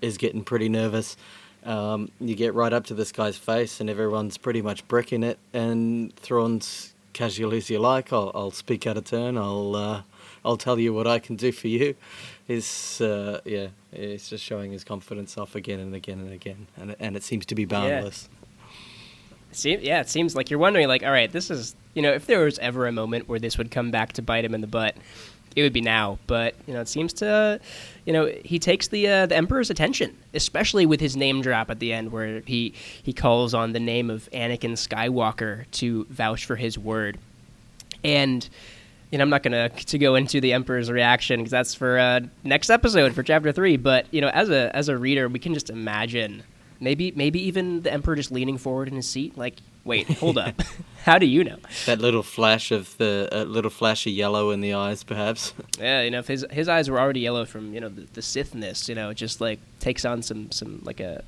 is 0.01 0.17
getting 0.17 0.45
pretty 0.45 0.69
nervous. 0.69 1.17
Um, 1.65 2.11
you 2.21 2.35
get 2.35 2.55
right 2.55 2.73
up 2.73 2.87
to 2.87 2.95
this 2.95 3.13
guy's 3.13 3.37
face 3.37 3.81
and 3.81 3.91
everyone's 3.91 4.39
pretty 4.39 4.63
much 4.63 4.87
bricking 4.89 5.23
it. 5.23 5.39
And 5.53 6.15
Thrawn's 6.17 6.95
casual 7.13 7.53
as 7.53 7.69
you 7.69 7.81
like 7.81 8.13
I'll, 8.13 8.31
I'll 8.35 8.51
speak 8.51 8.87
out 8.87 8.97
of 8.97 9.05
turn. 9.05 9.37
I'll 9.37 9.75
uh, 9.75 10.03
I'll 10.45 10.57
tell 10.57 10.79
you 10.79 10.95
what 10.95 11.07
I 11.07 11.19
can 11.19 11.37
do 11.37 11.51
for 11.53 11.69
you. 11.69 11.95
Is 12.47 13.01
uh, 13.01 13.41
yeah 13.45 13.69
it's 13.93 14.29
just 14.29 14.45
showing 14.45 14.73
his 14.73 14.85
confidence 14.85 15.37
off 15.37 15.55
again 15.55 15.81
and 15.81 15.95
again 15.95 16.21
and 16.21 16.33
again. 16.33 16.67
And 16.77 16.97
and 17.01 17.17
it 17.17 17.23
seems 17.23 17.47
to 17.47 17.55
be 17.55 17.65
boundless. 17.65 18.29
See, 19.51 19.77
yeah, 19.77 20.01
it 20.01 20.09
seems 20.09 20.37
like 20.37 20.51
you're 20.51 20.59
wondering, 20.59 20.89
like, 20.89 21.03
all 21.03 21.11
right, 21.11 21.33
this 21.33 21.51
is, 21.51 21.75
you 21.95 22.03
know, 22.03 22.13
if 22.13 22.27
there 22.27 22.45
was 22.45 22.59
ever 22.59 22.87
a 22.87 22.93
moment 22.93 23.29
where 23.29 23.39
this 23.39 23.57
would 23.57 23.71
come 23.71 23.91
back 23.91 24.13
to 24.15 24.23
bite 24.23 24.45
him 24.45 24.55
in 24.55 24.61
the 24.61 24.67
butt, 24.67 24.95
it 25.59 25.63
would 25.63 25.73
be 25.73 25.81
now. 25.81 26.19
But 26.27 26.55
you 26.67 26.75
know, 26.75 26.81
it 26.81 26.89
seems 26.89 27.13
to, 27.15 27.61
you 28.05 28.13
know, 28.13 28.27
he 28.45 28.59
takes 28.59 28.89
the 28.89 29.09
uh, 29.09 29.27
the 29.27 29.37
emperor's 29.37 29.71
attention, 29.71 30.17
especially 30.35 30.87
with 30.87 31.01
his 31.01 31.17
name 31.17 31.43
drop 31.43 31.71
at 31.71 31.79
the 31.81 31.93
end, 31.93 32.13
where 32.13 32.41
he 32.41 32.75
he 33.03 33.13
calls 33.13 33.55
on 33.55 33.73
the 33.73 33.81
name 33.81 34.11
of 34.11 34.29
Anakin 34.33 34.73
Skywalker 34.73 35.71
to 35.73 36.05
vouch 36.11 36.45
for 36.45 36.57
his 36.57 36.79
word, 36.79 37.19
and. 38.05 38.49
You 39.11 39.17
know, 39.17 39.23
I'm 39.23 39.31
not 39.31 39.43
gonna 39.43 39.71
to 39.71 39.97
go 39.97 40.17
into 40.17 40.39
the 40.39 40.53
emperor's 40.53 40.91
reaction 40.91 41.41
because 41.41 41.51
that's 41.51 41.73
for 41.73 41.99
uh, 41.99 42.21
next 42.45 42.69
episode 42.69 43.15
for 43.15 43.23
chapter 43.23 43.53
three. 43.53 43.79
But 43.79 44.05
you 44.13 44.21
know, 44.21 44.29
as 44.29 44.51
a 44.51 44.71
as 44.77 44.91
a 44.91 44.99
reader, 44.99 45.31
we 45.31 45.39
can 45.39 45.55
just 45.55 45.71
imagine 45.71 46.43
Maybe 46.81 47.13
maybe 47.17 47.41
even 47.41 47.83
the 47.83 47.93
emperor 47.93 48.15
just 48.15 48.31
leaning 48.31 48.57
forward 48.57 48.89
in 48.89 48.95
his 48.95 49.09
seat, 49.09 49.37
like, 49.37 49.57
wait, 49.89 50.07
hold 50.19 50.39
up, 50.39 50.63
how 51.03 51.19
do 51.19 51.27
you 51.27 51.43
know? 51.43 51.57
That 51.87 51.99
little 51.99 52.23
flash 52.23 52.71
of 52.71 52.97
the 52.99 53.29
uh, 53.33 53.43
little 53.45 53.71
flash 53.71 54.07
of 54.07 54.13
yellow 54.13 54.51
in 54.51 54.61
the 54.61 54.75
eyes, 54.75 55.03
perhaps. 55.03 55.55
yeah, 55.81 56.03
you 56.03 56.11
know, 56.11 56.21
if 56.21 56.29
his 56.29 56.47
his 56.51 56.69
eyes 56.69 56.89
were 56.89 57.01
already 57.01 57.21
yellow 57.21 57.45
from 57.45 57.75
you 57.75 57.81
know 57.81 57.89
the, 57.89 58.03
the 58.13 58.23
Sithness, 58.23 58.89
you 58.89 58.95
know, 58.95 59.11
it 59.11 59.15
just 59.15 59.41
like 59.41 59.59
takes 59.81 60.05
on 60.05 60.23
some 60.23 60.53
some 60.53 60.81
like 60.85 61.01
a 61.01 61.25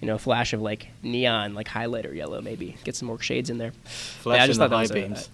you 0.00 0.06
know 0.06 0.16
flash 0.16 0.54
of 0.54 0.62
like 0.62 0.88
neon, 1.02 1.52
like 1.52 1.68
highlighter 1.68 2.14
yellow, 2.14 2.40
maybe 2.40 2.76
get 2.84 2.96
some 2.96 3.08
more 3.08 3.20
shades 3.20 3.50
in 3.50 3.58
there. 3.58 3.72
Flash 3.84 4.36
yeah, 4.36 4.44
I 4.44 4.46
just 4.46 4.60
in 4.60 4.70
the 4.70 4.76
high 4.76 4.86
beams. 4.86 5.28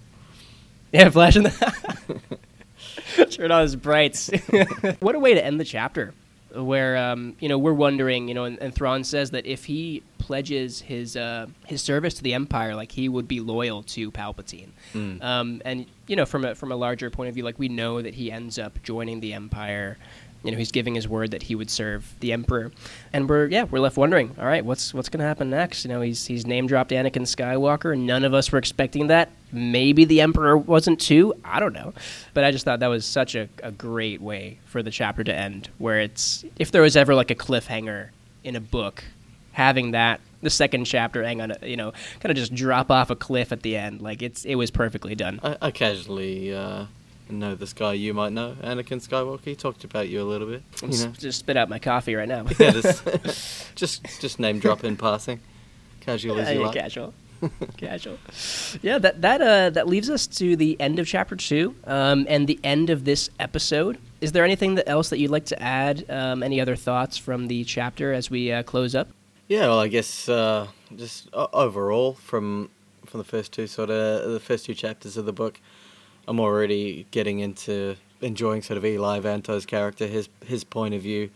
A, 0.93 0.97
yeah, 0.97 1.09
flash 1.09 1.35
in 1.37 1.43
the. 1.43 2.21
Turn 3.31 3.51
on 3.51 3.61
his 3.61 3.75
brights. 3.75 4.29
what 4.99 5.15
a 5.15 5.19
way 5.19 5.33
to 5.33 5.43
end 5.43 5.59
the 5.59 5.65
chapter 5.65 6.13
where 6.53 6.97
um, 6.97 7.35
you 7.39 7.49
know 7.49 7.57
we're 7.57 7.73
wondering, 7.73 8.27
you 8.27 8.33
know, 8.33 8.45
and, 8.45 8.59
and 8.59 8.73
Thrawn 8.73 9.03
says 9.03 9.31
that 9.31 9.45
if 9.45 9.65
he 9.65 10.03
pledges 10.27 10.81
his 10.81 11.15
uh, 11.15 11.47
his 11.65 11.81
service 11.81 12.13
to 12.15 12.23
the 12.23 12.33
Empire, 12.33 12.75
like 12.75 12.91
he 12.91 13.07
would 13.07 13.29
be 13.29 13.39
loyal 13.39 13.81
to 13.83 14.11
Palpatine. 14.11 14.71
Mm. 14.93 15.23
Um, 15.23 15.61
and 15.63 15.85
you 16.05 16.17
know, 16.17 16.25
from 16.25 16.43
a 16.43 16.53
from 16.53 16.73
a 16.73 16.75
larger 16.75 17.09
point 17.09 17.29
of 17.29 17.35
view, 17.35 17.45
like 17.45 17.57
we 17.57 17.69
know 17.69 18.01
that 18.01 18.13
he 18.13 18.29
ends 18.29 18.59
up 18.59 18.83
joining 18.83 19.21
the 19.21 19.33
Empire. 19.33 19.97
You 20.43 20.51
know 20.51 20.57
he's 20.57 20.71
giving 20.71 20.95
his 20.95 21.07
word 21.07 21.31
that 21.31 21.43
he 21.43 21.55
would 21.55 21.69
serve 21.69 22.13
the 22.19 22.33
emperor. 22.33 22.71
And 23.13 23.27
we're 23.27 23.47
yeah 23.47 23.63
we're 23.63 23.79
left 23.79 23.97
wondering 23.97 24.35
all 24.37 24.45
right 24.45 24.63
what's 24.63 24.93
what's 24.93 25.09
going 25.09 25.19
to 25.19 25.25
happen 25.25 25.49
next? 25.49 25.85
You 25.85 25.89
know 25.89 26.01
he's 26.01 26.25
he's 26.25 26.45
name 26.45 26.67
dropped 26.67 26.91
Anakin 26.91 27.23
Skywalker. 27.23 27.93
And 27.93 28.05
none 28.05 28.25
of 28.25 28.33
us 28.33 28.51
were 28.51 28.59
expecting 28.59 29.07
that. 29.07 29.29
Maybe 29.53 30.03
the 30.03 30.19
emperor 30.19 30.57
wasn't 30.57 30.99
too. 30.99 31.33
I 31.43 31.61
don't 31.61 31.73
know. 31.73 31.93
But 32.33 32.43
I 32.43 32.51
just 32.51 32.65
thought 32.65 32.81
that 32.81 32.87
was 32.87 33.05
such 33.05 33.33
a, 33.33 33.47
a 33.63 33.71
great 33.71 34.21
way 34.21 34.59
for 34.65 34.83
the 34.83 34.91
chapter 34.91 35.23
to 35.23 35.33
end 35.33 35.69
where 35.77 36.01
it's 36.01 36.43
if 36.59 36.71
there 36.71 36.81
was 36.81 36.97
ever 36.97 37.15
like 37.15 37.31
a 37.31 37.35
cliffhanger 37.35 38.09
in 38.43 38.55
a 38.55 38.61
book 38.61 39.03
having 39.57 39.91
that 39.91 40.21
the 40.41 40.49
second 40.49 40.85
chapter 40.85 41.23
hang 41.23 41.41
on 41.41 41.51
you 41.63 41.75
know 41.75 41.91
kind 42.19 42.29
of 42.29 42.37
just 42.37 42.53
drop 42.53 42.91
off 42.91 43.09
a 43.09 43.15
cliff 43.15 43.51
at 43.51 43.63
the 43.63 43.75
end 43.75 44.01
like 44.01 44.21
it's 44.21 44.45
it 44.45 44.55
was 44.55 44.69
perfectly 44.69 45.15
done 45.15 45.39
I, 45.43 45.57
I 45.61 45.71
casually 45.71 46.53
uh 46.53 46.85
know 47.31 47.55
this 47.55 47.73
guy 47.73 47.93
you 47.93 48.13
might 48.13 48.31
know, 48.31 48.55
Anakin 48.61 49.05
Skywalker. 49.05 49.43
He 49.43 49.55
talked 49.55 49.83
about 49.83 50.09
you 50.09 50.21
a 50.21 50.23
little 50.23 50.47
bit. 50.47 50.63
You 50.81 51.05
know. 51.05 51.13
Just 51.17 51.39
spit 51.39 51.57
out 51.57 51.69
my 51.69 51.79
coffee 51.79 52.15
right 52.15 52.27
now. 52.27 52.45
yeah, 52.59 52.71
just, 52.71 53.03
just 53.75 54.21
just 54.21 54.39
name 54.39 54.59
drop 54.59 54.83
in 54.83 54.97
passing, 54.97 55.39
casual 56.01 56.39
as 56.39 56.49
you 56.53 56.59
yeah, 56.59 56.65
like. 56.65 56.75
Casual. 56.75 57.13
casual. 57.77 58.17
Yeah, 58.81 58.97
that 58.97 59.21
that 59.21 59.41
uh, 59.41 59.69
that 59.71 59.87
leaves 59.87 60.09
us 60.09 60.25
to 60.27 60.55
the 60.55 60.79
end 60.79 60.99
of 60.99 61.07
chapter 61.07 61.35
two 61.35 61.75
um, 61.85 62.25
and 62.29 62.47
the 62.47 62.59
end 62.63 62.89
of 62.89 63.05
this 63.05 63.29
episode. 63.39 63.97
Is 64.19 64.31
there 64.31 64.43
anything 64.43 64.75
that 64.75 64.89
else 64.89 65.09
that 65.09 65.19
you'd 65.19 65.31
like 65.31 65.45
to 65.45 65.61
add? 65.61 66.09
Um, 66.09 66.41
any 66.41 66.59
other 66.59 66.75
thoughts 66.75 67.17
from 67.17 67.47
the 67.47 67.63
chapter 67.63 68.13
as 68.13 68.31
we 68.31 68.51
uh, 68.51 68.63
close 68.63 68.95
up? 68.95 69.09
Yeah, 69.47 69.67
well, 69.67 69.79
I 69.79 69.87
guess 69.87 70.27
uh, 70.27 70.67
just 70.95 71.29
overall 71.33 72.13
from 72.13 72.69
from 73.05 73.19
the 73.19 73.23
first 73.23 73.53
two 73.53 73.67
sort 73.67 73.89
of 73.89 74.29
the 74.29 74.41
first 74.41 74.65
two 74.65 74.73
chapters 74.73 75.15
of 75.15 75.25
the 75.25 75.31
book, 75.31 75.61
I'm 76.27 76.39
already 76.41 77.07
getting 77.11 77.39
into 77.39 77.95
enjoying 78.19 78.61
sort 78.61 78.77
of 78.77 78.83
Eli 78.83 79.21
Vanto's 79.21 79.65
character, 79.65 80.05
his 80.05 80.27
his 80.45 80.65
point 80.65 80.93
of 80.93 81.01
view, 81.01 81.29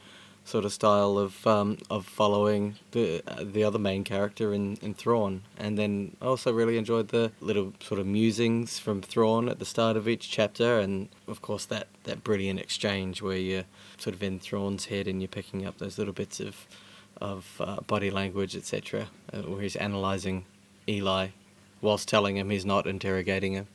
sort 0.44 0.66
of 0.66 0.74
style 0.74 1.18
of 1.18 1.48
um, 1.48 1.78
of 1.90 2.06
following 2.06 2.76
the 2.92 3.24
uh, 3.26 3.46
the 3.46 3.64
other 3.64 3.80
main 3.80 4.04
character 4.04 4.54
in, 4.54 4.76
in 4.82 4.94
Thrawn, 4.94 5.44
and 5.58 5.78
then 5.78 6.18
I 6.22 6.26
also 6.26 6.52
really 6.52 6.78
enjoyed 6.78 7.08
the 7.10 7.32
little 7.40 7.72
sort 7.80 8.02
of 8.02 8.08
musings 8.08 8.78
from 8.78 9.02
Thrawn 9.02 9.48
at 9.48 9.60
the 9.60 9.66
start 9.66 9.96
of 9.96 10.10
each 10.10 10.30
chapter, 10.30 10.80
and 10.80 11.08
of 11.30 11.42
course 11.42 11.64
that 11.68 11.88
that 12.04 12.26
brilliant 12.26 12.60
exchange 12.60 13.22
where 13.22 13.38
you're 13.38 13.66
sort 13.98 14.16
of 14.16 14.22
in 14.22 14.38
Thrawn's 14.38 14.88
head 14.88 15.08
and 15.08 15.22
you're 15.22 15.30
picking 15.30 15.66
up 15.66 15.78
those 15.78 15.98
little 15.98 16.14
bits 16.14 16.42
of 16.42 16.68
of 17.22 17.46
uh, 17.60 17.82
body 17.82 18.12
language, 18.12 18.56
etc., 18.56 19.08
uh, 19.32 19.42
where 19.42 19.62
he's 19.62 19.76
analyzing 19.76 20.46
Eli 20.88 21.30
whilst 21.82 22.08
telling 22.08 22.38
him 22.38 22.50
he's 22.50 22.66
not 22.66 22.88
interrogating 22.88 23.54
him. 23.54 23.68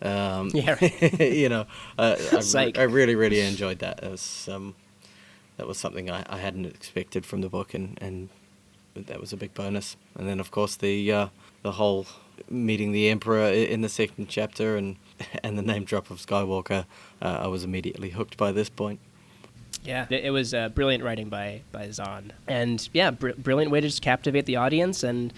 Um, 0.00 0.50
yeah, 0.52 0.82
you 1.22 1.48
know, 1.48 1.66
uh, 1.98 2.16
I, 2.54 2.72
I, 2.76 2.82
really, 2.82 3.14
really 3.14 3.40
enjoyed 3.40 3.78
that. 3.80 4.02
It 4.02 4.10
was, 4.10 4.48
um, 4.50 4.74
that 5.56 5.68
was 5.68 5.78
something 5.78 6.10
I, 6.10 6.24
I 6.28 6.38
hadn't 6.38 6.66
expected 6.66 7.24
from 7.24 7.40
the 7.40 7.48
book, 7.48 7.72
and, 7.72 7.98
and 8.00 8.28
that 8.94 9.20
was 9.20 9.32
a 9.32 9.36
big 9.36 9.54
bonus. 9.54 9.96
And 10.16 10.28
then, 10.28 10.40
of 10.40 10.50
course, 10.50 10.76
the 10.76 11.12
uh, 11.12 11.28
the 11.62 11.72
whole 11.72 12.06
meeting 12.50 12.92
the 12.92 13.08
Emperor 13.08 13.46
in 13.46 13.82
the 13.82 13.88
second 13.88 14.28
chapter, 14.28 14.76
and 14.76 14.96
and 15.44 15.56
the 15.56 15.62
name 15.62 15.84
drop 15.84 16.10
of 16.10 16.18
Skywalker. 16.18 16.86
Uh, 17.20 17.38
I 17.42 17.46
was 17.46 17.64
immediately 17.64 18.10
hooked 18.10 18.36
by 18.36 18.52
this 18.52 18.68
point. 18.68 19.00
Yeah, 19.84 20.06
it 20.10 20.30
was 20.30 20.54
uh, 20.54 20.68
brilliant 20.68 21.02
writing 21.02 21.28
by 21.28 21.62
by 21.72 21.90
Zahn, 21.90 22.32
and 22.46 22.88
yeah, 22.92 23.10
br- 23.10 23.32
brilliant 23.36 23.72
way 23.72 23.80
to 23.80 23.88
just 23.88 24.02
captivate 24.02 24.46
the 24.46 24.56
audience 24.56 25.02
and 25.02 25.32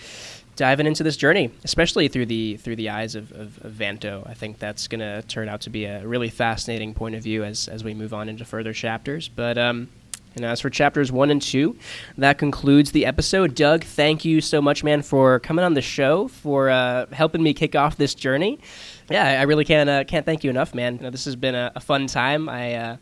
diving 0.57 0.87
into 0.87 1.03
this 1.03 1.17
journey, 1.17 1.51
especially 1.65 2.09
through 2.09 2.27
the 2.27 2.57
through 2.59 2.77
the 2.77 2.91
eyes 2.91 3.15
of, 3.15 3.33
of, 3.33 3.65
of 3.65 3.73
Vanto. 3.73 4.29
I 4.29 4.35
think 4.35 4.59
that's 4.59 4.87
going 4.87 5.01
to 5.01 5.23
turn 5.23 5.49
out 5.49 5.63
to 5.63 5.71
be 5.71 5.85
a 5.87 6.07
really 6.07 6.29
fascinating 6.29 6.95
point 6.95 7.15
of 7.15 7.23
view 7.23 7.43
as 7.43 7.69
as 7.69 7.83
we 7.83 7.95
move 7.95 8.13
on 8.13 8.29
into 8.29 8.45
further 8.45 8.73
chapters. 8.73 9.29
But 9.29 9.57
um, 9.57 9.89
and 10.37 10.45
as 10.45 10.61
for 10.61 10.71
chapters 10.71 11.13
one 11.13 11.31
and 11.31 11.41
two, 11.41 11.77
that 12.19 12.39
concludes 12.39 12.93
the 12.93 13.07
episode. 13.07 13.55
Doug, 13.55 13.85
thank 13.85 14.25
you 14.25 14.41
so 14.41 14.61
much, 14.61 14.83
man, 14.85 15.03
for 15.03 15.39
coming 15.41 15.65
on 15.65 15.75
the 15.75 15.83
show, 15.83 16.29
for 16.29 16.71
uh, 16.71 17.07
helping 17.13 17.43
me 17.43 17.55
kick 17.55 17.75
off 17.75 17.97
this 17.97 18.15
journey. 18.15 18.59
Yeah, 19.11 19.41
I 19.41 19.43
really 19.43 19.65
can't 19.65 19.89
uh, 19.89 20.05
can't 20.05 20.27
thank 20.27 20.45
you 20.45 20.51
enough, 20.51 20.75
man. 20.75 20.97
You 20.97 21.03
know, 21.03 21.11
this 21.11 21.25
has 21.25 21.37
been 21.37 21.55
a, 21.55 21.73
a 21.75 21.81
fun 21.81 22.07
time. 22.07 22.49
I 22.49 22.75
uh, 22.75 22.97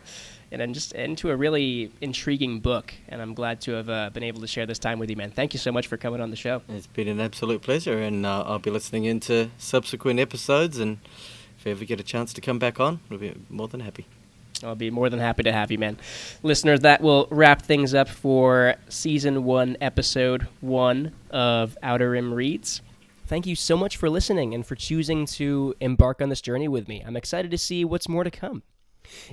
and 0.60 0.74
just 0.74 0.92
into 0.92 1.30
a 1.30 1.36
really 1.36 1.90
intriguing 2.00 2.60
book. 2.60 2.92
And 3.08 3.22
I'm 3.22 3.34
glad 3.34 3.60
to 3.62 3.72
have 3.72 3.88
uh, 3.88 4.10
been 4.10 4.22
able 4.22 4.40
to 4.42 4.46
share 4.46 4.66
this 4.66 4.78
time 4.78 4.98
with 4.98 5.10
you, 5.10 5.16
man. 5.16 5.30
Thank 5.30 5.54
you 5.54 5.58
so 5.58 5.72
much 5.72 5.86
for 5.86 5.96
coming 5.96 6.20
on 6.20 6.30
the 6.30 6.36
show. 6.36 6.62
It's 6.68 6.86
been 6.86 7.08
an 7.08 7.20
absolute 7.20 7.62
pleasure, 7.62 7.98
and 7.98 8.26
uh, 8.26 8.44
I'll 8.46 8.58
be 8.58 8.70
listening 8.70 9.04
into 9.04 9.50
subsequent 9.58 10.20
episodes. 10.20 10.78
And 10.78 10.98
if 11.58 11.66
you 11.66 11.72
ever 11.72 11.84
get 11.84 12.00
a 12.00 12.04
chance 12.04 12.32
to 12.34 12.40
come 12.40 12.58
back 12.58 12.78
on, 12.78 13.00
we'll 13.08 13.18
be 13.18 13.34
more 13.48 13.68
than 13.68 13.80
happy. 13.80 14.06
I'll 14.62 14.74
be 14.76 14.90
more 14.90 15.10
than 15.10 15.18
happy 15.18 15.42
to 15.42 15.52
have 15.52 15.72
you, 15.72 15.78
man. 15.78 15.98
Listeners, 16.42 16.80
that 16.80 17.00
will 17.00 17.26
wrap 17.30 17.62
things 17.62 17.94
up 17.94 18.08
for 18.08 18.76
season 18.88 19.44
one, 19.44 19.76
episode 19.80 20.46
one 20.60 21.12
of 21.30 21.76
Outer 21.82 22.10
Rim 22.10 22.32
Reads. 22.32 22.80
Thank 23.26 23.46
you 23.46 23.56
so 23.56 23.76
much 23.76 23.96
for 23.96 24.10
listening 24.10 24.54
and 24.54 24.64
for 24.64 24.74
choosing 24.74 25.26
to 25.26 25.74
embark 25.80 26.20
on 26.20 26.28
this 26.28 26.40
journey 26.40 26.68
with 26.68 26.86
me. 26.86 27.02
I'm 27.04 27.16
excited 27.16 27.50
to 27.50 27.58
see 27.58 27.84
what's 27.84 28.08
more 28.08 28.24
to 28.24 28.30
come. 28.30 28.62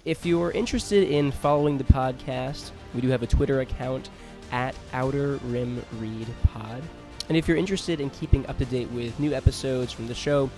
If 0.06 0.26
you're 0.26 0.52
interested 0.52 1.10
in 1.10 1.32
following 1.32 1.78
the 1.78 1.84
podcast, 1.84 2.72
we 2.94 3.02
do 3.02 3.10
have 3.10 3.24
a 3.24 3.28
Twitter 3.28 3.62
account 3.62 4.10
at 4.52 4.76
Outer 4.94 5.38
Rim 5.46 5.84
Read 6.00 6.28
Pod. 6.54 6.82
And 7.28 7.38
if 7.38 7.48
you're 7.48 7.58
interested 7.58 8.02
in 8.02 8.10
keeping 8.10 8.46
up 8.48 8.58
to 8.58 8.66
date 8.66 8.90
with 8.92 9.20
new 9.20 9.34
episodes 9.34 9.92
from 9.92 10.08
the 10.08 10.16
show, 10.16 10.50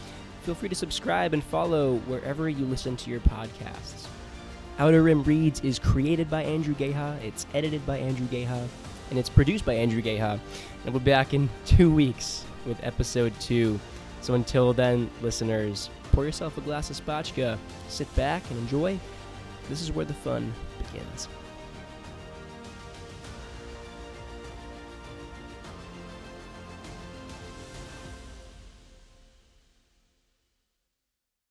feel 0.43 0.55
free 0.55 0.69
to 0.69 0.75
subscribe 0.75 1.33
and 1.33 1.43
follow 1.43 1.97
wherever 2.07 2.49
you 2.49 2.65
listen 2.65 2.95
to 2.97 3.09
your 3.09 3.19
podcasts. 3.21 4.07
Outer 4.79 5.03
Rim 5.03 5.23
Reads 5.23 5.59
is 5.61 5.77
created 5.77 6.29
by 6.29 6.43
Andrew 6.43 6.73
Geha, 6.73 7.19
it's 7.21 7.45
edited 7.53 7.85
by 7.85 7.97
Andrew 7.97 8.25
Geha, 8.27 8.67
and 9.09 9.19
it's 9.19 9.29
produced 9.29 9.65
by 9.65 9.73
Andrew 9.73 10.01
Geha. 10.01 10.39
And 10.85 10.93
we'll 10.93 11.03
be 11.03 11.11
back 11.11 11.33
in 11.33 11.49
two 11.65 11.93
weeks 11.93 12.45
with 12.65 12.81
episode 12.83 13.37
two. 13.39 13.79
So 14.21 14.33
until 14.33 14.71
then, 14.73 15.09
listeners, 15.21 15.89
pour 16.11 16.25
yourself 16.25 16.57
a 16.57 16.61
glass 16.61 16.89
of 16.89 17.03
spotchka, 17.03 17.57
sit 17.87 18.13
back 18.15 18.43
and 18.49 18.59
enjoy. 18.59 18.99
This 19.69 19.81
is 19.81 19.91
where 19.91 20.05
the 20.05 20.13
fun 20.13 20.53
begins. 20.77 21.27